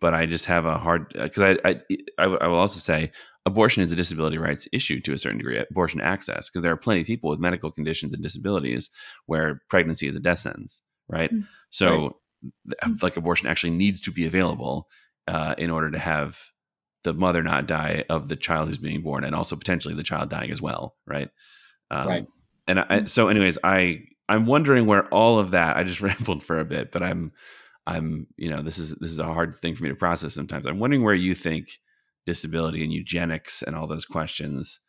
But 0.00 0.14
I 0.14 0.26
just 0.26 0.44
have 0.44 0.64
a 0.64 0.78
hard 0.78 1.08
because 1.12 1.56
I, 1.64 1.80
I 2.18 2.24
I 2.24 2.46
will 2.46 2.58
also 2.58 2.78
say 2.78 3.10
abortion 3.46 3.82
is 3.82 3.90
a 3.90 3.96
disability 3.96 4.36
rights 4.36 4.68
issue 4.72 5.00
to 5.00 5.14
a 5.14 5.18
certain 5.18 5.38
degree. 5.38 5.58
Abortion 5.58 6.02
access 6.02 6.48
because 6.48 6.62
there 6.62 6.72
are 6.72 6.76
plenty 6.76 7.00
of 7.00 7.06
people 7.06 7.30
with 7.30 7.40
medical 7.40 7.72
conditions 7.72 8.12
and 8.12 8.22
disabilities 8.22 8.90
where 9.26 9.62
pregnancy 9.70 10.06
is 10.06 10.14
a 10.14 10.20
death 10.20 10.38
sentence, 10.40 10.82
right? 11.08 11.32
Mm-hmm. 11.32 11.44
So 11.70 12.18
right. 12.66 13.02
like 13.02 13.16
abortion 13.16 13.48
actually 13.48 13.70
needs 13.70 14.02
to 14.02 14.12
be 14.12 14.26
available 14.26 14.86
uh, 15.26 15.54
in 15.58 15.70
order 15.70 15.90
to 15.90 15.98
have 15.98 16.38
the 17.04 17.14
mother 17.14 17.42
not 17.42 17.66
die 17.66 18.04
of 18.08 18.28
the 18.28 18.36
child 18.36 18.68
who's 18.68 18.78
being 18.78 19.02
born 19.02 19.24
and 19.24 19.34
also 19.34 19.56
potentially 19.56 19.94
the 19.94 20.02
child 20.02 20.28
dying 20.30 20.50
as 20.50 20.60
well 20.60 20.96
right 21.06 21.30
um, 21.90 22.06
right 22.06 22.26
and 22.66 22.80
I, 22.80 23.04
so 23.04 23.28
anyways 23.28 23.58
i 23.64 24.02
I'm 24.28 24.46
wondering 24.46 24.86
where 24.86 25.06
all 25.08 25.38
of 25.38 25.52
that. 25.52 25.76
I 25.76 25.84
just 25.84 26.00
rambled 26.02 26.44
for 26.44 26.60
a 26.60 26.64
bit, 26.64 26.92
but 26.92 27.02
I'm 27.02 27.32
I'm 27.86 28.26
you 28.36 28.50
know 28.50 28.62
this 28.62 28.78
is 28.78 28.94
this 28.96 29.10
is 29.10 29.18
a 29.18 29.24
hard 29.24 29.58
thing 29.60 29.74
for 29.74 29.84
me 29.84 29.88
to 29.88 29.96
process 29.96 30.34
sometimes. 30.34 30.66
I'm 30.66 30.78
wondering 30.78 31.02
where 31.02 31.14
you 31.14 31.34
think 31.34 31.68
disability 32.26 32.84
and 32.84 32.92
eugenics 32.92 33.62
and 33.62 33.74
all 33.74 33.86
those 33.86 34.04
questions 34.04 34.80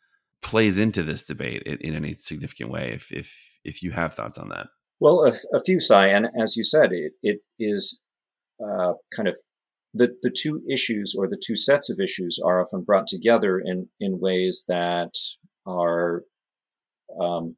plays 0.42 0.78
into 0.78 1.02
this 1.02 1.22
debate 1.22 1.62
in, 1.64 1.78
in 1.78 1.94
any 1.94 2.12
significant 2.12 2.70
way. 2.70 2.92
If 2.92 3.10
if 3.10 3.34
if 3.64 3.82
you 3.82 3.92
have 3.92 4.14
thoughts 4.14 4.38
on 4.38 4.50
that. 4.50 4.66
Well, 5.00 5.24
a, 5.24 5.56
a 5.56 5.60
few, 5.64 5.80
Sy, 5.80 6.08
and 6.08 6.28
as 6.38 6.56
you 6.56 6.64
said, 6.64 6.92
it, 6.92 7.12
it 7.22 7.40
is 7.58 8.02
uh, 8.62 8.92
kind 9.16 9.28
of 9.28 9.38
the, 9.92 10.16
the 10.20 10.30
two 10.30 10.62
issues 10.70 11.14
or 11.16 11.28
the 11.28 11.40
two 11.44 11.56
sets 11.56 11.90
of 11.90 11.98
issues 12.00 12.40
are 12.44 12.62
often 12.62 12.82
brought 12.82 13.06
together 13.06 13.60
in, 13.64 13.88
in 13.98 14.20
ways 14.20 14.64
that 14.68 15.12
are 15.66 16.22
um, 17.20 17.56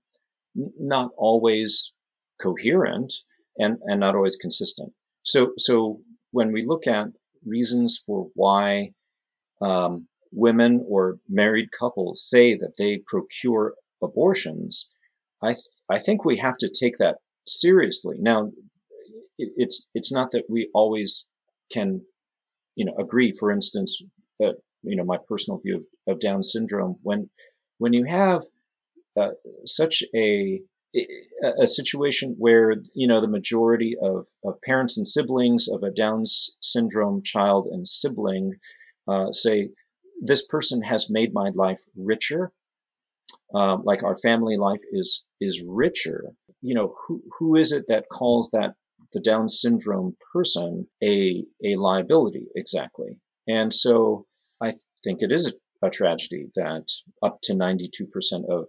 not 0.54 1.10
always 1.16 1.92
coherent 2.40 3.12
and, 3.58 3.78
and 3.84 4.00
not 4.00 4.16
always 4.16 4.36
consistent. 4.36 4.92
So, 5.22 5.52
so 5.56 6.00
when 6.30 6.52
we 6.52 6.64
look 6.64 6.86
at 6.86 7.08
reasons 7.44 8.02
for 8.04 8.28
why 8.34 8.90
um, 9.60 10.08
women 10.32 10.84
or 10.88 11.18
married 11.28 11.68
couples 11.78 12.26
say 12.28 12.54
that 12.54 12.74
they 12.78 13.02
procure 13.06 13.74
abortions, 14.02 14.88
I 15.42 15.52
th- 15.52 15.80
I 15.88 15.98
think 15.98 16.24
we 16.24 16.36
have 16.38 16.56
to 16.58 16.70
take 16.70 16.98
that 16.98 17.16
seriously. 17.46 18.16
Now, 18.18 18.52
it, 19.38 19.52
it's 19.56 19.90
it's 19.94 20.12
not 20.12 20.30
that 20.30 20.44
we 20.48 20.70
always 20.72 21.28
can, 21.72 22.02
you 22.76 22.84
know, 22.84 22.94
agree. 22.98 23.32
For 23.32 23.50
instance, 23.50 24.02
uh, 24.40 24.52
you 24.82 24.96
know, 24.96 25.04
my 25.04 25.18
personal 25.28 25.58
view 25.58 25.76
of, 25.76 25.86
of 26.06 26.20
Down 26.20 26.42
syndrome 26.42 26.96
when 27.02 27.30
when 27.78 27.92
you 27.92 28.04
have 28.04 28.42
uh, 29.16 29.32
such 29.64 30.02
a 30.14 30.62
a 31.58 31.66
situation 31.66 32.36
where 32.38 32.74
you 32.94 33.06
know 33.06 33.20
the 33.20 33.28
majority 33.28 33.96
of, 34.02 34.26
of 34.44 34.60
parents 34.62 34.96
and 34.96 35.06
siblings 35.06 35.66
of 35.68 35.82
a 35.82 35.90
Down 35.90 36.24
syndrome 36.26 37.22
child 37.22 37.66
and 37.70 37.88
sibling 37.88 38.54
uh, 39.08 39.32
say 39.32 39.70
this 40.20 40.46
person 40.46 40.82
has 40.82 41.10
made 41.10 41.32
my 41.32 41.50
life 41.54 41.80
richer, 41.96 42.52
um, 43.54 43.82
like 43.84 44.02
our 44.02 44.16
family 44.16 44.56
life 44.56 44.82
is 44.92 45.24
is 45.40 45.64
richer. 45.66 46.32
You 46.60 46.74
know 46.74 46.94
who 47.06 47.22
who 47.38 47.56
is 47.56 47.72
it 47.72 47.86
that 47.88 48.08
calls 48.10 48.50
that 48.52 48.74
the 49.12 49.20
Down 49.20 49.48
syndrome 49.48 50.16
person 50.32 50.86
a 51.02 51.44
a 51.64 51.76
liability 51.76 52.46
exactly? 52.54 53.18
And 53.48 53.72
so 53.72 54.26
I 54.62 54.72
think 55.04 55.22
it 55.22 55.32
is 55.32 55.46
a, 55.46 55.86
a 55.86 55.90
tragedy 55.90 56.46
that 56.54 56.86
up 57.22 57.40
to 57.42 57.54
ninety 57.54 57.88
two 57.92 58.06
percent 58.06 58.44
of 58.48 58.68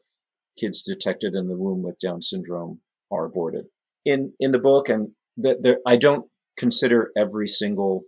kids 0.59 0.83
detected 0.83 1.35
in 1.35 1.47
the 1.47 1.57
womb 1.57 1.83
with 1.83 1.97
Down 1.99 2.21
syndrome 2.21 2.79
are 3.11 3.25
aborted. 3.25 3.65
In 4.05 4.33
in 4.39 4.51
the 4.51 4.59
book, 4.59 4.89
and 4.89 5.09
the, 5.37 5.57
the, 5.61 5.79
I 5.87 5.95
don't 5.95 6.27
consider 6.57 7.11
every 7.17 7.47
single 7.47 8.03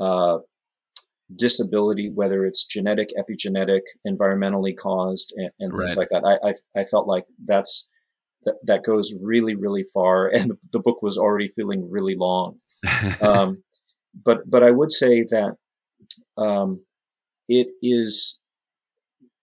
uh, 0.00 0.38
disability, 1.34 2.10
whether 2.12 2.44
it's 2.44 2.64
genetic, 2.64 3.10
epigenetic, 3.18 3.82
environmentally 4.06 4.76
caused, 4.76 5.32
and, 5.36 5.50
and 5.60 5.76
things 5.76 5.96
right. 5.96 5.98
like 5.98 6.08
that. 6.10 6.24
I, 6.24 6.48
I, 6.48 6.80
I 6.80 6.84
felt 6.84 7.06
like 7.06 7.24
that's 7.44 7.92
that 8.46 8.54
that 8.64 8.84
goes 8.84 9.12
really 9.22 9.54
really 9.54 9.84
far, 9.92 10.28
and 10.34 10.50
the, 10.50 10.58
the 10.72 10.80
book 10.80 11.02
was 11.02 11.18
already 11.18 11.48
feeling 11.48 11.88
really 11.90 12.16
long. 12.16 12.56
um, 13.20 13.62
but 14.24 14.48
but 14.48 14.62
I 14.62 14.70
would 14.70 14.90
say 14.90 15.24
that 15.24 15.56
um, 16.38 16.80
it 17.48 17.68
is 17.82 18.40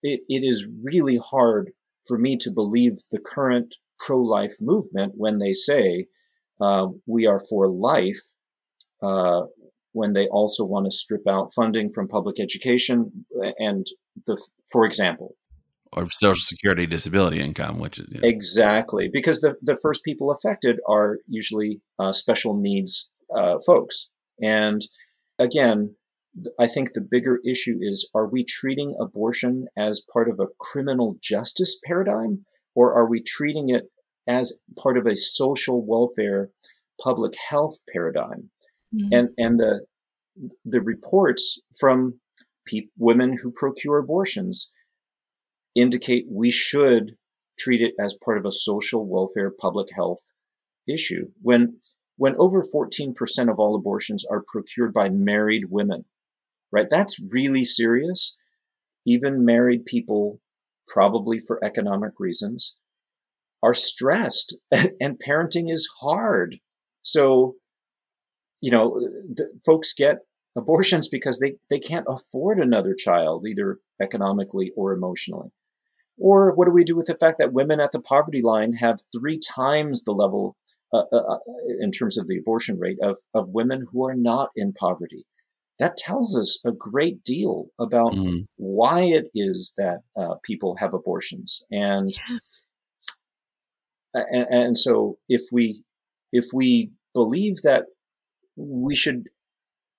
it, 0.02 0.20
it 0.28 0.44
is 0.44 0.68
really 0.82 1.18
hard 1.18 1.70
for 2.06 2.18
me 2.18 2.36
to 2.38 2.50
believe 2.50 2.98
the 3.10 3.20
current 3.20 3.76
pro 3.98 4.18
life 4.18 4.54
movement 4.60 5.14
when 5.16 5.38
they 5.38 5.52
say 5.52 6.06
uh, 6.60 6.88
we 7.06 7.26
are 7.26 7.40
for 7.40 7.68
life, 7.68 8.20
uh, 9.02 9.42
when 9.92 10.12
they 10.12 10.26
also 10.28 10.64
want 10.64 10.84
to 10.84 10.90
strip 10.90 11.26
out 11.28 11.52
funding 11.54 11.88
from 11.88 12.08
public 12.08 12.38
education 12.38 13.24
and 13.58 13.86
the, 14.26 14.40
for 14.70 14.84
example, 14.84 15.36
or 15.94 16.08
social 16.10 16.36
security 16.36 16.86
disability 16.86 17.40
income, 17.40 17.78
which 17.78 17.98
is 17.98 18.06
exactly 18.22 19.08
because 19.12 19.40
the, 19.40 19.56
the 19.62 19.76
first 19.76 20.04
people 20.04 20.30
affected 20.30 20.80
are 20.88 21.18
usually 21.26 21.80
uh, 21.98 22.12
special 22.12 22.56
needs 22.56 23.10
uh, 23.34 23.58
folks. 23.64 24.10
And 24.42 24.82
again, 25.38 25.94
I 26.58 26.66
think 26.66 26.92
the 26.92 27.06
bigger 27.08 27.38
issue 27.46 27.78
is 27.80 28.10
are 28.14 28.28
we 28.28 28.44
treating 28.44 28.96
abortion 29.00 29.66
as 29.76 30.04
part 30.12 30.28
of 30.28 30.40
a 30.40 30.48
criminal 30.58 31.16
justice 31.22 31.80
paradigm, 31.86 32.44
or 32.74 32.94
are 32.94 33.08
we 33.08 33.20
treating 33.20 33.68
it 33.68 33.84
as 34.26 34.62
part 34.82 34.98
of 34.98 35.06
a 35.06 35.16
social 35.16 35.84
welfare 35.86 36.50
public 37.00 37.34
health 37.50 37.78
paradigm? 37.92 38.50
Mm-hmm. 38.94 39.08
And, 39.12 39.28
and 39.38 39.60
the, 39.60 39.86
the 40.64 40.82
reports 40.82 41.62
from 41.78 42.18
pe- 42.66 42.88
women 42.98 43.36
who 43.40 43.52
procure 43.52 43.98
abortions 43.98 44.70
indicate 45.74 46.26
we 46.30 46.50
should 46.50 47.16
treat 47.58 47.80
it 47.80 47.94
as 47.98 48.18
part 48.24 48.38
of 48.38 48.44
a 48.44 48.52
social 48.52 49.06
welfare 49.06 49.50
public 49.50 49.88
health 49.94 50.32
issue. 50.88 51.28
When, 51.42 51.78
when 52.16 52.34
over 52.38 52.62
14% 52.62 53.14
of 53.50 53.58
all 53.58 53.74
abortions 53.74 54.24
are 54.30 54.44
procured 54.46 54.92
by 54.92 55.08
married 55.08 55.64
women, 55.70 56.04
right? 56.72 56.86
That's 56.90 57.22
really 57.30 57.64
serious. 57.64 58.36
Even 59.06 59.44
married 59.44 59.84
people, 59.84 60.40
probably 60.86 61.38
for 61.38 61.62
economic 61.64 62.12
reasons, 62.18 62.76
are 63.62 63.74
stressed 63.74 64.56
and 65.00 65.18
parenting 65.18 65.70
is 65.70 65.88
hard. 66.00 66.58
So, 67.02 67.56
you 68.60 68.70
know, 68.70 69.00
folks 69.64 69.92
get 69.92 70.18
abortions 70.56 71.08
because 71.08 71.38
they, 71.38 71.54
they 71.70 71.78
can't 71.78 72.06
afford 72.08 72.58
another 72.58 72.94
child, 72.94 73.46
either 73.46 73.78
economically 74.00 74.72
or 74.76 74.92
emotionally. 74.92 75.50
Or 76.18 76.54
what 76.54 76.66
do 76.66 76.72
we 76.72 76.84
do 76.84 76.96
with 76.96 77.06
the 77.06 77.16
fact 77.16 77.38
that 77.38 77.52
women 77.52 77.80
at 77.80 77.92
the 77.92 78.00
poverty 78.00 78.40
line 78.42 78.72
have 78.74 78.98
three 79.12 79.38
times 79.38 80.04
the 80.04 80.12
level 80.12 80.56
uh, 80.92 81.02
uh, 81.12 81.16
uh 81.16 81.38
in 81.80 81.90
terms 81.90 82.16
of 82.16 82.28
the 82.28 82.38
abortion 82.38 82.78
rate 82.78 82.98
of, 83.02 83.16
of 83.34 83.50
women 83.50 83.82
who 83.92 84.06
are 84.06 84.14
not 84.14 84.50
in 84.54 84.72
poverty? 84.72 85.26
that 85.78 85.96
tells 85.96 86.36
us 86.36 86.60
a 86.64 86.72
great 86.72 87.22
deal 87.24 87.66
about 87.80 88.12
mm. 88.12 88.46
why 88.56 89.02
it 89.02 89.26
is 89.34 89.74
that 89.76 90.00
uh, 90.16 90.34
people 90.44 90.76
have 90.76 90.94
abortions 90.94 91.64
and, 91.70 92.12
yes. 92.28 92.70
and 94.14 94.46
and 94.50 94.78
so 94.78 95.18
if 95.28 95.42
we 95.52 95.82
if 96.32 96.46
we 96.52 96.92
believe 97.12 97.56
that 97.62 97.86
we 98.56 98.94
should 98.94 99.28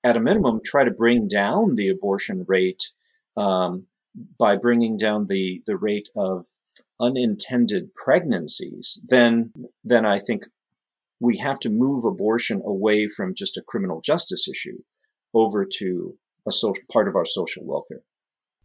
at 0.04 0.18
a 0.18 0.22
minimum 0.22 0.62
try 0.64 0.84
to 0.84 0.92
bring 0.92 1.28
down 1.28 1.76
the 1.76 1.90
abortion 1.90 2.46
rate 2.48 2.84
um, 3.36 3.86
by 4.38 4.56
bringing 4.56 4.98
down 4.98 5.28
the 5.28 5.62
the 5.66 5.78
rate 5.78 6.10
of 6.16 6.48
unintended 7.00 7.94
pregnancies 7.94 9.00
then 9.04 9.52
then 9.84 10.06
I 10.06 10.20
think 10.20 10.46
we 11.20 11.38
have 11.38 11.60
to 11.62 11.70
move 11.70 12.06
abortion 12.06 12.62
away 12.66 13.08
from 13.08 13.36
just 13.36 13.58
a 13.58 13.64
criminal 13.66 14.02
justice 14.02 14.48
issue 14.48 14.78
over 15.34 15.66
to 15.80 16.18
a 16.48 16.52
social 16.52 16.84
part 16.92 17.08
of 17.08 17.16
our 17.16 17.26
social 17.26 17.66
welfare. 17.66 18.02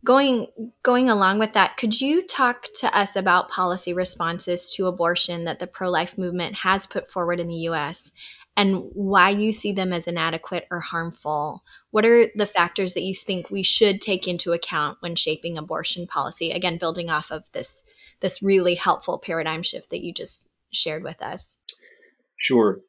Going 0.04 0.46
going 0.82 1.10
along 1.10 1.38
with 1.38 1.52
that, 1.52 1.76
could 1.76 2.00
you 2.00 2.26
talk 2.26 2.68
to 2.80 2.96
us 2.96 3.16
about 3.16 3.50
policy 3.50 3.92
responses 3.92 4.70
to 4.70 4.86
abortion 4.86 5.44
that 5.44 5.58
the 5.58 5.66
pro-life 5.66 6.16
movement 6.16 6.56
has 6.56 6.86
put 6.86 7.08
forward 7.08 7.38
in 7.38 7.48
the 7.48 7.68
US 7.68 8.12
and 8.60 8.90
why 8.92 9.30
you 9.30 9.52
see 9.52 9.72
them 9.72 9.92
as 9.92 10.06
inadequate 10.06 10.66
or 10.70 10.80
harmful? 10.80 11.62
What 11.90 12.04
are 12.04 12.26
the 12.34 12.46
factors 12.46 12.94
that 12.94 13.02
you 13.02 13.14
think 13.14 13.50
we 13.50 13.62
should 13.62 14.00
take 14.00 14.28
into 14.28 14.52
account 14.52 14.98
when 15.00 15.14
shaping 15.14 15.56
abortion 15.56 16.06
policy? 16.06 16.50
Again, 16.50 16.78
building 16.78 17.10
off 17.10 17.30
of 17.30 17.50
this 17.52 17.84
this 18.20 18.42
really 18.42 18.74
helpful 18.74 19.18
paradigm 19.18 19.62
shift 19.62 19.90
that 19.90 20.04
you 20.04 20.12
just 20.12 20.48
shared 20.72 21.02
with 21.02 21.22
us. 21.22 21.58
Sure 22.36 22.80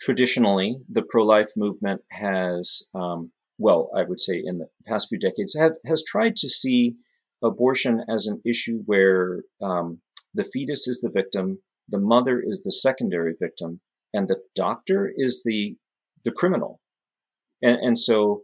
traditionally, 0.00 0.78
the 0.88 1.04
pro-life 1.08 1.50
movement 1.56 2.00
has, 2.10 2.86
um, 2.94 3.30
well, 3.58 3.90
I 3.94 4.02
would 4.02 4.20
say 4.20 4.42
in 4.44 4.58
the 4.58 4.68
past 4.86 5.08
few 5.08 5.18
decades, 5.18 5.54
have, 5.58 5.76
has 5.86 6.02
tried 6.02 6.36
to 6.36 6.48
see 6.48 6.96
abortion 7.42 8.02
as 8.08 8.26
an 8.26 8.40
issue 8.44 8.82
where 8.86 9.42
um, 9.62 10.00
the 10.34 10.44
fetus 10.44 10.88
is 10.88 11.00
the 11.00 11.10
victim, 11.12 11.58
the 11.88 12.00
mother 12.00 12.40
is 12.40 12.62
the 12.64 12.72
secondary 12.72 13.34
victim, 13.38 13.80
and 14.12 14.28
the 14.28 14.40
doctor 14.54 15.12
is 15.14 15.42
the 15.44 15.76
the 16.24 16.32
criminal. 16.32 16.80
And, 17.62 17.78
and 17.80 17.98
so 17.98 18.42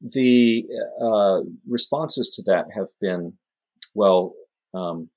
the 0.00 0.64
uh, 1.00 1.40
responses 1.68 2.30
to 2.30 2.42
that 2.46 2.66
have 2.74 2.88
been, 3.00 3.34
well, 3.94 4.34
um, 4.74 5.10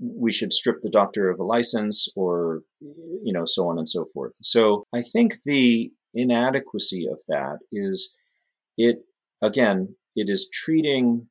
we 0.00 0.32
should 0.32 0.52
strip 0.52 0.80
the 0.80 0.90
doctor 0.90 1.30
of 1.30 1.38
a 1.38 1.44
license 1.44 2.08
or, 2.16 2.62
you 2.80 3.32
know, 3.32 3.44
so 3.44 3.68
on 3.68 3.78
and 3.78 3.88
so 3.88 4.06
forth. 4.12 4.32
So 4.42 4.84
I 4.92 5.02
think 5.02 5.34
the 5.44 5.92
inadequacy 6.14 7.06
of 7.06 7.20
that 7.28 7.58
is 7.72 8.16
it, 8.76 8.98
again, 9.42 9.94
it 10.16 10.28
is 10.28 10.48
treating 10.52 11.28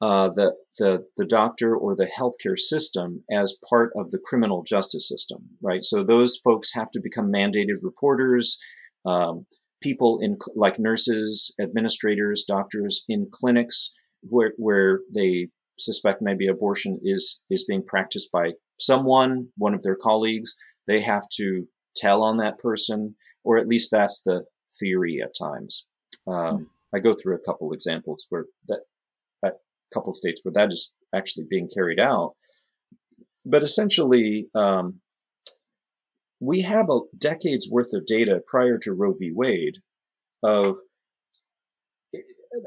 uh, 0.00 0.28
the, 0.28 0.54
the, 0.78 1.06
the 1.16 1.26
doctor 1.26 1.74
or 1.74 1.94
the 1.94 2.06
healthcare 2.18 2.58
system 2.58 3.24
as 3.30 3.58
part 3.68 3.92
of 3.96 4.10
the 4.10 4.20
criminal 4.24 4.62
justice 4.62 5.08
system, 5.08 5.48
right? 5.62 5.82
So 5.82 6.02
those 6.02 6.36
folks 6.36 6.74
have 6.74 6.90
to 6.92 7.00
become 7.02 7.32
mandated 7.32 7.76
reporters. 7.82 8.58
Um, 9.06 9.46
people 9.82 10.18
in 10.20 10.36
like 10.54 10.78
nurses, 10.78 11.54
administrators, 11.60 12.44
doctors 12.46 13.04
in 13.08 13.28
clinics 13.30 13.92
where 14.22 14.52
where 14.56 15.00
they 15.14 15.48
suspect 15.78 16.22
maybe 16.22 16.46
abortion 16.46 16.98
is 17.02 17.42
is 17.50 17.64
being 17.64 17.84
practiced 17.84 18.30
by 18.32 18.52
someone, 18.78 19.48
one 19.56 19.74
of 19.74 19.82
their 19.82 19.96
colleagues. 19.96 20.54
They 20.86 21.00
have 21.00 21.24
to 21.36 21.66
tell 21.96 22.22
on 22.22 22.36
that 22.38 22.58
person, 22.58 23.16
or 23.44 23.58
at 23.58 23.68
least 23.68 23.90
that's 23.90 24.22
the 24.22 24.44
theory 24.78 25.20
at 25.22 25.34
times. 25.38 25.86
Um, 26.26 26.68
I 26.94 26.98
go 26.98 27.12
through 27.12 27.36
a 27.36 27.44
couple 27.46 27.72
examples 27.72 28.26
where 28.28 28.46
that 28.68 28.82
couple 29.94 30.12
states 30.12 30.40
where 30.42 30.52
that 30.54 30.72
is 30.72 30.94
actually 31.14 31.46
being 31.48 31.68
carried 31.74 32.00
out. 32.00 32.32
But 33.44 33.62
essentially, 33.62 34.48
um, 34.54 35.00
we 36.40 36.60
have 36.62 36.86
a 36.90 37.00
decades 37.16 37.68
worth 37.70 37.92
of 37.94 38.06
data 38.06 38.42
prior 38.46 38.78
to 38.78 38.92
Roe 38.92 39.14
v. 39.18 39.32
Wade 39.34 39.76
of 40.42 40.76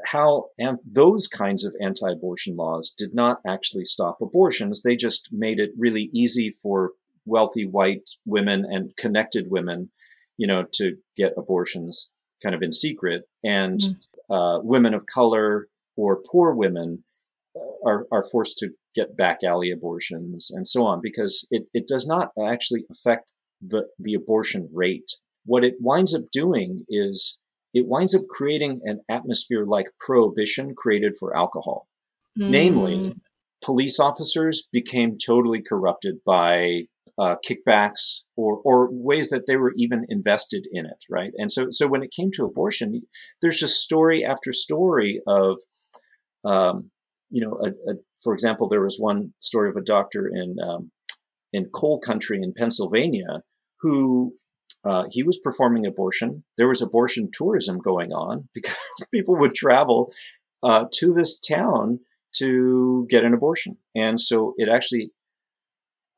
how 0.06 0.46
those 0.84 1.26
kinds 1.26 1.64
of 1.64 1.74
anti-abortion 1.80 2.56
laws 2.56 2.94
did 2.96 3.14
not 3.14 3.38
actually 3.46 3.84
stop 3.84 4.18
abortions. 4.20 4.82
They 4.82 4.96
just 4.96 5.30
made 5.32 5.58
it 5.58 5.70
really 5.76 6.10
easy 6.12 6.50
for 6.50 6.92
wealthy 7.26 7.66
white 7.66 8.08
women 8.24 8.64
and 8.68 8.96
connected 8.96 9.46
women, 9.50 9.90
you 10.36 10.46
know, 10.46 10.64
to 10.74 10.96
get 11.16 11.34
abortions 11.36 12.12
kind 12.42 12.54
of 12.54 12.62
in 12.62 12.72
secret. 12.72 13.24
And 13.44 13.80
mm. 13.80 13.96
uh, 14.30 14.60
women 14.62 14.94
of 14.94 15.06
color 15.06 15.68
or 15.96 16.22
poor 16.30 16.54
women 16.54 17.04
are, 17.84 18.06
are 18.12 18.24
forced 18.30 18.58
to 18.58 18.70
get 18.94 19.16
back 19.16 19.42
alley 19.44 19.70
abortions 19.70 20.50
and 20.50 20.66
so 20.66 20.84
on 20.84 21.00
because 21.02 21.46
it, 21.50 21.64
it 21.72 21.86
does 21.86 22.06
not 22.06 22.30
actually 22.42 22.84
affect 22.90 23.30
the, 23.60 23.88
the 23.98 24.14
abortion 24.14 24.68
rate. 24.72 25.10
What 25.44 25.64
it 25.64 25.76
winds 25.80 26.14
up 26.14 26.22
doing 26.32 26.84
is 26.88 27.38
it 27.72 27.86
winds 27.88 28.14
up 28.14 28.22
creating 28.28 28.80
an 28.84 29.00
atmosphere 29.08 29.64
like 29.64 29.86
prohibition 29.98 30.74
created 30.76 31.14
for 31.18 31.36
alcohol. 31.36 31.86
Mm. 32.38 32.50
Namely, 32.50 33.14
police 33.64 34.00
officers 34.00 34.68
became 34.72 35.18
totally 35.18 35.62
corrupted 35.62 36.16
by 36.24 36.84
uh, 37.18 37.36
kickbacks 37.46 38.24
or, 38.36 38.60
or 38.64 38.88
ways 38.90 39.28
that 39.28 39.46
they 39.46 39.56
were 39.56 39.74
even 39.76 40.06
invested 40.08 40.66
in 40.72 40.86
it, 40.86 41.04
right? 41.10 41.32
And 41.36 41.52
so, 41.52 41.66
so 41.70 41.86
when 41.86 42.02
it 42.02 42.14
came 42.16 42.30
to 42.32 42.44
abortion, 42.44 43.02
there's 43.42 43.58
just 43.58 43.82
story 43.82 44.24
after 44.24 44.52
story 44.52 45.20
of, 45.26 45.58
um, 46.44 46.90
you 47.30 47.40
know, 47.40 47.58
a, 47.62 47.68
a, 47.90 47.94
for 48.22 48.32
example, 48.34 48.68
there 48.68 48.82
was 48.82 48.98
one 48.98 49.32
story 49.40 49.68
of 49.68 49.76
a 49.76 49.82
doctor 49.82 50.28
in 50.32 50.56
um, 50.60 50.90
in 51.52 51.70
coal 51.74 52.00
country 52.00 52.38
in 52.42 52.52
Pennsylvania 52.56 53.42
who 53.80 54.34
uh, 54.84 55.04
he 55.10 55.22
was 55.22 55.38
performing 55.42 55.86
abortion. 55.86 56.44
There 56.56 56.68
was 56.68 56.82
abortion 56.82 57.30
tourism 57.32 57.78
going 57.78 58.12
on 58.12 58.48
because 58.54 58.76
people 59.12 59.36
would 59.36 59.54
travel 59.54 60.12
uh, 60.62 60.86
to 60.94 61.12
this 61.12 61.40
town 61.40 62.00
to 62.36 63.06
get 63.10 63.24
an 63.24 63.34
abortion, 63.34 63.76
and 63.94 64.18
so 64.20 64.54
it 64.56 64.68
actually 64.68 65.10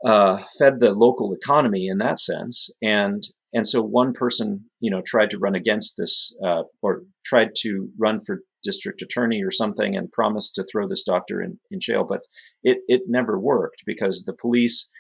uh, 0.04 0.38
fed 0.58 0.80
the 0.80 0.92
local 0.92 1.32
economy 1.32 1.86
in 1.86 1.98
that 1.98 2.18
sense. 2.18 2.70
And 2.82 3.22
and 3.54 3.66
so 3.66 3.82
one 3.82 4.12
person, 4.12 4.64
you 4.80 4.90
know, 4.90 5.02
tried 5.04 5.30
to 5.30 5.38
run 5.38 5.54
against 5.54 5.96
this, 5.98 6.34
uh, 6.42 6.62
or 6.80 7.02
tried 7.24 7.50
to 7.58 7.90
run 7.98 8.18
for 8.18 8.40
district 8.62 9.02
attorney 9.02 9.42
or 9.42 9.50
something, 9.50 9.96
and 9.96 10.12
promised 10.12 10.54
to 10.54 10.64
throw 10.64 10.86
this 10.86 11.02
doctor 11.02 11.40
in, 11.40 11.58
in 11.70 11.80
jail, 11.80 12.04
but 12.04 12.22
it 12.62 12.78
it 12.88 13.02
never 13.08 13.38
worked 13.38 13.82
because 13.86 14.24
the 14.24 14.34
police. 14.34 14.90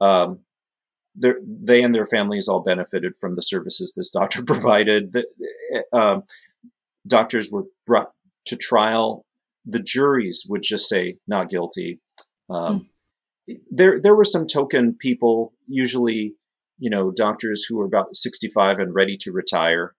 Um, 0.00 0.40
they 1.18 1.82
and 1.82 1.94
their 1.94 2.04
families 2.04 2.46
all 2.46 2.62
benefited 2.62 3.16
from 3.18 3.32
the 3.32 3.42
services 3.42 3.94
this 3.96 4.10
doctor 4.10 4.42
provided. 4.46 5.12
The, 5.12 5.24
uh, 5.90 6.20
doctors 7.06 7.50
were 7.50 7.64
brought 7.86 8.10
to 8.46 8.56
trial. 8.56 9.24
The 9.64 9.82
juries 9.82 10.46
would 10.48 10.62
just 10.62 10.88
say 10.88 11.16
not 11.26 11.48
guilty. 11.48 12.00
Um, 12.48 12.88
mm. 13.48 13.56
There, 13.70 14.00
there 14.00 14.14
were 14.14 14.24
some 14.24 14.46
token 14.46 14.94
people, 14.98 15.52
usually, 15.66 16.34
you 16.78 16.90
know, 16.90 17.12
doctors 17.12 17.64
who 17.64 17.78
were 17.78 17.84
about 17.84 18.14
65 18.14 18.78
and 18.78 18.94
ready 18.94 19.16
to 19.20 19.32
retire, 19.32 19.94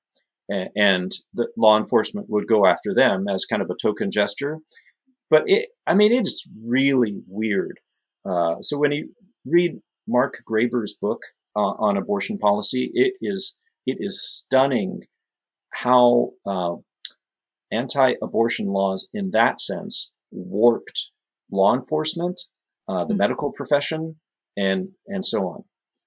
and, 0.50 1.12
the 1.34 1.48
law 1.58 1.78
enforcement 1.78 2.28
would 2.30 2.48
go 2.48 2.66
after 2.66 2.94
them 2.94 3.28
as 3.28 3.46
kind 3.46 3.62
of 3.62 3.70
a 3.70 3.76
token 3.82 4.10
gesture. 4.12 4.60
But 5.30 5.44
it, 5.46 5.70
I 5.86 5.94
mean, 5.94 6.12
it's 6.12 6.50
really 6.64 7.22
weird. 7.28 7.80
Uh, 8.26 8.62
so 8.62 8.78
when 8.78 8.92
you 8.92 9.10
read 9.46 9.80
Mark 10.08 10.36
Graber's 10.50 10.98
book 11.00 11.22
uh, 11.58 11.74
on 11.80 11.98
abortion 11.98 12.38
policy. 12.38 12.92
It 12.94 13.14
is 13.22 13.60
it 13.86 13.98
is 14.00 14.24
stunning 14.24 15.02
how 15.74 16.32
uh, 16.46 16.76
anti-abortion 17.72 18.68
laws, 18.68 19.10
in 19.14 19.32
that 19.32 19.60
sense, 19.60 20.14
warped 20.32 21.12
law 21.52 21.74
enforcement, 21.74 22.40
uh, 22.88 23.06
the 23.06 23.14
mm-hmm. 23.14 23.18
medical 23.18 23.52
profession, 23.54 24.18
and 24.56 24.90
and 25.08 25.26
so 25.26 25.48
on. 25.48 25.64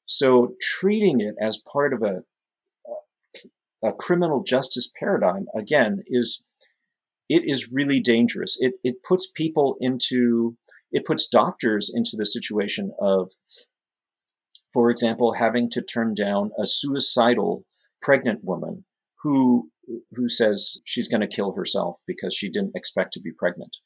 So 0.06 0.54
treating 0.60 1.20
it 1.20 1.34
as 1.40 1.62
part 1.72 1.92
of 1.92 2.02
a 2.02 2.22
a 3.82 3.92
criminal 3.92 4.42
justice 4.42 4.92
paradigm 4.98 5.46
again 5.54 6.02
is 6.06 6.44
it 7.28 7.42
is 7.44 7.72
really 7.72 8.00
dangerous. 8.00 8.56
It 8.60 8.74
it 8.84 9.02
puts 9.02 9.30
people 9.30 9.76
into 9.80 10.56
it 10.92 11.04
puts 11.04 11.28
doctors 11.28 11.90
into 11.94 12.16
the 12.16 12.26
situation 12.26 12.92
of 13.00 13.30
for 14.72 14.90
example, 14.90 15.34
having 15.34 15.68
to 15.70 15.82
turn 15.82 16.14
down 16.14 16.52
a 16.58 16.66
suicidal 16.66 17.64
pregnant 18.00 18.44
woman 18.44 18.84
who 19.22 19.70
who 20.14 20.28
says 20.28 20.80
she's 20.84 21.08
going 21.08 21.20
to 21.20 21.26
kill 21.26 21.52
herself 21.54 21.98
because 22.06 22.34
she 22.34 22.48
didn't 22.48 22.76
expect 22.76 23.12
to 23.12 23.20
be 23.20 23.32
pregnant. 23.36 23.78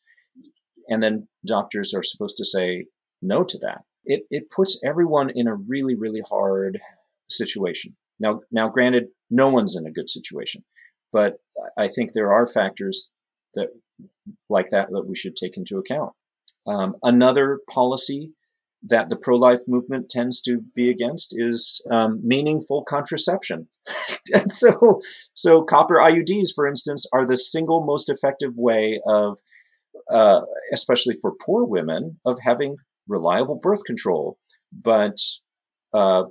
And 0.89 1.03
then 1.03 1.29
doctors 1.47 1.95
are 1.95 2.03
supposed 2.03 2.37
to 2.37 2.45
say 2.45 2.87
no 3.23 3.43
to 3.43 3.59
that. 3.63 3.85
It, 4.05 4.25
it 4.31 4.51
puts 4.55 4.85
everyone 4.85 5.31
in 5.31 5.49
a 5.49 5.55
really, 5.55 5.95
really 5.95 6.21
hard 6.29 6.79
situation. 7.31 7.97
Now, 8.25 8.41
now, 8.51 8.69
granted, 8.71 9.09
no 9.31 9.51
one's 9.51 9.77
in 9.77 9.87
a 9.87 9.93
good 9.93 10.09
situation, 10.09 10.65
but 11.13 11.37
I 11.77 11.89
think 11.89 12.13
there 12.13 12.33
are 12.33 12.47
factors 12.47 13.13
that 13.53 13.69
like 14.49 14.71
that 14.71 14.89
that 14.91 15.05
we 15.07 15.15
should 15.15 15.37
take 15.37 15.59
into 15.59 15.77
account. 15.77 16.13
Um, 16.67 16.97
another 17.03 17.61
policy 17.71 18.33
that 18.83 19.11
the 19.11 19.17
pro-life 19.17 19.61
movement 19.69 20.09
tends 20.09 20.41
to 20.43 20.63
be 20.75 20.89
against 20.89 21.35
is 21.37 21.83
um, 21.91 22.21
meaningful 22.25 22.83
contraception. 22.85 23.69
and 24.35 24.51
so, 24.51 25.01
so 25.35 25.63
copper 25.63 25.97
IUDs, 25.97 26.49
for 26.55 26.67
instance, 26.67 27.07
are 27.13 27.27
the 27.27 27.37
single 27.37 27.85
most 27.85 28.09
effective 28.09 28.53
way 28.57 29.01
of, 29.07 29.39
uh, 30.11 30.41
especially 30.73 31.15
for 31.21 31.35
poor 31.45 31.67
women, 31.67 32.19
of 32.25 32.39
having 32.43 32.77
reliable 33.07 33.59
birth 33.61 33.85
control. 33.85 34.39
But 34.73 35.17
uh, 35.93 36.25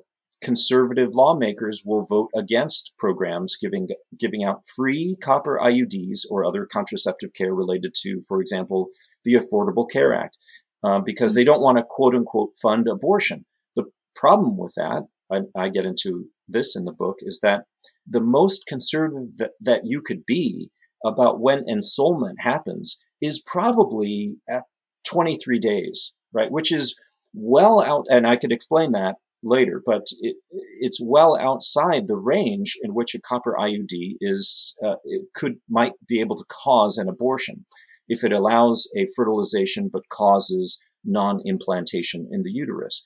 conservative 0.43 1.15
lawmakers 1.15 1.81
will 1.85 2.05
vote 2.05 2.29
against 2.35 2.95
programs 2.99 3.55
giving 3.55 3.87
giving 4.19 4.43
out 4.43 4.65
free 4.75 5.15
copper 5.21 5.59
IUDs 5.63 6.19
or 6.29 6.45
other 6.45 6.65
contraceptive 6.65 7.33
care 7.33 7.53
related 7.53 7.93
to, 8.01 8.21
for 8.27 8.41
example, 8.41 8.89
the 9.23 9.33
Affordable 9.33 9.89
Care 9.89 10.13
Act 10.13 10.37
um, 10.83 11.03
because 11.03 11.33
they 11.33 11.43
don't 11.43 11.61
want 11.61 11.77
to 11.77 11.85
quote 11.89 12.13
unquote 12.13 12.51
fund 12.61 12.87
abortion. 12.87 13.45
The 13.75 13.85
problem 14.15 14.57
with 14.57 14.73
that, 14.75 15.03
I, 15.31 15.41
I, 15.55 15.69
get 15.69 15.85
into 15.85 16.25
this 16.47 16.75
in 16.75 16.85
the 16.85 16.93
book, 16.93 17.17
is 17.21 17.39
that 17.41 17.63
the 18.05 18.21
most 18.21 18.65
conservative 18.67 19.37
that, 19.37 19.51
that 19.61 19.81
you 19.85 20.01
could 20.01 20.25
be 20.25 20.69
about 21.05 21.39
when 21.39 21.65
ensoulment 21.65 22.39
happens 22.39 23.05
is 23.21 23.43
probably 23.45 24.35
at 24.49 24.63
23 25.05 25.59
days, 25.59 26.17
right? 26.33 26.51
Which 26.51 26.71
is 26.71 26.95
well 27.33 27.81
out, 27.81 28.05
and 28.11 28.27
I 28.27 28.35
could 28.35 28.51
explain 28.51 28.91
that 28.91 29.15
later, 29.43 29.81
but 29.85 30.05
it, 30.21 30.35
it's 30.79 30.99
well 31.01 31.37
outside 31.39 32.07
the 32.07 32.17
range 32.17 32.75
in 32.81 32.93
which 32.93 33.13
a 33.13 33.21
copper 33.21 33.55
IUD 33.59 34.15
is 34.21 34.77
uh, 34.83 34.95
it 35.03 35.27
could 35.33 35.55
might 35.69 35.93
be 36.07 36.19
able 36.19 36.35
to 36.35 36.45
cause 36.49 36.97
an 36.97 37.09
abortion 37.09 37.65
if 38.07 38.23
it 38.23 38.31
allows 38.31 38.89
a 38.97 39.05
fertilization 39.15 39.89
but 39.91 40.07
causes 40.09 40.85
non-implantation 41.05 42.27
in 42.31 42.43
the 42.43 42.51
uterus. 42.51 43.03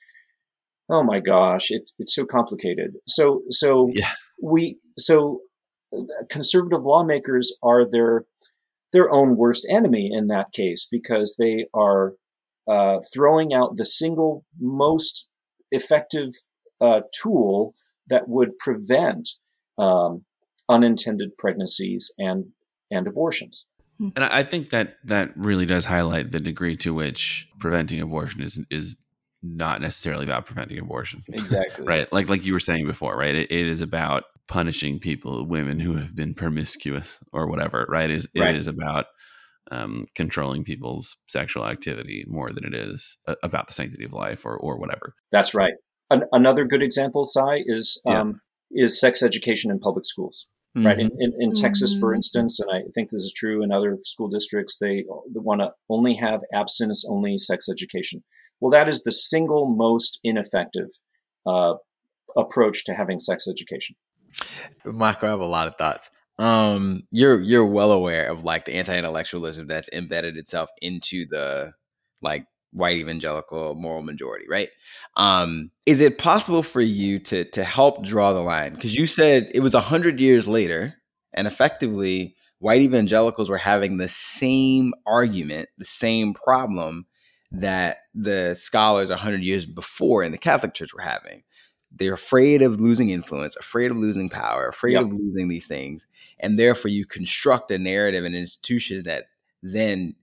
Oh 0.90 1.04
my 1.04 1.20
gosh, 1.20 1.70
it, 1.70 1.90
it's 2.00 2.16
so 2.16 2.26
complicated. 2.26 2.94
So 3.08 3.42
so 3.50 3.90
yeah. 3.94 4.12
we 4.42 4.78
so 4.98 5.42
conservative 6.30 6.84
lawmakers 6.84 7.58
are 7.64 7.90
their 7.90 8.26
their 8.94 9.12
own 9.12 9.36
worst 9.36 9.68
enemy 9.70 10.10
in 10.12 10.28
that 10.28 10.52
case 10.54 10.88
because 10.90 11.36
they 11.38 11.66
are 11.74 12.14
uh, 12.68 13.00
throwing 13.14 13.54
out 13.54 13.78
the 13.78 13.86
single 13.86 14.46
most 14.60 15.27
effective 15.72 16.30
uh, 16.82 17.02
tool 17.14 17.74
that 18.08 18.28
would 18.28 18.58
prevent 18.58 19.28
um, 19.78 20.24
unintended 20.70 21.38
pregnancies 21.38 22.14
and 22.18 22.46
and 22.92 23.08
abortions. 23.08 23.68
And 24.00 24.24
I 24.24 24.44
think 24.44 24.70
that 24.70 24.98
that 25.06 25.36
really 25.36 25.66
does 25.66 25.86
highlight 25.86 26.32
the 26.32 26.40
degree 26.40 26.76
to 26.78 26.94
which 26.94 27.50
preventing 27.60 28.00
abortion 28.02 28.42
is 28.42 28.60
is 28.70 28.98
not 29.44 29.82
necessarily 29.82 30.26
about 30.26 30.46
preventing 30.46 30.78
abortion. 30.80 31.24
Exactly. 31.30 31.86
right. 31.88 32.12
Like 32.14 32.30
like 32.30 32.46
you 32.46 32.54
were 32.54 32.60
saying 32.60 32.86
before, 32.86 33.18
right? 33.18 33.36
It, 33.36 33.52
it 33.52 33.68
is 33.68 33.82
about 33.82 34.26
punishing 34.48 35.00
people, 35.00 35.46
women 35.46 35.80
who 35.80 35.96
have 35.96 36.16
been 36.16 36.34
promiscuous 36.34 37.20
or 37.34 37.48
whatever, 37.48 37.86
right? 37.90 38.10
Is 38.10 38.28
Right. 38.36 38.50
it 38.50 38.56
is 38.56 38.68
about 38.68 39.08
um, 39.72 40.06
controlling 40.16 40.64
people's 40.64 41.16
sexual 41.28 41.66
activity 41.66 42.24
more 42.28 42.52
than 42.54 42.64
it 42.66 42.74
is 42.74 43.18
a- 43.28 43.36
about 43.44 43.68
the 43.68 43.74
sanctity 43.74 44.06
of 44.06 44.14
life 44.14 44.46
or 44.46 44.58
or 44.58 44.78
whatever. 44.80 45.14
That's 45.32 45.54
right. 45.54 45.74
An- 46.10 46.24
another 46.32 46.66
good 46.66 46.82
example, 46.84 47.26
Sy, 47.26 47.64
is 47.66 48.02
Yeah. 48.06 48.22
um, 48.22 48.42
is 48.72 49.00
sex 49.00 49.22
education 49.24 49.72
in 49.72 49.80
public 49.80 50.06
schools. 50.06 50.48
Right 50.76 51.00
in, 51.00 51.10
in, 51.18 51.34
in 51.40 51.54
Texas, 51.54 52.00
for 52.00 52.12
Mhm. 52.12 52.18
instance, 52.18 52.60
and 52.60 52.70
I 52.72 52.82
think 52.94 53.10
this 53.10 53.24
is 53.24 53.34
true 53.36 53.64
in 53.64 53.72
other 53.72 53.98
school 54.04 54.28
districts, 54.28 54.78
they, 54.78 54.98
they 55.34 55.40
want 55.40 55.62
to 55.62 55.72
only 55.90 56.14
have 56.16 56.42
abstinence 56.54 57.04
only 57.10 57.36
sex 57.40 57.68
education. 57.68 58.24
Well, 58.60 58.70
that 58.72 58.88
is 58.88 59.02
the 59.02 59.12
single 59.12 59.66
most 59.76 60.20
ineffective 60.24 60.90
uh, 61.48 61.76
approach 62.36 62.86
to 62.86 62.94
having 62.94 63.18
sex 63.18 63.48
education. 63.48 63.96
Michael, 64.86 65.30
I 65.30 65.32
have 65.32 65.40
a 65.40 65.46
lot 65.46 65.68
of 65.68 65.76
thoughts. 65.78 66.12
Um, 66.40 67.04
you're 67.12 67.42
you're 67.42 67.66
well 67.66 67.92
aware 67.92 68.30
of 68.30 68.44
like 68.44 68.66
the 68.66 68.74
anti-intellectualism 68.74 69.68
that's 69.68 69.90
embedded 69.90 70.38
itself 70.38 70.70
into 70.82 71.26
the 71.30 71.74
like 72.22 72.46
white 72.72 72.98
evangelical 72.98 73.76
moral 73.76 74.04
majority, 74.04 74.46
right? 74.50 74.70
Um, 75.16 75.72
is 75.86 76.00
it 76.00 76.18
possible 76.18 76.64
for 76.64 76.82
you 76.82 77.20
to 77.20 77.46
to 77.46 77.64
help 77.64 78.04
draw 78.04 78.34
the 78.34 78.40
line? 78.42 78.74
Because 78.74 78.96
you 78.96 79.08
said 79.08 79.50
it 79.54 79.62
was 79.62 79.74
a 79.74 79.80
hundred 79.82 80.20
years 80.20 80.48
later, 80.48 80.94
and 81.34 81.48
effectively 81.48 82.36
white 82.60 82.82
evangelicals 82.82 83.50
were 83.50 83.58
having 83.58 83.98
the 83.98 84.10
same 84.10 84.94
argument, 85.06 85.70
the 85.78 85.86
same 85.86 86.34
problem 86.34 87.06
that 87.52 87.98
the 88.14 88.56
scholars 88.56 89.10
a 89.10 89.16
hundred 89.18 89.42
years 89.42 89.66
before 89.66 90.24
in 90.24 90.32
the 90.32 90.38
Catholic 90.38 90.74
Church 90.74 90.94
were 90.94 91.02
having 91.02 91.44
they're 91.98 92.14
afraid 92.14 92.62
of 92.62 92.80
losing 92.80 93.10
influence, 93.10 93.56
afraid 93.56 93.92
of 93.92 93.98
losing 93.98 94.30
power, 94.30 94.68
afraid 94.68 94.94
Yep. 94.94 95.02
of 95.04 95.14
losing 95.14 95.48
these 95.48 95.68
things. 95.68 96.08
And 96.40 96.58
therefore, 96.60 96.90
you 96.90 97.06
construct 97.06 97.72
a 97.72 97.78
narrative 97.78 98.26
and 98.26 98.36
an 98.36 98.42
institution 98.42 99.04
that 99.04 99.26
then 99.64 100.16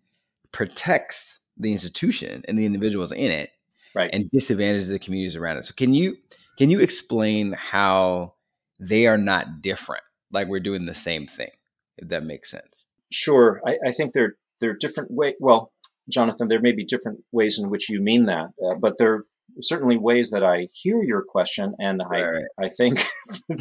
protects 0.52 1.40
the 1.56 1.72
institution 1.72 2.44
and 2.48 2.58
the 2.58 2.66
individuals 2.66 3.12
in 3.12 3.30
it 3.30 3.50
Right. 3.94 4.10
and 4.12 4.28
disadvantages 4.30 4.88
the 4.88 4.98
communities 4.98 5.36
around 5.36 5.58
it. 5.58 5.64
So 5.64 5.74
can 5.76 5.94
you 5.94 6.16
can 6.58 6.70
you 6.70 6.80
explain 6.80 7.52
how 7.52 8.34
they 8.78 9.06
are 9.06 9.18
not 9.18 9.60
different? 9.62 10.04
Like 10.32 10.48
we're 10.48 10.60
doing 10.60 10.86
the 10.86 10.94
same 10.94 11.26
thing, 11.26 11.50
if 11.98 12.08
that 12.08 12.24
makes 12.24 12.50
sense. 12.50 12.86
Sure, 13.12 13.60
I, 13.66 13.76
I 13.86 13.92
think 13.92 14.12
they're 14.12 14.34
they're 14.60 14.74
different 14.74 15.10
way. 15.10 15.34
Well, 15.40 15.72
Jonathan, 16.10 16.48
there 16.48 16.60
may 16.60 16.72
be 16.72 16.84
different 16.84 17.20
ways 17.32 17.58
in 17.58 17.70
which 17.70 17.88
you 17.88 18.00
mean 18.00 18.26
that, 18.26 18.46
uh, 18.64 18.76
but 18.80 18.94
there 18.98 19.14
are 19.14 19.24
certainly 19.60 19.96
ways 19.96 20.30
that 20.30 20.44
I 20.44 20.68
hear 20.72 21.02
your 21.02 21.22
question, 21.26 21.74
and 21.78 22.02
I 22.02 22.22
Right. 22.22 22.44
I 22.58 22.68
think 22.68 22.98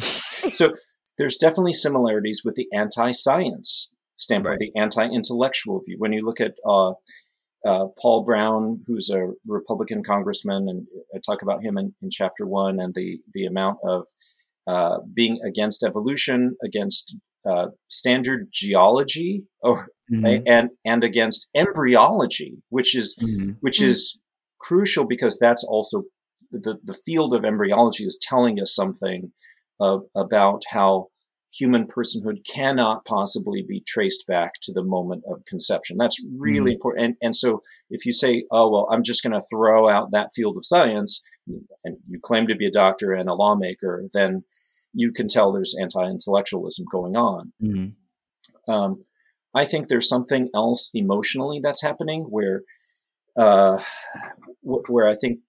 so. 0.02 0.72
There's 1.16 1.36
definitely 1.36 1.74
similarities 1.74 2.42
with 2.44 2.56
the 2.56 2.66
anti-science 2.74 3.92
standpoint, 4.16 4.58
the 4.58 4.72
anti-intellectual 4.76 5.80
view. 5.86 5.94
When 5.96 6.12
you 6.12 6.22
look 6.22 6.40
at 6.40 6.54
uh, 6.66 6.94
uh, 7.64 7.86
Paul 8.00 8.24
Broun, 8.24 8.82
who's 8.86 9.10
a 9.10 9.28
Republican 9.46 10.02
congressman, 10.02 10.68
and 10.68 10.86
I 11.14 11.20
talk 11.24 11.42
about 11.42 11.62
him 11.62 11.78
in, 11.78 11.94
in 12.02 12.10
chapter 12.10 12.46
one, 12.46 12.80
and 12.80 12.94
the 12.94 13.20
the 13.32 13.46
amount 13.46 13.78
of 13.84 14.08
uh, 14.66 14.98
being 15.14 15.40
against 15.44 15.82
evolution, 15.82 16.56
against 16.64 17.16
uh, 17.46 17.68
standard 17.88 18.48
geology, 18.50 19.46
or 19.60 19.88
and 20.12 20.70
and 20.84 21.02
against 21.04 21.50
embryology, 21.54 22.62
which 22.68 22.94
is 22.94 23.16
Mhm. 23.22 23.56
which 23.60 23.80
Mm. 23.80 23.86
is 23.86 24.18
crucial 24.60 25.06
because 25.06 25.38
that's 25.38 25.64
also 25.64 26.04
the 26.50 26.78
the 26.84 26.94
field 27.06 27.34
of 27.34 27.44
embryology 27.44 28.04
is 28.04 28.18
telling 28.20 28.60
us 28.60 28.74
something 28.74 29.32
uh, 29.80 29.98
about 30.14 30.62
how 30.70 31.08
human 31.52 31.86
personhood 31.86 32.44
cannot 32.44 33.04
possibly 33.04 33.62
be 33.62 33.80
traced 33.86 34.26
back 34.26 34.54
to 34.60 34.72
the 34.72 34.82
moment 34.82 35.22
of 35.30 35.44
conception. 35.44 35.96
That's 35.96 36.20
really 36.36 36.72
important. 36.72 37.04
And, 37.04 37.16
and 37.22 37.36
so 37.36 37.60
if 37.90 38.04
you 38.04 38.12
say, 38.12 38.44
oh, 38.50 38.68
well, 38.72 38.88
I'm 38.90 39.04
just 39.04 39.22
going 39.22 39.34
to 39.34 39.46
throw 39.52 39.88
out 39.88 40.10
that 40.10 40.30
field 40.34 40.56
of 40.56 40.64
science, 40.66 41.24
and 41.84 41.96
you 42.08 42.18
claim 42.20 42.48
to 42.48 42.56
be 42.56 42.66
a 42.66 42.72
doctor 42.72 43.12
and 43.12 43.28
a 43.28 43.34
lawmaker, 43.34 44.04
then 44.12 44.42
you 44.94 45.12
can 45.12 45.28
tell 45.28 45.52
there's 45.52 45.76
anti 45.80 46.04
intellectualism 46.08 46.86
going 46.90 47.16
on. 47.16 47.52
Mhm. 47.62 47.94
Um, 48.68 49.04
I 49.54 49.64
think 49.64 49.88
there's 49.88 50.08
something 50.08 50.48
else 50.54 50.90
emotionally 50.94 51.60
that's 51.60 51.82
happening 51.82 52.22
where, 52.24 52.62
uh, 53.36 53.78
wh- 54.62 54.88
where 54.88 55.06
I 55.08 55.14
think 55.14 55.40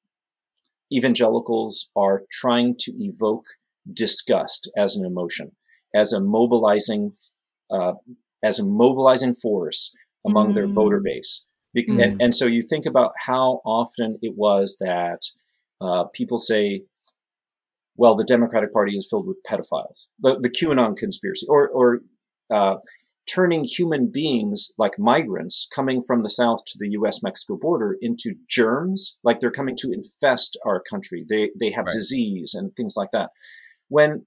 evangelicals 0.93 1.91
are 1.95 2.23
trying 2.31 2.75
to 2.79 2.91
evoke 2.99 3.45
disgust 3.91 4.69
as 4.77 4.95
an 4.95 5.05
emotion, 5.05 5.55
as 5.93 6.13
a 6.13 6.19
mobilizing, 6.19 7.13
uh, 7.71 7.93
as 8.43 8.59
a 8.59 8.65
mobilizing 8.65 9.33
force 9.33 9.95
among 10.25 10.53
their 10.53 10.67
voter 10.67 10.99
Mm. 10.99 11.03
base. 11.03 11.47
Be- 11.73 11.85
Mm. 11.87 12.03
and, 12.03 12.21
and 12.21 12.35
so 12.35 12.45
you 12.45 12.61
think 12.61 12.85
about 12.85 13.11
how 13.25 13.61
often 13.65 14.17
it 14.21 14.35
was 14.35 14.77
that 14.79 15.21
uh, 15.81 16.05
people 16.13 16.37
say, 16.37 16.85
well, 17.95 18.15
the 18.15 18.23
Democratic 18.23 18.71
Party 18.71 18.95
is 18.95 19.07
filled 19.09 19.27
with 19.27 19.37
pedophiles, 19.49 20.07
the, 20.19 20.39
the 20.39 20.49
QAnon 20.49 20.97
conspiracy, 20.97 21.45
or, 21.49 21.69
or 21.69 22.01
uh, 22.49 22.77
turning 23.27 23.63
human 23.63 24.11
beings 24.11 24.73
like 24.77 24.99
migrants 24.99 25.67
coming 25.73 26.01
from 26.05 26.21
the 26.21 26.29
south 26.29 26.59
to 26.65 26.77
the 26.79 26.91
US 26.91 27.23
Mexico 27.23 27.57
border 27.57 27.97
into 28.01 28.35
germs, 28.47 29.17
like 29.23 29.39
they're 29.39 29.51
coming 29.51 29.75
to 29.77 29.91
infest 29.91 30.59
our 30.65 30.81
country. 30.81 31.25
They, 31.27 31.51
they 31.59 31.71
have 31.71 31.85
Right. 31.85 31.93
disease 31.93 32.53
and 32.53 32.75
things 32.75 32.95
like 32.97 33.11
that. 33.11 33.31
When, 33.87 34.25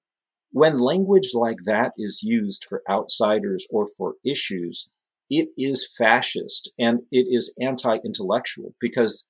when 0.50 0.78
language 0.78 1.30
like 1.34 1.58
that 1.64 1.92
is 1.96 2.22
used 2.22 2.64
for 2.68 2.82
outsiders 2.88 3.66
or 3.70 3.86
for 3.96 4.14
issues, 4.24 4.90
it 5.30 5.50
is 5.56 5.88
fascist 5.98 6.72
and 6.78 7.00
it 7.12 7.26
is 7.28 7.54
anti 7.60 7.96
intellectual 8.04 8.74
because 8.80 9.28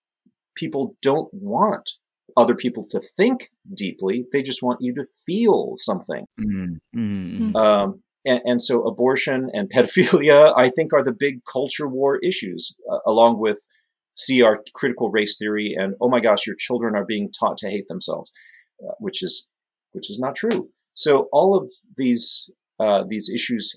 people 0.55 0.97
don't 1.03 1.29
want 1.33 1.91
other 2.39 2.55
people 2.55 2.85
to 2.91 3.01
think 3.01 3.51
deeply. 3.75 4.27
They 4.33 4.43
just 4.43 4.63
want 4.63 4.79
you 4.81 4.95
to 4.95 5.05
feel 5.27 5.75
something. 5.77 6.25
Mhm. 6.41 6.79
Mhm. 6.97 7.57
Um, 7.57 8.03
and, 8.25 8.41
and 8.47 8.63
so 8.63 8.83
abortion 8.83 9.51
and 9.53 9.69
pedophilia, 9.75 10.53
I 10.57 10.71
think, 10.71 10.93
are 10.93 11.03
the 11.05 11.13
big 11.27 11.41
culture 11.53 11.89
war 11.89 12.19
issues, 12.23 12.75
uh, 12.91 12.99
along 13.07 13.41
with 13.41 13.59
CR 14.27 14.55
critical 14.75 15.11
race 15.11 15.37
theory 15.39 15.75
and 15.79 15.95
oh 16.01 16.09
my 16.09 16.21
gosh, 16.21 16.47
your 16.47 16.57
children 16.57 16.95
are 16.97 17.05
being 17.05 17.31
taught 17.39 17.57
to 17.59 17.71
hate 17.71 17.89
themselves, 17.89 18.33
uh, 18.85 18.95
which 18.99 19.23
is 19.23 19.51
which 19.93 20.11
is 20.11 20.19
not 20.19 20.35
true. 20.35 20.71
So 20.95 21.29
all 21.33 21.57
of 21.57 21.71
these 21.97 22.51
uh, 22.81 23.05
these 23.09 23.29
issues 23.33 23.75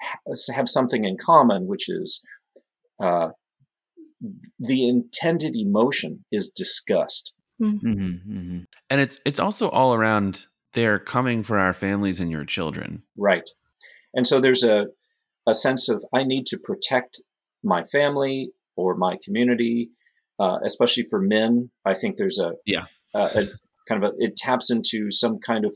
ha- 0.00 0.18
have 0.54 0.68
something 0.68 1.04
in 1.04 1.16
common, 1.16 1.66
which 1.66 1.88
is 1.88 2.24
uh, 3.00 3.30
the 4.58 4.88
intended 4.88 5.56
emotion 5.56 6.24
is 6.30 6.50
disgust. 6.50 7.34
Mhm. 7.60 7.80
Mhm. 8.26 8.66
And 8.88 9.00
it's 9.00 9.18
it's 9.24 9.40
also 9.40 9.68
all 9.70 9.94
around 9.94 10.46
they're 10.72 10.98
coming 10.98 11.42
for 11.42 11.58
our 11.58 11.74
families 11.74 12.20
and 12.20 12.30
your 12.30 12.44
children. 12.44 13.02
Right. 13.16 13.48
And 14.14 14.26
so 14.26 14.40
there's 14.40 14.62
a, 14.62 14.86
a 15.46 15.54
sense 15.54 15.88
of 15.88 16.04
I 16.12 16.22
need 16.22 16.46
to 16.46 16.58
protect 16.62 17.20
my 17.64 17.82
family 17.82 18.52
or 18.76 18.96
my 18.96 19.18
community, 19.24 19.90
uh, 20.38 20.58
especially 20.64 21.04
for 21.10 21.20
men. 21.20 21.70
I 21.84 21.94
think 21.94 22.16
there's 22.16 22.38
a, 22.38 22.52
Yeah. 22.66 22.84
a, 23.14 23.18
a 23.18 23.46
kind 23.88 24.04
of 24.04 24.12
a, 24.12 24.14
it 24.18 24.36
taps 24.36 24.70
into 24.70 25.10
some 25.10 25.38
kind 25.40 25.64
of 25.64 25.74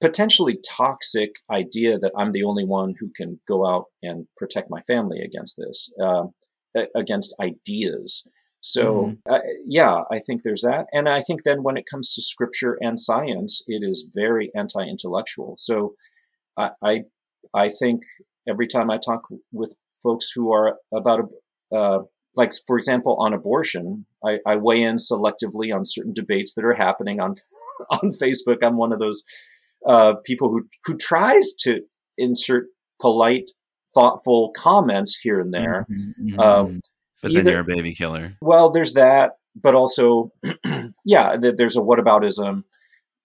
potentially 0.00 0.58
toxic 0.66 1.36
idea 1.50 1.98
that 1.98 2.12
I'm 2.16 2.32
the 2.32 2.44
only 2.44 2.64
one 2.64 2.94
who 2.98 3.10
can 3.14 3.40
go 3.46 3.66
out 3.66 3.84
and 4.02 4.26
protect 4.36 4.68
my 4.70 4.80
family 4.82 5.20
against 5.20 5.56
this, 5.56 5.94
um, 6.00 6.32
a- 6.76 6.88
against 6.94 7.34
ideas. 7.40 8.30
So, 8.66 9.14
uh, 9.28 9.40
yeah, 9.66 10.04
I 10.10 10.20
think 10.20 10.42
there's 10.42 10.62
that. 10.62 10.86
And 10.90 11.06
I 11.06 11.20
think 11.20 11.42
then 11.42 11.62
when 11.62 11.76
it 11.76 11.84
comes 11.84 12.14
to 12.14 12.22
scripture 12.22 12.78
and 12.80 12.98
science, 12.98 13.62
it 13.68 13.82
is 13.86 14.08
very 14.14 14.50
anti 14.56 14.82
intellectual. 14.82 15.56
So, 15.58 15.96
I, 16.56 16.70
I 16.82 17.00
I 17.52 17.68
think 17.68 18.00
every 18.48 18.66
time 18.66 18.90
I 18.90 18.96
talk 18.96 19.28
with 19.52 19.76
folks 20.02 20.30
who 20.34 20.50
are 20.50 20.78
about 20.94 21.28
uh, 21.70 22.00
like 22.36 22.52
for 22.66 22.78
example 22.78 23.16
on 23.20 23.34
abortion, 23.34 24.06
I, 24.24 24.38
I 24.46 24.56
weigh 24.56 24.82
in 24.82 24.96
selectively 24.96 25.74
on 25.74 25.84
certain 25.84 26.14
debates 26.14 26.54
that 26.54 26.64
are 26.64 26.72
happening 26.72 27.20
on 27.20 27.34
on 27.90 28.12
Facebook. 28.22 28.62
I'm 28.62 28.78
one 28.78 28.94
of 28.94 28.98
those 28.98 29.22
uh, 29.86 30.14
people 30.24 30.48
who 30.48 30.66
who 30.86 30.96
tries 30.96 31.52
to 31.64 31.82
insert 32.16 32.68
polite, 32.98 33.50
thoughtful 33.94 34.52
comments 34.56 35.20
here 35.22 35.38
and 35.38 35.52
there. 35.52 35.86
Mhm. 36.18 36.38
Um, 36.38 36.80
But 37.24 37.34
then 37.34 37.46
you're 37.46 37.60
a 37.60 37.64
baby 37.64 37.94
killer. 37.94 38.36
Well, 38.40 38.70
there's 38.70 38.92
that, 38.94 39.32
but 39.54 39.74
also, 39.74 40.30
yeah, 41.04 41.36
there's 41.40 41.76
a 41.76 41.80
whataboutism, 41.80 42.64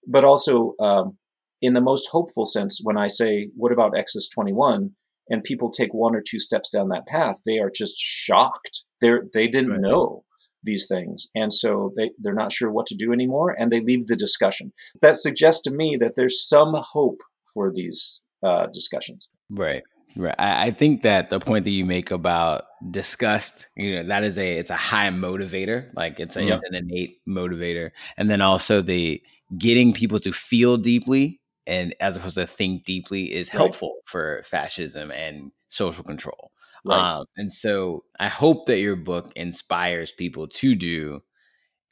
but 0.06 0.24
also 0.24 0.74
um, 0.80 1.18
in 1.60 1.74
the 1.74 1.80
most 1.80 2.08
hopeful 2.10 2.46
sense, 2.46 2.80
when 2.82 2.96
I 2.96 3.08
say, 3.08 3.50
"What 3.56 3.72
about 3.72 3.96
Exodus 3.96 4.28
21?" 4.28 4.90
and 5.28 5.44
people 5.44 5.70
take 5.70 5.94
one 5.94 6.14
or 6.16 6.22
two 6.26 6.40
steps 6.40 6.68
down 6.70 6.88
that 6.88 7.06
path, 7.06 7.42
they 7.46 7.58
are 7.60 7.70
just 7.74 7.96
shocked. 7.96 8.84
They're 9.00 9.24
they 9.32 9.48
didn't 9.48 9.72
right. 9.72 9.80
know 9.80 10.24
these 10.62 10.86
things, 10.88 11.28
and 11.34 11.52
so 11.52 11.92
they 11.96 12.10
they're 12.18 12.34
not 12.34 12.52
sure 12.52 12.70
what 12.70 12.86
to 12.86 12.96
do 12.96 13.12
anymore, 13.12 13.54
and 13.58 13.70
they 13.70 13.80
leave 13.80 14.06
the 14.06 14.16
discussion. 14.16 14.72
That 15.00 15.16
suggests 15.16 15.62
to 15.62 15.70
me 15.70 15.96
that 15.96 16.16
there's 16.16 16.46
some 16.46 16.74
hope 16.74 17.20
for 17.54 17.72
these 17.72 18.22
uh, 18.42 18.66
discussions. 18.72 19.30
Right. 19.48 19.82
Right. 20.16 20.34
I, 20.38 20.66
I 20.66 20.70
think 20.70 21.02
that 21.02 21.30
the 21.30 21.40
point 21.40 21.64
that 21.64 21.70
you 21.70 21.84
make 21.84 22.10
about 22.10 22.64
disgust, 22.90 23.68
you 23.76 23.96
know, 23.96 24.02
that 24.04 24.24
is 24.24 24.38
a 24.38 24.56
it's 24.58 24.70
a 24.70 24.76
high 24.76 25.08
motivator. 25.08 25.90
Like 25.94 26.20
it's, 26.20 26.36
a, 26.36 26.46
it's 26.46 26.68
an 26.68 26.74
innate 26.74 27.18
motivator. 27.28 27.90
And 28.16 28.30
then 28.30 28.40
also 28.40 28.82
the 28.82 29.22
getting 29.56 29.92
people 29.92 30.18
to 30.20 30.32
feel 30.32 30.76
deeply 30.76 31.40
and 31.66 31.94
as 32.00 32.16
opposed 32.16 32.36
to 32.36 32.46
think 32.46 32.84
deeply 32.84 33.32
is 33.32 33.48
helpful 33.48 33.94
right. 33.96 34.08
for 34.08 34.42
fascism 34.44 35.10
and 35.10 35.52
social 35.68 36.04
control. 36.04 36.50
Right. 36.84 37.18
Um, 37.18 37.26
and 37.36 37.52
so 37.52 38.04
I 38.18 38.28
hope 38.28 38.66
that 38.66 38.78
your 38.78 38.96
book 38.96 39.30
inspires 39.36 40.12
people 40.12 40.48
to 40.48 40.74
do 40.74 41.22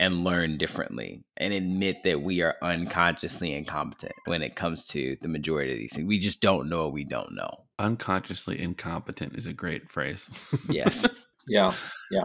and 0.00 0.24
learn 0.24 0.56
differently 0.58 1.24
and 1.36 1.52
admit 1.52 2.02
that 2.04 2.22
we 2.22 2.42
are 2.42 2.54
unconsciously 2.62 3.52
incompetent 3.52 4.12
when 4.26 4.42
it 4.42 4.54
comes 4.54 4.86
to 4.86 5.16
the 5.22 5.28
majority 5.28 5.72
of 5.72 5.78
these 5.78 5.92
things. 5.94 6.06
We 6.06 6.18
just 6.18 6.40
don't 6.40 6.68
know 6.68 6.84
what 6.84 6.92
we 6.92 7.04
don't 7.04 7.34
know. 7.34 7.50
Unconsciously 7.78 8.60
incompetent 8.60 9.36
is 9.36 9.46
a 9.46 9.52
great 9.52 9.90
phrase. 9.90 10.54
yes. 10.68 11.08
Yeah. 11.50 11.72
Yeah. 12.10 12.24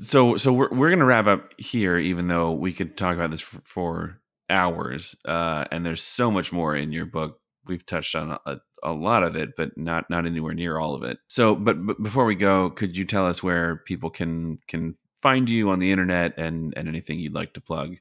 So 0.00 0.36
so 0.36 0.52
we're 0.52 0.70
we're 0.70 0.90
gonna 0.90 1.04
wrap 1.04 1.28
up 1.28 1.52
here, 1.56 1.98
even 1.98 2.26
though 2.26 2.50
we 2.50 2.72
could 2.72 2.96
talk 2.96 3.14
about 3.14 3.30
this 3.30 3.40
for, 3.40 3.60
for 3.64 4.20
hours. 4.50 5.14
Uh, 5.24 5.66
and 5.70 5.86
there's 5.86 6.02
so 6.02 6.32
much 6.32 6.52
more 6.52 6.74
in 6.74 6.90
your 6.90 7.06
book. 7.06 7.38
We've 7.66 7.86
touched 7.86 8.16
on 8.16 8.36
a, 8.44 8.56
a 8.82 8.92
lot 8.92 9.22
of 9.22 9.36
it, 9.36 9.50
but 9.56 9.76
not 9.76 10.10
not 10.10 10.26
anywhere 10.26 10.54
near 10.54 10.78
all 10.78 10.94
of 10.94 11.04
it. 11.04 11.18
So, 11.28 11.54
but, 11.54 11.86
but 11.86 12.02
before 12.02 12.24
we 12.24 12.34
go, 12.34 12.70
could 12.70 12.96
you 12.96 13.04
tell 13.04 13.26
us 13.26 13.42
where 13.42 13.76
people 13.86 14.10
can 14.10 14.58
can 14.66 14.96
find 15.24 15.50
you 15.50 15.70
on 15.70 15.80
the 15.80 15.90
internet 15.90 16.38
and 16.38 16.72
and 16.76 16.88
anything 16.88 17.18
you'd 17.18 17.34
like 17.34 17.54
to 17.54 17.60
plug? 17.60 17.96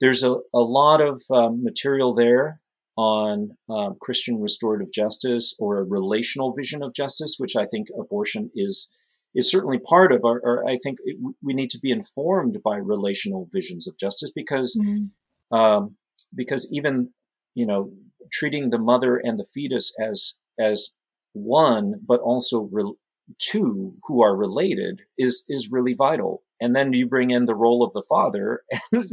there's 0.00 0.22
a, 0.22 0.36
a 0.54 0.60
lot 0.60 1.00
of 1.00 1.20
um, 1.30 1.62
material 1.62 2.14
there 2.14 2.60
on 2.96 3.56
um, 3.68 3.96
Christian 4.00 4.40
restorative 4.40 4.92
justice 4.92 5.56
or 5.58 5.78
a 5.78 5.84
relational 5.84 6.52
vision 6.52 6.82
of 6.82 6.94
justice, 6.94 7.36
which 7.38 7.56
I 7.56 7.66
think 7.66 7.88
abortion 7.98 8.50
is 8.54 9.06
is 9.34 9.50
certainly 9.50 9.78
part 9.78 10.12
of 10.12 10.24
our. 10.24 10.40
Or 10.40 10.68
I 10.68 10.76
think 10.76 10.98
it, 11.04 11.16
we 11.42 11.54
need 11.54 11.70
to 11.70 11.78
be 11.78 11.90
informed 11.90 12.58
by 12.64 12.76
relational 12.76 13.46
visions 13.52 13.86
of 13.86 13.98
justice 13.98 14.32
because 14.34 14.78
mm-hmm. 14.80 15.56
um, 15.56 15.96
because 16.34 16.70
even 16.72 17.10
you 17.54 17.66
know 17.66 17.90
treating 18.32 18.70
the 18.70 18.78
mother 18.78 19.16
and 19.16 19.38
the 19.38 19.44
fetus 19.44 19.94
as 20.00 20.38
as 20.58 20.96
one, 21.32 21.94
but 22.06 22.20
also 22.20 22.68
re- 22.72 22.94
two 23.38 23.94
who 24.04 24.22
are 24.22 24.36
related 24.36 25.02
is 25.18 25.44
is 25.48 25.70
really 25.72 25.94
vital. 25.94 26.42
And 26.60 26.76
then 26.76 26.92
you 26.92 27.06
bring 27.06 27.30
in 27.30 27.46
the 27.46 27.54
role 27.54 27.82
of 27.82 27.92
the 27.92 28.04
father, 28.08 28.62
and 28.92 29.04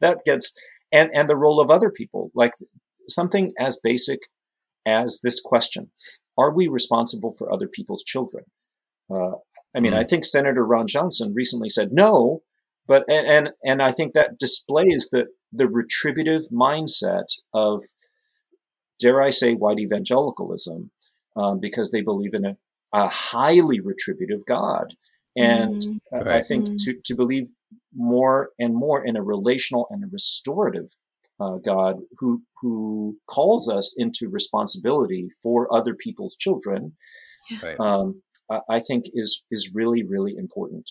that 0.00 0.24
gets 0.24 0.54
and 0.92 1.10
and 1.14 1.28
the 1.28 1.36
role 1.36 1.60
of 1.60 1.70
other 1.70 1.90
people, 1.90 2.30
like 2.34 2.52
something 3.08 3.52
as 3.58 3.80
basic 3.82 4.20
as 4.86 5.20
this 5.22 5.40
question: 5.40 5.90
Are 6.38 6.54
we 6.54 6.68
responsible 6.68 7.32
for 7.32 7.52
other 7.52 7.68
people's 7.68 8.02
children? 8.02 8.44
Uh, 9.10 9.32
I 9.74 9.80
mean, 9.80 9.92
mm. 9.92 9.98
I 9.98 10.04
think 10.04 10.24
Senator 10.24 10.64
Ron 10.64 10.86
Johnson 10.86 11.34
recently 11.34 11.68
said 11.68 11.92
no, 11.92 12.42
but 12.86 13.04
and, 13.08 13.26
and 13.28 13.50
and 13.64 13.82
I 13.82 13.92
think 13.92 14.14
that 14.14 14.38
displays 14.38 15.10
the 15.10 15.26
the 15.52 15.68
retributive 15.68 16.42
mindset 16.52 17.26
of, 17.54 17.82
dare 18.98 19.22
I 19.22 19.30
say, 19.30 19.54
white 19.54 19.78
evangelicalism, 19.78 20.90
um, 21.36 21.60
because 21.60 21.90
they 21.90 22.02
believe 22.02 22.34
in 22.34 22.44
a 22.44 22.56
a 22.92 23.08
highly 23.08 23.80
retributive 23.80 24.44
God. 24.46 24.94
And 25.36 25.80
mm, 25.80 25.98
right. 26.12 26.28
I 26.28 26.42
think 26.42 26.66
mm. 26.66 26.78
to, 26.84 26.94
to 27.04 27.14
believe 27.14 27.48
more 27.94 28.50
and 28.58 28.74
more 28.74 29.04
in 29.04 29.16
a 29.16 29.22
relational 29.22 29.86
and 29.90 30.04
a 30.04 30.08
restorative 30.10 30.86
uh, 31.38 31.56
God 31.56 31.96
who 32.18 32.42
who 32.62 33.18
calls 33.28 33.70
us 33.70 33.94
into 33.98 34.30
responsibility 34.30 35.28
for 35.42 35.72
other 35.74 35.94
people's 35.94 36.34
children, 36.34 36.94
right. 37.62 37.78
um, 37.78 38.22
I, 38.50 38.60
I, 38.70 38.80
think 38.80 39.04
is 39.12 39.44
is 39.50 39.72
really 39.74 40.02
really 40.02 40.34
important. 40.34 40.90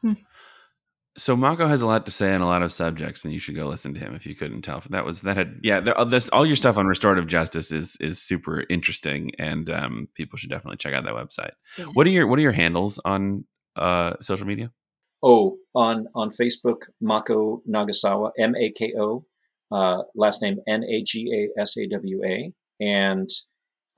Hmm 0.00 0.14
so 1.16 1.36
Mako 1.36 1.66
has 1.66 1.82
a 1.82 1.86
lot 1.86 2.06
to 2.06 2.12
say 2.12 2.32
on 2.32 2.40
a 2.40 2.46
lot 2.46 2.62
of 2.62 2.72
subjects, 2.72 3.24
and 3.24 3.32
you 3.32 3.38
should 3.38 3.54
go 3.54 3.68
listen 3.68 3.92
to 3.94 4.00
him 4.00 4.14
if 4.14 4.26
you 4.26 4.34
couldn't 4.34 4.62
tell. 4.62 4.82
That 4.90 5.04
was 5.04 5.20
that 5.20 5.36
had 5.36 5.60
yeah. 5.62 5.80
There, 5.80 5.94
this, 6.06 6.28
all 6.30 6.46
your 6.46 6.56
stuff 6.56 6.78
on 6.78 6.86
restorative 6.86 7.26
justice 7.26 7.70
is 7.70 7.96
is 8.00 8.20
super 8.20 8.64
interesting, 8.70 9.32
and 9.38 9.68
um, 9.68 10.08
people 10.14 10.38
should 10.38 10.50
definitely 10.50 10.78
check 10.78 10.94
out 10.94 11.04
that 11.04 11.14
website. 11.14 11.52
Yes. 11.76 11.88
What 11.92 12.06
are 12.06 12.10
your 12.10 12.26
What 12.26 12.38
are 12.38 12.42
your 12.42 12.52
handles 12.52 12.98
on 13.04 13.44
uh, 13.76 14.14
social 14.20 14.46
media? 14.46 14.72
Oh, 15.22 15.58
on 15.74 16.06
on 16.14 16.30
Facebook, 16.30 16.88
Mako 17.00 17.62
Nagasawa, 17.68 18.30
M 18.38 18.56
A 18.56 18.70
K 18.70 18.94
O, 18.98 19.26
uh, 19.70 20.02
last 20.16 20.40
name 20.42 20.58
N 20.66 20.82
A 20.84 21.02
G 21.02 21.48
A 21.56 21.60
S 21.60 21.76
A 21.76 21.86
W 21.88 22.22
A, 22.24 22.52
and 22.80 23.28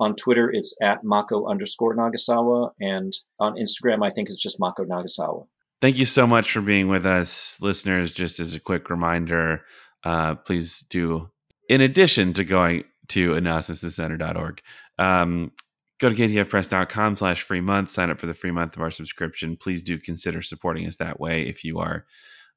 on 0.01 0.17
Twitter 0.17 0.51
it's 0.53 0.77
at 0.83 1.05
Mako 1.05 1.47
underscore 1.47 1.97
Nagasawa, 1.97 2.73
and 2.81 3.13
on 3.39 3.55
Instagram 3.55 4.05
I 4.05 4.11
think 4.11 4.29
it's 4.29 4.43
just 4.43 4.59
Mako 4.59 4.85
Nagasawa. 4.85 5.47
Thank 5.81 5.99
you 5.99 6.07
so 6.07 6.27
much 6.27 6.51
for 6.51 6.61
being 6.61 6.89
with 6.89 7.05
us, 7.05 7.59
listeners. 7.61 8.13
Just 8.13 8.41
as 8.41 8.55
a 8.55 8.61
quick 8.61 8.89
reminder, 8.89 9.63
uh, 10.05 10.37
please 10.37 10.85
do, 10.89 11.31
in 11.69 11.81
addition 11.81 12.33
to 12.35 12.45
going 12.45 12.85
to 13.09 13.33
anastasiscenter.org, 13.33 14.63
um, 14.99 15.53
go 16.01 16.09
to 16.09 16.15
ktfpress.com 16.15 17.17
slash 17.17 17.43
free 17.43 17.61
month, 17.61 17.91
sign 17.91 18.11
up 18.11 18.19
for 18.19 18.27
the 18.27 18.35
free 18.35 18.51
month 18.51 18.77
of 18.77 18.83
our 18.83 18.91
subscription. 18.91 19.57
Please 19.57 19.83
do 19.83 19.99
consider 19.99 20.43
supporting 20.43 20.87
us 20.87 20.97
that 20.97 21.21
way 21.21 21.43
if 21.43 21.65
you 21.65 21.79
are 21.79 22.07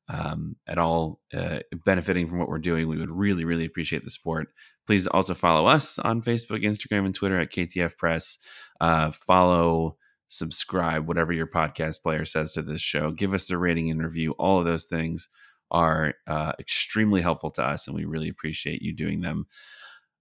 um, 0.10 0.56
at 0.68 0.78
all 0.78 1.20
uh, 1.34 1.60
benefiting 1.86 2.30
from 2.30 2.40
what 2.40 2.48
we're 2.48 2.60
doing. 2.60 2.88
We 2.88 2.98
would 2.98 3.12
really, 3.12 3.46
really 3.46 3.66
appreciate 3.66 4.04
the 4.04 4.10
support. 4.10 4.50
Please 4.86 5.06
also 5.08 5.34
follow 5.34 5.68
us 5.68 6.00
on 6.00 6.22
Facebook, 6.22 6.64
Instagram, 6.64 7.06
and 7.06 7.14
Twitter 7.14 7.40
at 7.40 7.52
KTF 7.52 7.98
Press. 7.98 8.38
Uh, 8.80 9.12
follow 9.12 9.98
subscribe, 10.28 11.08
whatever 11.08 11.34
your 11.34 11.48
podcast 11.48 12.02
player 12.02 12.26
says 12.26 12.52
to 12.54 12.62
this 12.62 12.82
show. 12.82 13.12
Give 13.12 13.34
us 13.34 13.50
a 13.50 13.58
rating 13.58 13.92
and 13.92 14.04
review. 14.04 14.32
All 14.34 14.60
of 14.60 14.66
those 14.66 14.86
things 14.86 15.30
are 15.72 16.14
uh, 16.28 16.54
extremely 16.60 17.22
helpful 17.22 17.52
to 17.52 17.64
us, 17.64 17.88
and 17.88 17.96
we 17.96 18.06
really 18.06 18.30
appreciate 18.30 18.82
you 18.82 18.94
doing 18.94 19.22
them. 19.22 19.48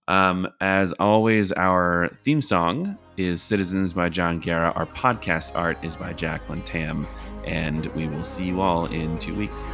Um, 0.09 0.49
as 0.61 0.93
always, 0.95 1.53
our 1.53 2.11
theme 2.23 2.41
song 2.41 2.97
is 3.17 3.43
Citizens 3.43 3.93
by 3.93 4.09
John 4.09 4.39
Guerra. 4.39 4.73
Our 4.77 4.87
podcast 4.87 5.53
art 5.55 5.79
is 5.83 5.97
by 5.97 6.13
Jacqueline 6.13 6.63
Tam. 6.63 7.07
And 7.45 7.87
we 7.87 8.07
will 8.09 8.25
see 8.25 8.45
you 8.45 8.61
all 8.61 8.87
in 8.87 9.19
two 9.19 9.35
weeks. 9.35 9.67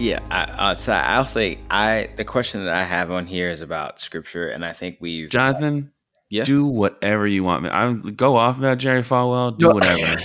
Yeah, 0.00 0.20
I, 0.30 0.42
uh, 0.44 0.74
so 0.74 0.94
I'll 0.94 1.26
say 1.26 1.58
I 1.68 2.08
the 2.16 2.24
question 2.24 2.64
that 2.64 2.74
I 2.74 2.84
have 2.84 3.10
on 3.10 3.26
here 3.26 3.50
is 3.50 3.60
about 3.60 4.00
scripture, 4.00 4.48
and 4.48 4.64
I 4.64 4.72
think 4.72 4.96
we've 4.98 5.28
Jonathan. 5.28 5.92
Yeah. 6.30 6.44
Do 6.44 6.64
whatever 6.64 7.26
you 7.26 7.44
want. 7.44 7.64
Me. 7.64 7.68
I 7.68 7.92
go 7.92 8.36
off 8.36 8.56
about 8.56 8.78
Jerry 8.78 9.02
Falwell. 9.02 9.58
Do 9.58 9.68
whatever. 9.68 10.16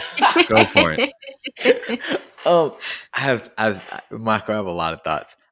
go 0.47 0.63
for 0.65 0.95
it. 0.97 2.01
Um, 2.45 2.73
I 3.15 3.21
have, 3.21 3.51
I 3.57 3.63
have, 3.63 4.03
Michael. 4.11 4.53
I 4.53 4.57
have 4.57 4.67
a 4.67 4.71
lot 4.71 4.93
of 4.93 5.01
thoughts. 5.01 5.35